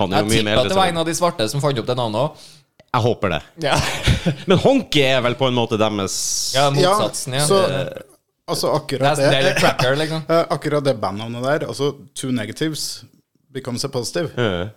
[0.00, 1.78] Han er Jeg jo mye tipper at det var en av de svarte som fant
[1.78, 2.46] opp det navnet òg.
[2.92, 3.42] Jeg håper det.
[3.64, 3.76] Ja.
[4.48, 6.16] Men honky er vel på en måte deres
[6.56, 7.44] ja, motsatsen, ja.
[7.48, 8.11] så Det-
[8.50, 10.22] altså akkurat det det cracker, liksom.
[10.28, 13.04] eh, Akkurat det bandnavnet der, altså two negatives
[13.52, 14.30] becomes a positive.
[14.36, 14.68] Uh.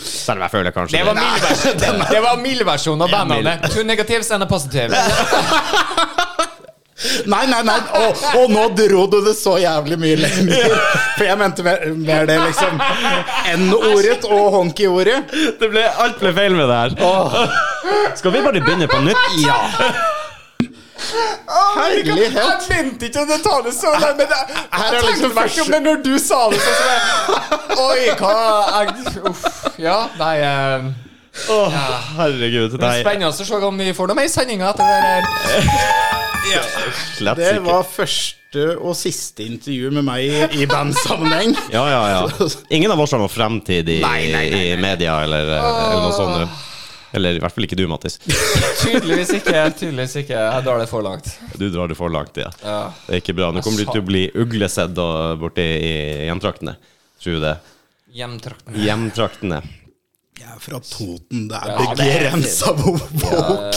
[0.00, 2.20] Selv om jeg føler kanskje Det var det, det
[2.88, 3.70] av bandnavnet.
[3.70, 4.94] Two negatives and a positive.
[7.00, 10.74] Nei, nei, nei, og, og nå dro du det så jævlig mye lenger.
[11.16, 12.76] For jeg mente mer, mer det liksom
[13.54, 15.22] N-ordet og honky-ordet.
[15.60, 17.56] det ble, Alt ble feil med det her.
[18.20, 19.28] Skal vi bare begynne på nytt?
[19.46, 20.19] Ja.
[21.76, 22.34] Herlighet.
[22.36, 25.62] Jeg mente ikke å ta det så langt, men jeg, jeg liksom tenkte liksom først
[25.64, 27.00] om det når du sa det sånn som jeg
[27.80, 28.34] Oi, hva
[28.74, 29.46] jeg, Uff.
[29.80, 30.90] Ja, nei eh,
[31.54, 31.76] Åh,
[32.18, 32.74] herregud.
[32.74, 36.08] Det er Nei, spennende å se om vi får noe mer sendinger etter det her.
[37.16, 41.54] slett Det var første og siste intervju med meg i, i bandsammenheng.
[41.76, 42.48] Ja, ja, ja.
[42.74, 46.16] Ingen av oss har noen fremtid i, Nei, nei, nei, i media eller, eller noe
[46.16, 46.66] sånt.
[47.12, 48.18] Eller i hvert fall ikke du, Mattis.
[48.84, 49.64] Tydeligvis ikke.
[49.80, 51.26] tydeligvis ikke Jeg drar det for langt.
[51.58, 52.50] Du drar det for langt, ja.
[52.62, 52.78] Ja.
[53.06, 53.50] Det er ikke bra.
[53.54, 55.92] Nå kommer du til å bli uglesedd og- borti i
[56.28, 56.76] hjemtraktene.
[57.20, 57.56] Tror du det?
[58.14, 58.78] Hjemtraktene.
[58.86, 59.60] Hjemtraktene.
[60.40, 61.48] Jeg er fra Toten.
[61.50, 63.74] Det er Ja, begrensa hvor våk.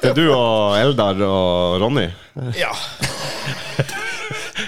[0.00, 2.06] Det er du og Eldar og Ronny.
[2.56, 2.72] Ja.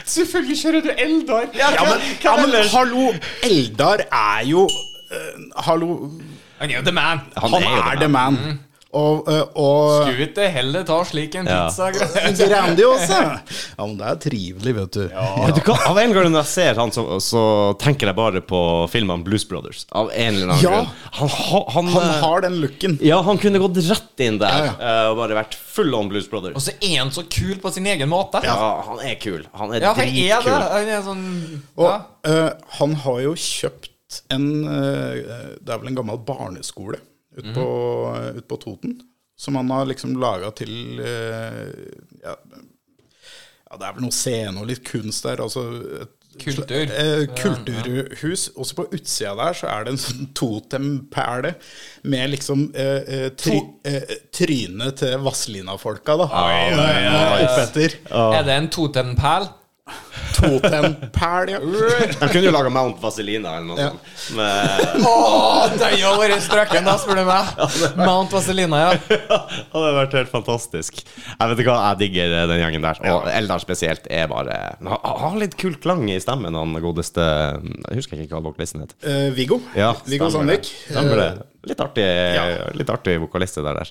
[0.09, 1.47] Selvfølgelig kjører du Eldar!
[1.57, 3.09] Ja, men, ja, men hallo,
[3.47, 4.75] Eldar er jo uh,
[5.67, 5.89] Hallo,
[6.61, 7.21] Han er jo the man.
[7.37, 8.41] han, er er the the man.
[8.99, 11.67] Og, eh, og Skulle ikke heller ta slik en Ja.
[11.69, 11.91] pizza.
[12.49, 13.19] Grandiosa!
[13.79, 15.03] Ja, men det er trivelig, vet du.
[15.13, 15.75] Vet du hva?
[15.91, 17.43] Av en gang når jeg ser han, så, så
[17.79, 18.61] tenker jeg bare på
[18.91, 19.85] filmen Blues Brothers.
[19.93, 20.71] Av en eller annen Ja.
[20.73, 20.89] grunn.
[21.21, 21.29] Han,
[21.75, 22.97] han, Han eh, har den looken.
[23.05, 26.27] Ja, han kunne gått rett inn der Ja, eh, og bare vært full on Blues
[26.33, 26.57] Brothers.
[26.57, 28.41] Og så er han så kul på sin egen måte.
[28.49, 28.57] Ja,
[28.89, 29.45] han er kul.
[29.53, 30.17] Han er Ja, han er det.
[30.17, 30.67] dritkul.
[30.73, 31.29] Han er sånn
[31.77, 32.01] Og ja.
[32.25, 33.93] eh, han har jo kjøpt
[34.33, 37.01] en eh, Det er vel en gammel barneskole
[37.39, 37.67] ute på,
[38.39, 38.97] ut på Toten.
[39.39, 41.67] Som han har liksom laga til eh,
[42.25, 42.33] ja,
[43.69, 45.43] ja, det er vel noe scene og litt kunst der.
[45.45, 45.67] Altså
[46.03, 46.91] et Kultur.
[46.93, 48.49] eh, kulturhus.
[48.57, 51.55] Også på utsida der så er det en sånn totempæle
[52.07, 53.57] med liksom eh, tri,
[53.89, 56.29] eh, trynet til Vazelina-folka, da.
[56.53, 57.97] Eh, Oppetter.
[58.13, 59.49] Er det en totempæl?
[60.39, 61.59] Totempæl, ja.
[62.21, 63.89] De kunne jo laga Mount Vaselina eller noe Ja.
[63.91, 64.35] sånt.
[64.37, 65.15] Men, Å,
[65.75, 67.53] den hadde vært strøken, da, spør du meg.
[68.01, 68.91] Mount Vaselina, ja.
[69.09, 69.19] det
[69.73, 71.03] hadde vært helt fantastisk.
[71.05, 73.03] Jeg vet ikke hva, jeg digger eh, den gjengen der.
[73.15, 78.01] Og Eldar spesielt er bare Han har- litt kul klang i stemmen, han godeste Jeg
[78.01, 78.95] husker ikke hva vokalisten het.
[79.05, 79.61] Uh, Viggo.
[79.79, 80.31] Ja, Viggo.
[80.35, 80.69] Sandvik.
[81.69, 82.05] Litt artig,
[82.35, 82.45] Ja.
[82.75, 83.91] litt artig vokalist det der.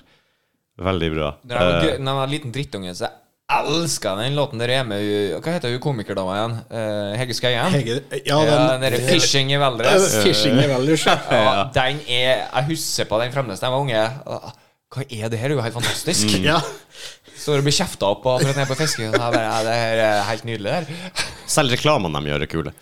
[0.78, 1.28] Veldig bra.
[1.42, 3.12] Da jeg var, Eh, når jeg var en liten drittunge, så jeg
[3.52, 4.98] elska den låten der hjemme.
[5.40, 6.56] Hva heter hun komikerdama igjen?
[6.68, 7.76] Uh, Hege Skøyen?
[7.80, 7.96] Ja,
[8.28, 10.08] Ja, den, derre Fishing i Eh, Valdres.
[10.24, 11.06] Fishing i Valdres.
[11.06, 11.70] ja.
[11.74, 14.02] Den er Jeg husker på den fremdeles da jeg var unge.
[14.88, 15.48] Hva er det her?
[15.48, 16.36] Det er jo helt fantastisk.
[16.44, 16.60] Ja.
[17.38, 18.76] Står og blir kjefta opp på akkurat nede på
[19.40, 20.70] ja, Det her er helt nydelig.
[20.70, 21.24] der.
[21.46, 22.72] Selv reklamene de gjør, er kule.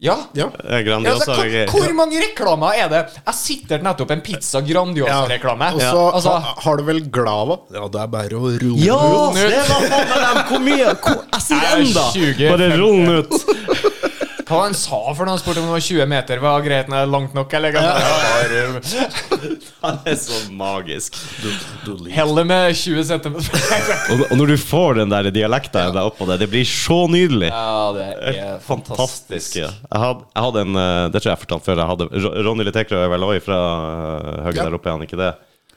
[0.00, 0.16] Ja.
[0.32, 0.46] ja.
[0.80, 1.04] Grandiosa.
[1.04, 3.00] Ja, altså, er hvor, hvor mange reklamer er det?
[3.20, 5.68] Jeg sitter nettopp en Pizza Grandiosa-reklame.
[5.76, 7.58] Og så Altså, ha, har du vel Glava?
[7.74, 9.36] Ja, det er bare å rulle Ja, ut.
[9.36, 10.40] det var faen meg dem!
[10.48, 10.94] Hvor mye?
[11.04, 12.06] Hvor, jeg sier er enda!
[12.54, 14.08] Bare rull den ut.
[14.50, 15.32] hva han sa for noe?
[15.36, 16.40] Han spurte om det var 20 meter.
[16.42, 17.54] Var greit når det er langt nok?
[17.56, 17.76] Eller?
[17.78, 17.92] Ja.
[19.80, 21.16] Han er så magisk.
[22.12, 23.36] Heller med 20 cm.
[24.12, 27.48] Og, og når du får den der dialekten der oppå det, det blir så nydelig.
[27.48, 28.96] Ja, det er Fantastisk.
[28.98, 29.56] fantastisk.
[29.62, 31.80] Jeg, hadde, jeg hadde en eh, Det tror jeg jeg fortalte før.
[31.82, 34.66] Jeg hadde Ro- Ronny Letekra er vel òg fra eh, Høgge Ja.
[34.68, 35.30] der oppe, er han ikke det?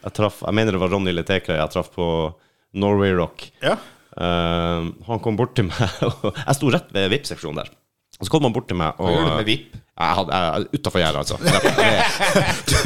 [0.03, 2.07] Jeg, traff, jeg mener det var Ronny Letekra jeg traff på
[2.83, 3.47] Norway Rock.
[3.63, 3.77] Ja.
[4.13, 7.71] Uh, han kom bort til meg og Jeg sto rett ved VIP-seksjonen der.
[8.23, 9.73] Og så kom han bort til meg og Hva gjorde du med VIP?
[9.93, 10.37] Jeg hadde,
[10.73, 11.35] Utafor gjerdet, altså.
[12.69, 12.77] Du,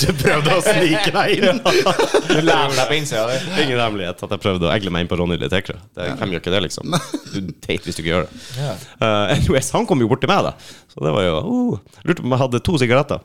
[0.00, 1.60] Du prøvde å snike deg inn.
[1.62, 3.36] Du lærer deg på innsida.
[3.62, 5.76] Ingen hemmelighet at jeg prøvde å egle meg inn på Ronny Letekra.
[5.94, 6.96] Det- Hvem gjør ikke det, liksom?
[7.30, 8.40] Du er teit hvis du ikke gjør det.
[8.58, 8.72] Ja.
[8.98, 10.56] Eh, anyways, han kom jo bort til meg, da.
[10.90, 13.22] Så det var jo uh, Lurte på om jeg hadde to sigaretter.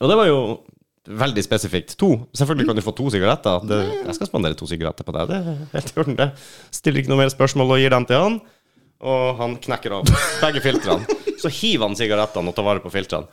[0.00, 0.40] Og det var jo
[1.06, 1.92] veldig spesifikt.
[2.00, 2.14] To.
[2.34, 3.68] Selvfølgelig kan du få to sigaretter.
[3.68, 5.28] Det, jeg skal spandere to sigaretter på deg.
[5.30, 6.30] Det er helt i orden, det.
[6.74, 8.40] Stiller ikke noe mer spørsmål og gir dem til han.
[9.04, 10.08] Og han knekker av
[10.40, 11.16] begge filtrene.
[11.40, 13.28] Så hiver han sigarettene og tar vare på filtrene.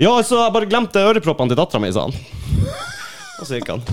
[0.00, 2.16] Ja, altså, jeg bare glemte øreproppene til dattera mi, sa han.
[3.40, 3.84] Og så gikk han.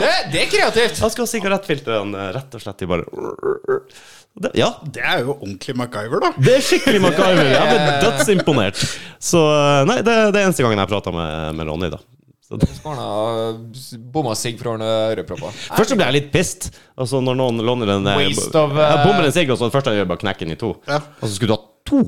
[0.00, 1.00] Det, det er kreativt.
[1.02, 3.04] Han skal ha sigarettfiltrene eh, rett og slett i bare
[4.40, 6.30] det, Ja, Det er jo ordentlig MacGyver, da.
[6.40, 7.50] det er skikkelig MacGyver.
[7.52, 8.80] Jeg ble dødsimponert.
[9.20, 12.00] Så eh, nei, det, det er eneste gangen jeg prata med, med Ronny, da.
[12.50, 13.04] Så det, Barna
[14.10, 15.54] bomma sigg fra ørepropper.
[15.70, 16.72] først så ble jeg litt pissed.
[16.98, 19.68] Altså når noen låner en eh, Waste of, Jeg eh, bommer en sigg, og så
[19.68, 20.72] det første jeg gjør, bare knekke den i to.
[20.90, 20.98] Ja.
[21.20, 22.00] Og så skulle du ha to!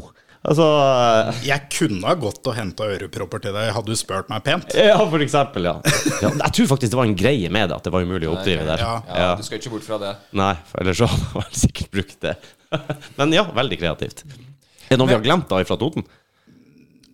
[0.43, 4.43] Altså eh, Jeg kunne ha gått og henta ørepropper til deg, hadde du spurt meg
[4.49, 4.75] pent.
[4.75, 5.77] Ja, for eksempel, ja.
[6.25, 6.33] ja.
[6.33, 8.67] Jeg tror faktisk det var en greie med det, at det var umulig å oppdrive
[8.67, 8.83] der.
[8.83, 8.97] Ja.
[9.07, 10.17] Ja, du skal ikke bort fra det.
[10.43, 12.35] Nei, for ellers så hadde jeg sikkert brukt det.
[13.21, 14.27] Men ja, veldig kreativt.
[14.89, 16.03] Er det noe vi har glemt da fra Toten?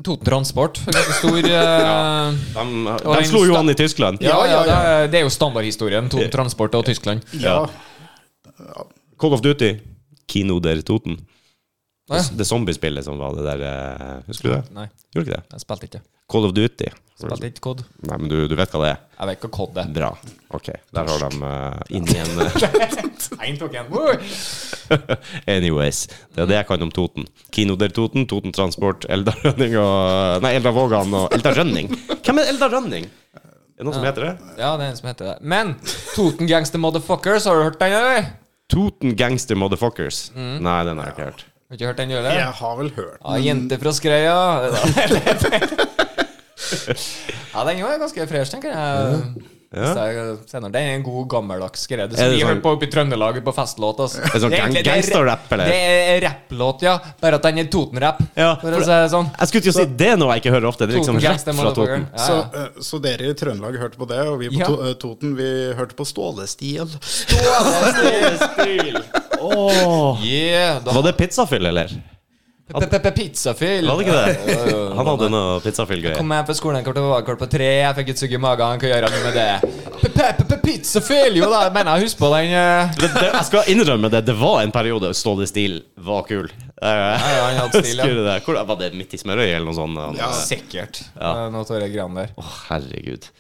[0.05, 2.67] Toten Transport, ganske stor ja, De,
[3.03, 4.23] de slo jo an i Tyskland.
[4.23, 6.11] Ja, ja, ja, det er, det er jo standardhistorien.
[6.13, 7.27] Toten Transport og Tyskland.
[7.43, 7.65] Ja.
[9.19, 9.75] Call of Duty,
[10.31, 11.19] Kino der Toten.
[12.09, 12.23] Ja.
[12.41, 14.63] Det zombiespillet som var det der eh, Husker du det?
[14.77, 15.45] Nei, Gjorde ikke det?
[15.53, 16.01] jeg spilte ikke.
[16.29, 16.89] Call of Duty.
[17.19, 17.81] Spilte ikke COD.
[18.07, 18.99] Nei, men du, du vet hva det er?
[19.17, 19.89] Jeg vet hva COD er.
[19.97, 20.11] Bra.
[20.55, 22.43] Ok, der har de uh, inni en
[23.49, 23.91] En tok en.
[25.57, 26.05] Anyways.
[26.37, 27.27] Det er det jeg kan om Toten.
[27.55, 31.91] Kino der Toten, Toten Transport, Eldar Rønning og Nei, Eldar Vågan og Eldar Rønning.
[32.13, 33.09] Hvem er Eldar Rønning?
[33.09, 34.33] Er det noen som heter det?
[34.61, 35.37] Ja, det er en som heter det.
[35.43, 35.77] Men
[36.15, 38.33] Toten Gangster Motherfuckers, har du hørt den, eller?
[38.71, 40.29] Toten Gangster Motherfuckers.
[40.37, 40.59] Mm.
[40.67, 41.47] Nei, den har jeg ikke hørt.
[41.69, 42.31] Har ikke hørt den, gjøre?
[42.33, 44.37] Jeg har vel hørt Ja, jente fra Skreia.
[47.53, 49.19] ja, den var ganske fresh, tenker jeg.
[49.69, 52.07] Hvis jeg sender Den er en god, gammeldags greie.
[52.09, 53.99] Det som vi sånn- hørte på oppe i Trøndelag på festlåt.
[54.01, 54.23] Altså.
[54.25, 55.69] det sånn er sånn det er gangsterrap, eller?
[55.69, 56.95] Det er rapplåt, ja.
[57.21, 59.29] Bare at den er Toten-rapp, Ja, for for- det sånn.
[59.37, 60.87] Jeg skulle til å si det er noe jeg ikke hører ofte.
[60.89, 62.09] Det er liksom Toten rett fra Toten.
[62.17, 62.45] Ja, Så, ja.
[62.65, 64.67] eh, så dere i Trøndelag hørte på det, og vi på Ja.
[64.73, 66.89] to, eh, Toten vi hørte på Stålestil.
[69.43, 70.23] Åh.
[70.25, 71.93] Yeah, da Var det pizzafyll, eller?
[72.69, 73.87] Pizzafyll.
[73.89, 74.73] Var det ikke det?
[74.99, 76.19] Han hadde noe pizzafyll-greier.
[76.21, 78.83] Kom hjem fra skolen kvart over kvart på tre, jeg fikk et sugg i magen.
[78.83, 80.59] Hva gjør jeg nå med det?
[80.69, 81.39] Pizzafyll!
[81.41, 82.53] Jo da, jeg mener jeg husker på den.
[82.53, 86.27] eh, Det, det, jeg skal innrømme det, det var en periode Stå det stil var
[86.29, 86.51] kul.
[86.77, 88.05] Eh, ja, han hadde stil, ja.
[88.05, 88.37] husker du det?
[88.45, 89.97] Hvor, var det midt i smørøyet eller noe sånt?
[90.05, 90.29] Han, Ja.
[90.37, 91.01] Sikkert.
[91.17, 91.49] Ja.
[91.49, 92.35] Noe av de greiene der.
[92.37, 93.31] Å, herregud.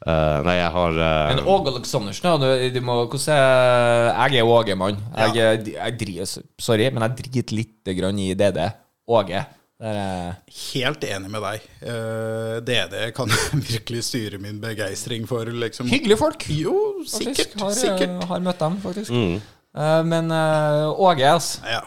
[0.00, 4.48] Eh, nei, jeg har uh, Men Åge Aleksandersen, du, du må hvordan er, Jeg er
[4.48, 5.00] Åge-mann.
[5.12, 8.62] Jeg, jeg, jeg driter Sorry, men jeg driter lite grann i DD.
[9.10, 9.42] Åge.
[9.80, 11.68] Det er eh, Helt enig med deg.
[11.88, 13.32] Eh, DD kan
[13.70, 16.44] virkelig styre min begeistring for liksom hyggelige folk.
[16.52, 17.22] Jo, faktisk.
[17.24, 17.56] sikkert.
[17.62, 18.26] Har, eh, sikkert.
[18.28, 19.14] har møtt dem, faktisk.
[19.16, 21.64] Eh, men eh, Åge, altså.
[21.64, 21.80] Ja.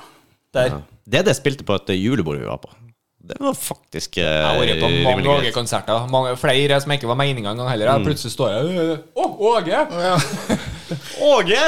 [0.54, 0.80] Der.
[1.06, 2.74] Det DD spilte på et julebord vi var på.
[3.24, 5.46] Det var faktisk eh, Jeg har vært på mange rimelig greit.
[5.48, 6.08] Åge-konserter.
[6.12, 7.88] Mange- Flere som ikke var meninga engang heller.
[7.94, 9.80] Jeg Plutselig står jeg øh, Å, Åge!
[10.04, 10.18] Ja.
[11.34, 11.62] Åge!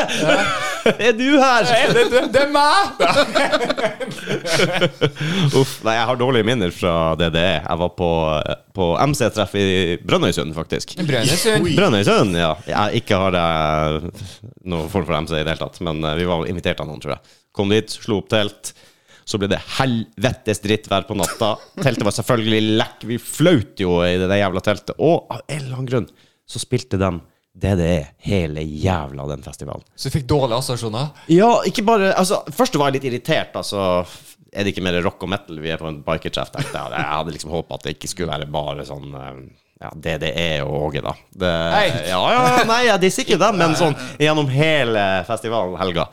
[1.07, 1.63] er du her?
[1.69, 2.99] Hey, det, det, det er meg!
[5.61, 7.45] Uff, nei, jeg har dårlige minner fra DDE.
[7.61, 8.09] Jeg var på,
[8.75, 9.65] på MC-treff i
[10.03, 10.97] Brønnøysund, faktisk.
[10.99, 11.71] Brønnøysund.
[11.77, 12.51] Brønnøysund, ja.
[12.69, 13.39] Jeg ikke har
[14.65, 16.99] noen form for MC i det hele tatt, men eh, vi var invitert av noen,
[17.03, 17.35] tror jeg.
[17.55, 18.73] Kom dit, slo opp telt.
[19.25, 21.55] Så ble det helvetes drittvær på natta.
[21.81, 23.05] Teltet var selvfølgelig lekk.
[23.09, 24.93] Vi flaut jo i det jævla teltet.
[25.01, 26.11] Og av en eller annen grunn
[26.45, 27.09] så spilte de
[27.55, 29.83] DDE hele jævla den festivalen.
[29.95, 31.09] Så du fikk dårlige assosiasjoner?
[31.31, 33.55] Ja, ikke bare Altså, først var jeg litt irritert.
[33.55, 34.03] Altså,
[34.53, 36.51] er det ikke mer rock og metal vi er på en bikertreff?
[36.53, 39.39] Jeg hadde liksom håpa at det ikke skulle være bare sånn eh,
[39.81, 41.15] ja, DDE og Åge, da.
[41.31, 41.53] Det.
[42.11, 46.09] Ja, ja, nei, jeg disser ikke dem, men sånn gjennom hele festivalen helga.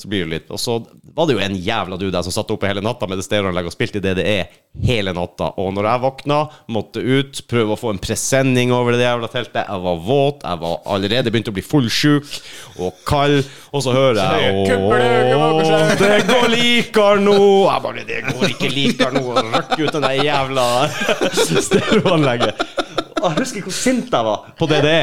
[0.00, 0.78] Så blir det litt Og så
[1.14, 3.68] var det jo en jævla du der som satt oppe hele natta med det stereoanlegget
[3.68, 4.38] og spilte DDE
[4.86, 5.50] hele natta.
[5.60, 6.38] Og når jeg våkna,
[6.70, 9.64] måtte ut, prøve å få en presenning over det jævla teltet.
[9.66, 12.28] Jeg var våt, jeg var allerede begynt å bli fullsjuk
[12.80, 13.42] og kald,
[13.74, 17.38] og så hører jeg Åh, det går likar nå!
[17.66, 19.24] Jeg bare Det går ikke likar nå!
[19.26, 20.68] Og røkker ut den der jævla
[21.70, 22.64] stereoanlegget.
[23.20, 25.00] Jeg husker hvor sint jeg var på DDE.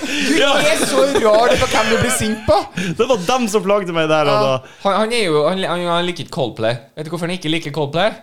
[0.00, 2.56] Du er så rar på hvem du blir sint på!
[2.98, 4.72] Det var dem som plagde meg der og da.
[4.86, 6.78] Han, han er jo Han, han, han liker ikke Coldplay.
[6.96, 8.16] Vet du hvorfor han ikke liker Coldplay?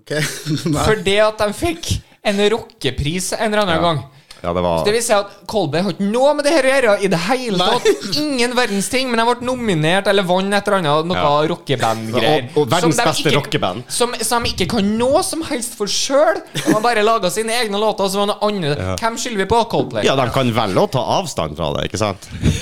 [0.00, 0.14] Ok.
[0.74, 0.84] Nei.
[0.84, 1.92] Fordi at de fikk
[2.28, 4.00] en rockepris en eller annen gang.
[4.42, 6.72] Ja, det var Det vil si at Coldplay har ikke noe med det her å
[6.74, 7.88] gjøre i det hele tatt.
[8.20, 11.32] Ingen verdens ting, men de ble nominert eller vant et eller annet noe Ja.
[11.50, 12.44] rockeband-greier.
[12.54, 13.82] Og- og verdens Som beste rockeband.
[13.90, 16.42] Som, som de ikke kan noe som helst for sjøl.
[16.54, 18.04] De har bare laga sine egne låter.
[18.06, 19.00] Og så var det noe annet.
[19.00, 19.64] Hvem skylder vi på?
[19.68, 20.04] Coldplay?
[20.04, 22.28] Ja, de kan velge å ta avstand fra det, ikke sant?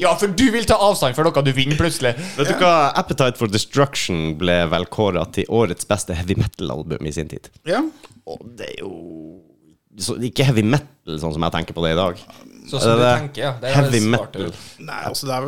[0.00, 2.14] Ja, for du vil ta avstand for noe du vinner, plutselig.
[2.38, 2.90] Vet du hva?
[2.96, 7.50] Appetite for Destruction ble vel kåra til årets beste heavy metal-album i sin tid.
[7.68, 7.82] Ja.
[8.26, 9.39] Og det er jo
[9.98, 12.20] så, Ikke heavy metal sånn som jeg tenker på det i dag.
[12.70, 13.52] Sånn som Det du tenker, ja.
[13.60, 14.50] Det er heavy det metal.
[14.86, 15.46] Nei, altså, det er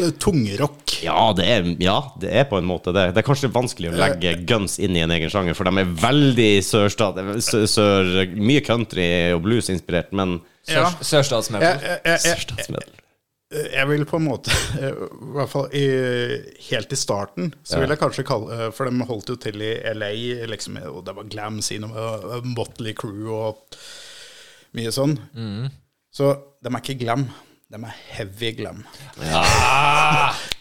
[0.00, 0.94] jo tungrock.
[1.04, 3.12] Ja det, er, ja, det er på en måte det.
[3.14, 5.90] Det er kanskje vanskelig å legge guns inn i en egen sjanger, for de er
[6.02, 7.20] veldig sørstat...
[7.68, 9.06] Sør, mye country
[9.36, 10.38] og blues-inspirert, men
[10.68, 10.88] Ja.
[10.88, 11.84] Sør- Sørstatsmetal.
[11.84, 12.88] Jeg, jeg, jeg,
[13.48, 14.52] jeg, vil på en måte
[14.88, 14.90] I
[15.36, 15.84] hvert fall i,
[16.68, 20.12] helt i starten så vil jeg kanskje kalle For de holdt jo til i LA,
[20.52, 23.78] liksom, og det var glam scene og Motley Crew og
[24.76, 25.14] mye sånn.
[26.12, 27.22] Så de er ikke glam.
[27.72, 28.82] De er heavy glam.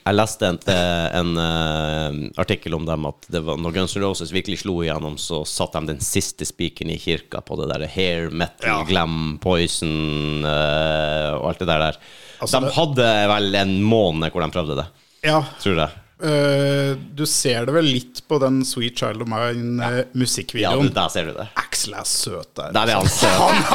[0.07, 4.03] Jeg leste en, en, en eh, artikkel om dem at det var, når Guns N'
[4.03, 7.87] Roses virkelig slo igjennom, så satte de den siste spikeren i kirka på det der
[7.91, 8.77] hair, metal, Ja.
[8.87, 11.85] glam, poison uh, og alt det der.
[11.89, 11.99] der.
[12.37, 14.89] Altså, de hadde vel en måned hvor de prøvde det,
[15.25, 16.03] Ja, tror jeg.
[16.17, 20.87] Uh, du ser det vel litt på den Sweet Child of Mine-musikkvideoen.
[20.89, 21.45] Ja, der ser du det.
[21.61, 22.71] Axel er søt der.
[22.73, 23.67] Der er han søt.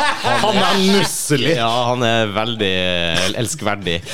[0.42, 1.52] Han er nusselig.
[1.60, 2.72] Ja, han er veldig
[3.38, 4.00] elskverdig.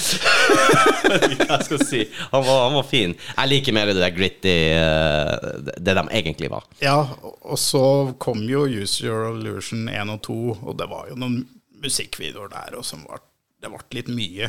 [1.08, 2.00] Jeg skal jeg si.
[2.34, 3.14] Han var, han var fin.
[3.16, 6.66] Jeg liker mer det der gritty, eh, det de egentlig var.
[6.84, 7.82] Ja, og så
[8.20, 10.36] kom jo Use Your Illusion 1 og 2,
[10.68, 11.38] og det var jo noen
[11.80, 13.22] musikkvideoer der og som var
[13.62, 14.48] det ble litt mye.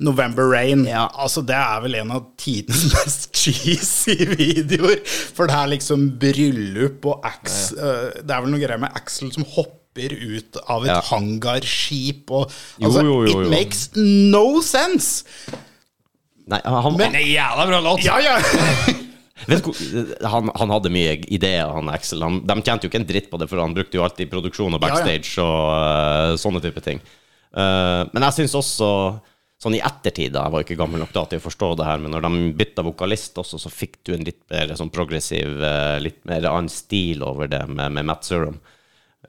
[0.00, 0.86] November Rain.
[0.88, 5.02] Altså, det er vel en av tidenes mest cheesy videoer.
[5.36, 7.92] For det er liksom bryllup og Ax, Ja.
[8.20, 11.00] Det er vel noe greier med Axel som hopper ut av et Ja.
[11.10, 12.46] hangarskip og
[12.80, 13.40] Altså, jo, jo, jo.
[13.44, 15.24] it makes no sense!
[16.50, 18.04] Nei, han, Men- Det er jævla bra låt!
[18.06, 18.38] Ja, ja!
[19.50, 19.70] Vet du,
[20.28, 22.20] han, han hadde mye ideer, han Axel.
[22.22, 24.74] Han, de tjente jo ikke en dritt på det, for han brukte jo alltid produksjon
[24.76, 24.98] og Ja, ja.
[25.00, 27.00] backstage og uh, sånne type ting.
[27.50, 28.90] Eh, men jeg syns også,
[29.60, 32.02] sånn i ettertid, da, jeg var ikke gammel nok da til å forstå det her,
[32.02, 35.96] men når de bytta vokalist også, så fikk du en litt mer sånn progressiv, eh,
[36.02, 38.60] litt mer annen stil over det med, med Matt Surum.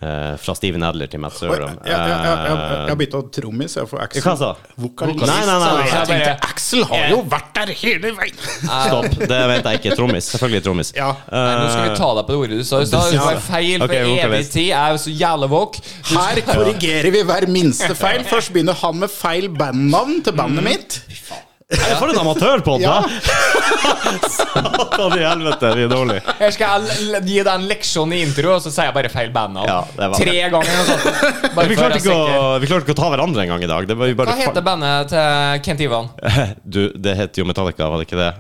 [0.01, 1.76] Eh, fra Steven Adler til Matt Sørum.
[1.85, 4.47] jeg, jeg, jeg, jeg har bytta trommis, jeg, for Axel Hva sa?
[4.81, 5.19] Vokalist.
[5.30, 5.84] Nei, nei, nei, nei.
[5.91, 8.39] Jeg tenkte Axel har jo vært der hele veien!
[8.63, 9.19] Stopp.
[9.19, 9.93] Det vet jeg ikke.
[9.99, 10.31] Trommis.
[10.31, 10.93] Selvfølgelig trommis.
[10.97, 11.11] Ja.
[11.27, 12.81] Nei, nå skal vi ta deg på det ordet du sa.
[12.81, 14.68] Det var feil for okay, evig tid.
[14.72, 15.80] Jeg er så jævla våk.
[16.15, 18.26] Her korrigerer vi hver minste feil.
[18.31, 21.01] Først begynner han med feil bandnavn til bandet mitt.
[21.72, 22.81] Nei, For en amatørpod!
[22.84, 22.98] Ja.
[23.07, 26.35] det Satan i helvete, vi er dårlige.
[26.41, 29.31] Her skal jeg gi deg en leksjon i intro, og så sier jeg bare feil
[29.35, 29.69] bandnavn.
[29.72, 30.91] Ja, Tre ganger.
[31.56, 33.88] Bare Vi klarte, ikke å, vi klarte ikke å ta hverandre en gang i dag.
[33.88, 36.11] Det var bare Hva heter bandet til Kent Ivan?
[36.72, 38.31] Du, det heter jo Metallica, var det ikke det?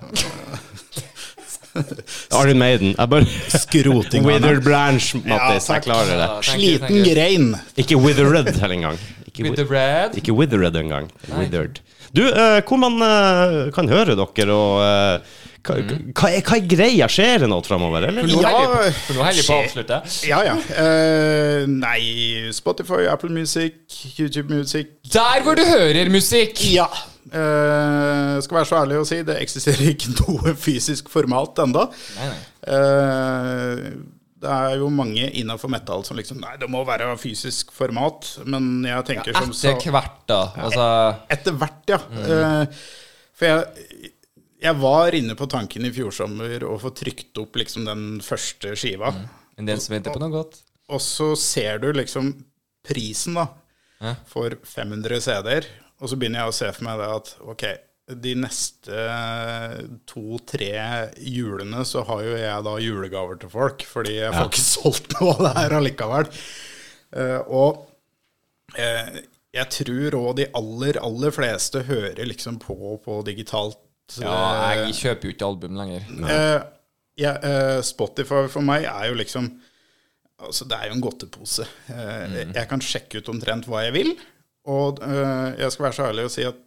[2.35, 2.91] Iron Maiden.
[2.97, 4.25] Jeg bare Skroting.
[4.27, 5.69] Withered Branch, Mattis.
[5.69, 6.27] Ja, jeg klarer det.
[6.49, 7.47] Sliten grein.
[7.79, 8.99] Ikke withered heller engang.
[9.31, 11.07] Ikke withered engang.
[11.31, 11.79] Withered.
[12.13, 16.65] Du, eh, hvor man eh, kan høre dere, og eh, hva, hva, er, hva er
[16.65, 17.07] greia?
[17.11, 18.25] Skjer det noe framover, eller?
[18.25, 19.99] For nå Ja, holder på- for nå holder jeg på å avslutte.
[20.27, 20.55] Ja, ja.
[20.73, 22.01] Uh, nei,
[22.57, 23.77] Spotify, Apple Music,
[24.17, 26.59] YouTube Music Der hvor du hører musikk!
[26.73, 26.89] Ja.
[27.31, 31.85] Uh, skal være så ærlig å si, det eksisterer ikke noe fysisk format nei.
[32.67, 33.85] Eh,
[34.41, 38.25] det er jo mange innafor metal som liksom Nei, det må være fysisk format.
[38.49, 40.39] Men jeg tenker som så Etter hvert, da.
[40.65, 40.87] Altså
[41.35, 41.99] Etter hvert, ja.
[42.25, 42.81] Eh,
[43.37, 44.09] for jeg,
[44.61, 48.73] jeg var inne på tanken i fjor sommer å få trykt opp liksom den første
[48.77, 49.13] skiva.
[49.61, 50.59] En del som venter på noe godt.
[50.91, 52.33] Og så ser du liksom
[52.87, 53.47] prisen, da,
[54.01, 54.15] Ja.
[54.25, 55.67] for 500 CD-er.
[56.01, 57.65] Og så begynner jeg å se for meg det at ok,
[58.23, 59.03] de neste
[60.09, 60.71] to-tre
[61.21, 65.35] julene så har jo jeg da julegaver til folk, fordi jeg får ikke solgt noe
[65.37, 66.29] av det her allikevel.
[67.21, 67.85] Eh, og
[68.79, 69.21] eh,
[69.51, 73.79] jeg tror òg de aller, aller fleste hører liksom på på digitalt.
[74.19, 74.35] Ja,
[74.71, 76.07] eh, jeg kjøper jo ikke album lenger.
[76.27, 76.61] Eh,
[77.21, 79.51] ja, eh, Spotify for meg er jo liksom
[80.41, 81.67] Altså, det er jo en godtepose.
[81.93, 84.07] Eh, Jeg kan sjekke ut omtrent hva jeg vil.
[84.73, 86.57] Og eh, jeg skal være så ærlig å si at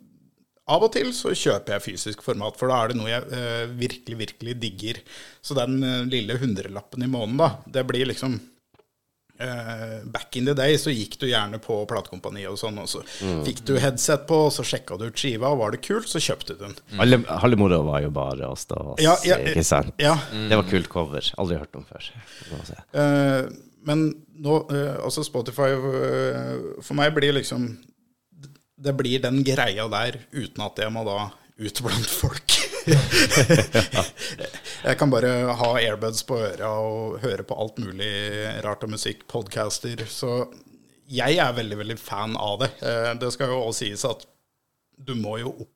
[0.65, 3.66] av og til så kjøper jeg fysisk format, for da er det noe jeg eh,
[3.77, 5.01] virkelig, virkelig digger.
[5.45, 8.39] Så den eh, lille hundrelappen i måneden, da, det blir liksom
[9.45, 13.05] eh, Back in the day så gikk du gjerne på platekompaniet og sånn, og så
[13.45, 16.23] fikk du headset på, og så sjekka du ut skiva, og var det kult, så
[16.23, 16.77] kjøpte du den.
[16.97, 19.93] Alle, halve moroa var jo bare oss da, oss, Ja, ja, ikke sant?
[20.01, 21.32] Ja, Det var kult cover.
[21.45, 22.09] Aldri hørt om før.
[22.97, 23.43] Eh,
[23.85, 24.07] men
[24.41, 25.74] nå, eh, altså Spotify
[26.81, 27.74] For meg blir liksom
[28.76, 32.56] Det blir den greia der uten at jeg må da ut blant folk.
[34.84, 38.10] jeg kan bare ha airbuds på øra og høre på alt mulig
[38.66, 40.02] rart av musikk, podcaster.
[40.10, 40.48] Så
[41.06, 42.70] jeg er veldig, veldig fan av det.
[42.82, 44.26] Eh, det skal jo også sies at
[44.98, 45.70] du må jo opp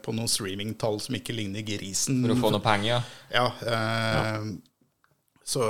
[0.00, 2.22] på noen streamingtall som ikke ligner grisen.
[2.22, 3.34] For å få noe penger, ja.
[3.34, 4.40] Ja, eh,
[5.44, 5.60] så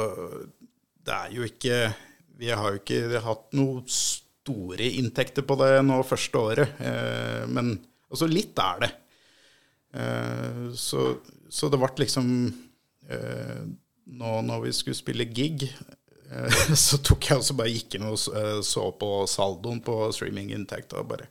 [1.06, 1.76] det er jo ikke
[2.40, 3.82] Vi har jo ikke hatt noe
[4.40, 6.80] store inntekter på det nå første året.
[6.80, 7.74] Eh, men
[8.10, 8.90] altså litt er det.
[9.94, 11.06] Eh, så,
[11.50, 12.26] så det ble liksom
[13.10, 13.62] eh,
[14.10, 18.18] Nå når vi skulle spille gig, eh, så tok jeg også bare gikk inn og
[18.18, 21.30] så, på saldoen på streaminginntekta og bare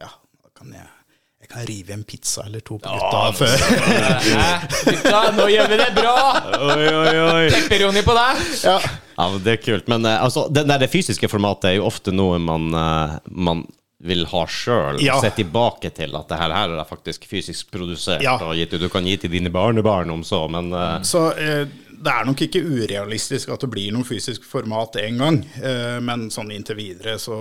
[0.00, 0.08] Ja,
[0.42, 0.88] da kan jeg
[1.36, 3.60] jeg kan rive en pizza eller to på gutta før.
[4.88, 6.14] Gutta, nå gjør vi det bra!
[6.72, 7.44] Oi, oi, oi.
[7.52, 8.40] Pepperoni på deg!
[8.64, 8.78] ja.
[9.16, 9.88] Ja, men Det er kult.
[9.88, 13.64] Men eh, altså, det, nei, det fysiske formatet er jo ofte noe man, eh, man
[14.06, 15.00] vil ha sjøl.
[15.04, 15.16] Ja.
[15.24, 18.24] Se tilbake til at det her, her er faktisk fysisk produsert.
[18.24, 18.36] Ja.
[18.44, 18.84] Og gitt, ut.
[18.84, 21.00] du kan gi til dine barnebarn om så, men uh...
[21.06, 21.64] Så eh,
[21.96, 25.40] det er nok ikke urealistisk at det blir noe fysisk format en gang.
[25.62, 27.38] Eh, men sånn inntil videre så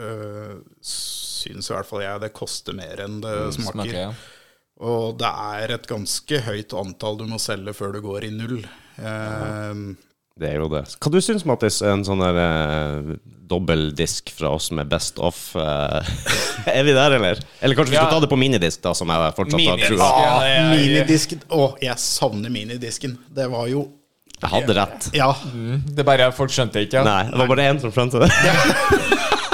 [0.00, 3.76] eh, syns i hvert fall jeg det koster mer enn det smaker.
[3.76, 4.10] Smaker, ja.
[4.86, 5.28] Og det
[5.60, 8.58] er et ganske høyt antall du må selge før du går i null.
[8.96, 9.84] Eh,
[10.36, 10.82] det er jo det.
[11.00, 13.10] Hva du syns Mattis, en sånn der eh,
[13.48, 15.54] dobbeldisk fra oss med Best Off?
[15.56, 16.10] eh,
[16.76, 17.40] er vi der, eller?
[17.60, 18.14] Eller kanskje vi skal Ja.
[18.16, 20.10] ta det på minidisk, da, som jeg fortsatt har Minidisk, trua.
[20.20, 20.34] ja.
[20.44, 20.66] Ja, ja.
[20.74, 23.16] minidisken Å, jeg savner minidisken.
[23.32, 23.86] Det var jo
[24.42, 25.08] Jeg hadde rett.
[25.16, 25.30] Ja.
[25.88, 27.04] Det er bare folk skjønte ikke, ja.
[27.06, 28.28] Nei, det var bare én som skjønte det.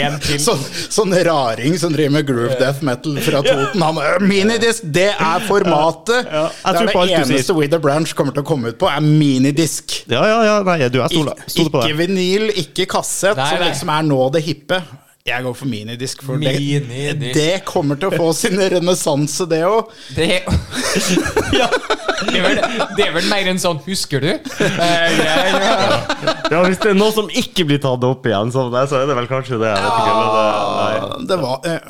[0.00, 0.40] En til.
[0.42, 0.62] Sånn,
[0.92, 3.82] sånn raring som driver med groove death metal fra Toten.
[3.84, 6.28] Han er minidisk, det er formatet!
[6.28, 8.90] Ja, jeg det er det eneste With a Branch kommer til å komme ut på,
[8.90, 10.02] er minidisk.
[10.12, 10.58] Ja, ja, ja.
[10.66, 11.92] Nei, du, er stole, stole på det.
[11.92, 14.82] ikke vinyl, ikke kassett, Nei, som liksom er nå det hippe.
[15.22, 17.36] Jeg går for minidisk, for det, Minidisk.
[17.36, 19.92] det kommer til å få sin renessanse, det òg.
[20.16, 20.42] Det
[21.60, 21.68] ja.
[22.28, 22.60] Det, er vel,
[22.98, 24.32] det er vel mer enn sånn 'husker du'?
[24.32, 25.86] Eh, ja, ja.
[26.50, 29.16] Ja, Hvis det er noe som ikke blir tatt opp igjen, som så er det
[29.18, 29.72] vel kanskje det.
[29.72, 30.46] Jeg vet ikke, men det,
[30.78, 31.26] nei.
[31.30, 31.80] Det var eh,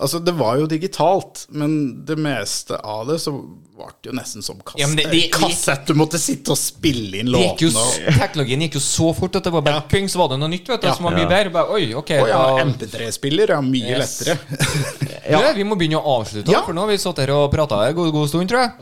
[0.00, 3.32] Altså, det var jo digitalt, men det meste av det så
[3.76, 4.80] var det jo nesten som kassett.
[4.80, 5.86] Ja, men det- de, kassett.
[5.86, 8.14] Du måtte sitte og spille inn Det låtene.
[8.18, 10.68] teknologien gikk jo så fort at det var bare ping, så var det noe nytt
[10.68, 10.94] vet du, Ja.
[10.94, 11.50] som var mye bedre.
[11.52, 14.20] Bare, Oi, ok oh, ja, MP3-spiller er mye Yes.
[14.22, 14.38] lettere.
[15.30, 15.52] ja.
[15.52, 16.62] Vi må begynne å avslutte, Ja.
[16.62, 18.72] for nå har vi sittet her og prata en god, god stund, tror jeg.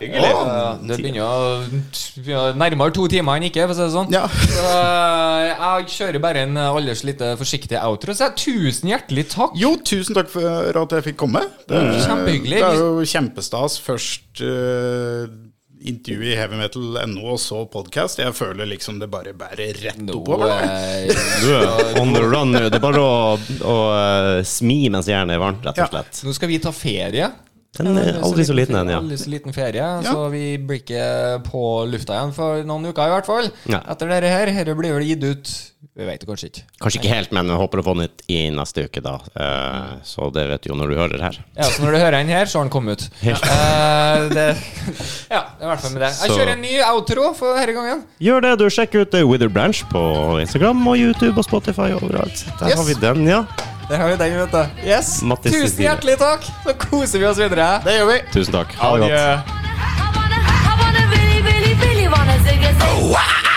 [0.00, 0.32] Hyggelig.
[0.32, 1.22] Ja, det begynner
[2.40, 4.12] å nærmere to timer enn ikke, for å si det sånn.
[4.12, 4.26] Ja.
[4.28, 8.14] Så eh, jeg kjører bare en alders lite forsiktig outro.
[8.14, 9.52] Så jeg, tusen hjertelig takk.
[9.58, 11.42] Jo, tusen takk for at jeg fikk komme.
[11.68, 12.58] Det, Mm, kjempehyggelig.
[12.60, 13.78] det er jo kjempestas.
[13.82, 15.26] Først uh,
[15.78, 18.18] intervju i Heavy Metal.no, og så podkast.
[18.18, 20.50] Jeg føler liksom det bare bærer rett no, oppover.
[20.50, 21.06] eh,
[21.42, 22.64] Du er on the run nå.
[22.68, 26.02] Det er bare å, å eh, smi mens jernet er varmt, rett og Ja.
[26.26, 27.30] nå skal vi ta ferie.
[27.76, 28.96] Den er aldri så liten en, ja.
[28.98, 31.02] Aldri så liten ferie, så vi blir ikke
[31.46, 33.50] på lufta igjen for noen uker i hvert fall.
[33.70, 33.82] Ja.
[33.92, 34.50] Etter dette her.
[34.50, 35.52] Dette blir vel gitt ut
[35.98, 36.62] Vi vet det kanskje ikke.
[36.82, 39.16] Kanskje ikke helt, men vi håper å få den ut i neste uke, da.
[39.34, 41.38] Eh, så det vet du jo når du hører her.
[41.58, 43.08] Ja, så når du hører den her, så har den kommet ut.
[43.28, 44.46] Eh, det,
[45.34, 46.12] ja, det er i hvert fall med det.
[46.22, 48.04] Jeg kjører en ny outro for denne gangen.
[48.22, 48.66] Gjør det, du.
[48.74, 50.02] Sjekk ut Wither Branch på
[50.42, 52.46] Instagram og YouTube og Spotify overalt.
[52.62, 52.78] Der Yes.
[52.80, 53.42] har vi den, ja.
[53.88, 54.66] Der har vi den, vet du.
[54.84, 55.22] Yes.
[55.22, 55.88] Mattis Tusen Cecilie.
[55.88, 56.44] hjertelig takk.
[56.64, 57.68] Så koser vi oss videre.
[57.84, 58.18] Det gjør vi.
[58.34, 58.74] Tusen takk.
[58.82, 59.12] Ha det godt.
[59.12, 59.32] Adjø.
[59.88, 63.47] I wanna, I wanna really, really, really wanna zig a zig.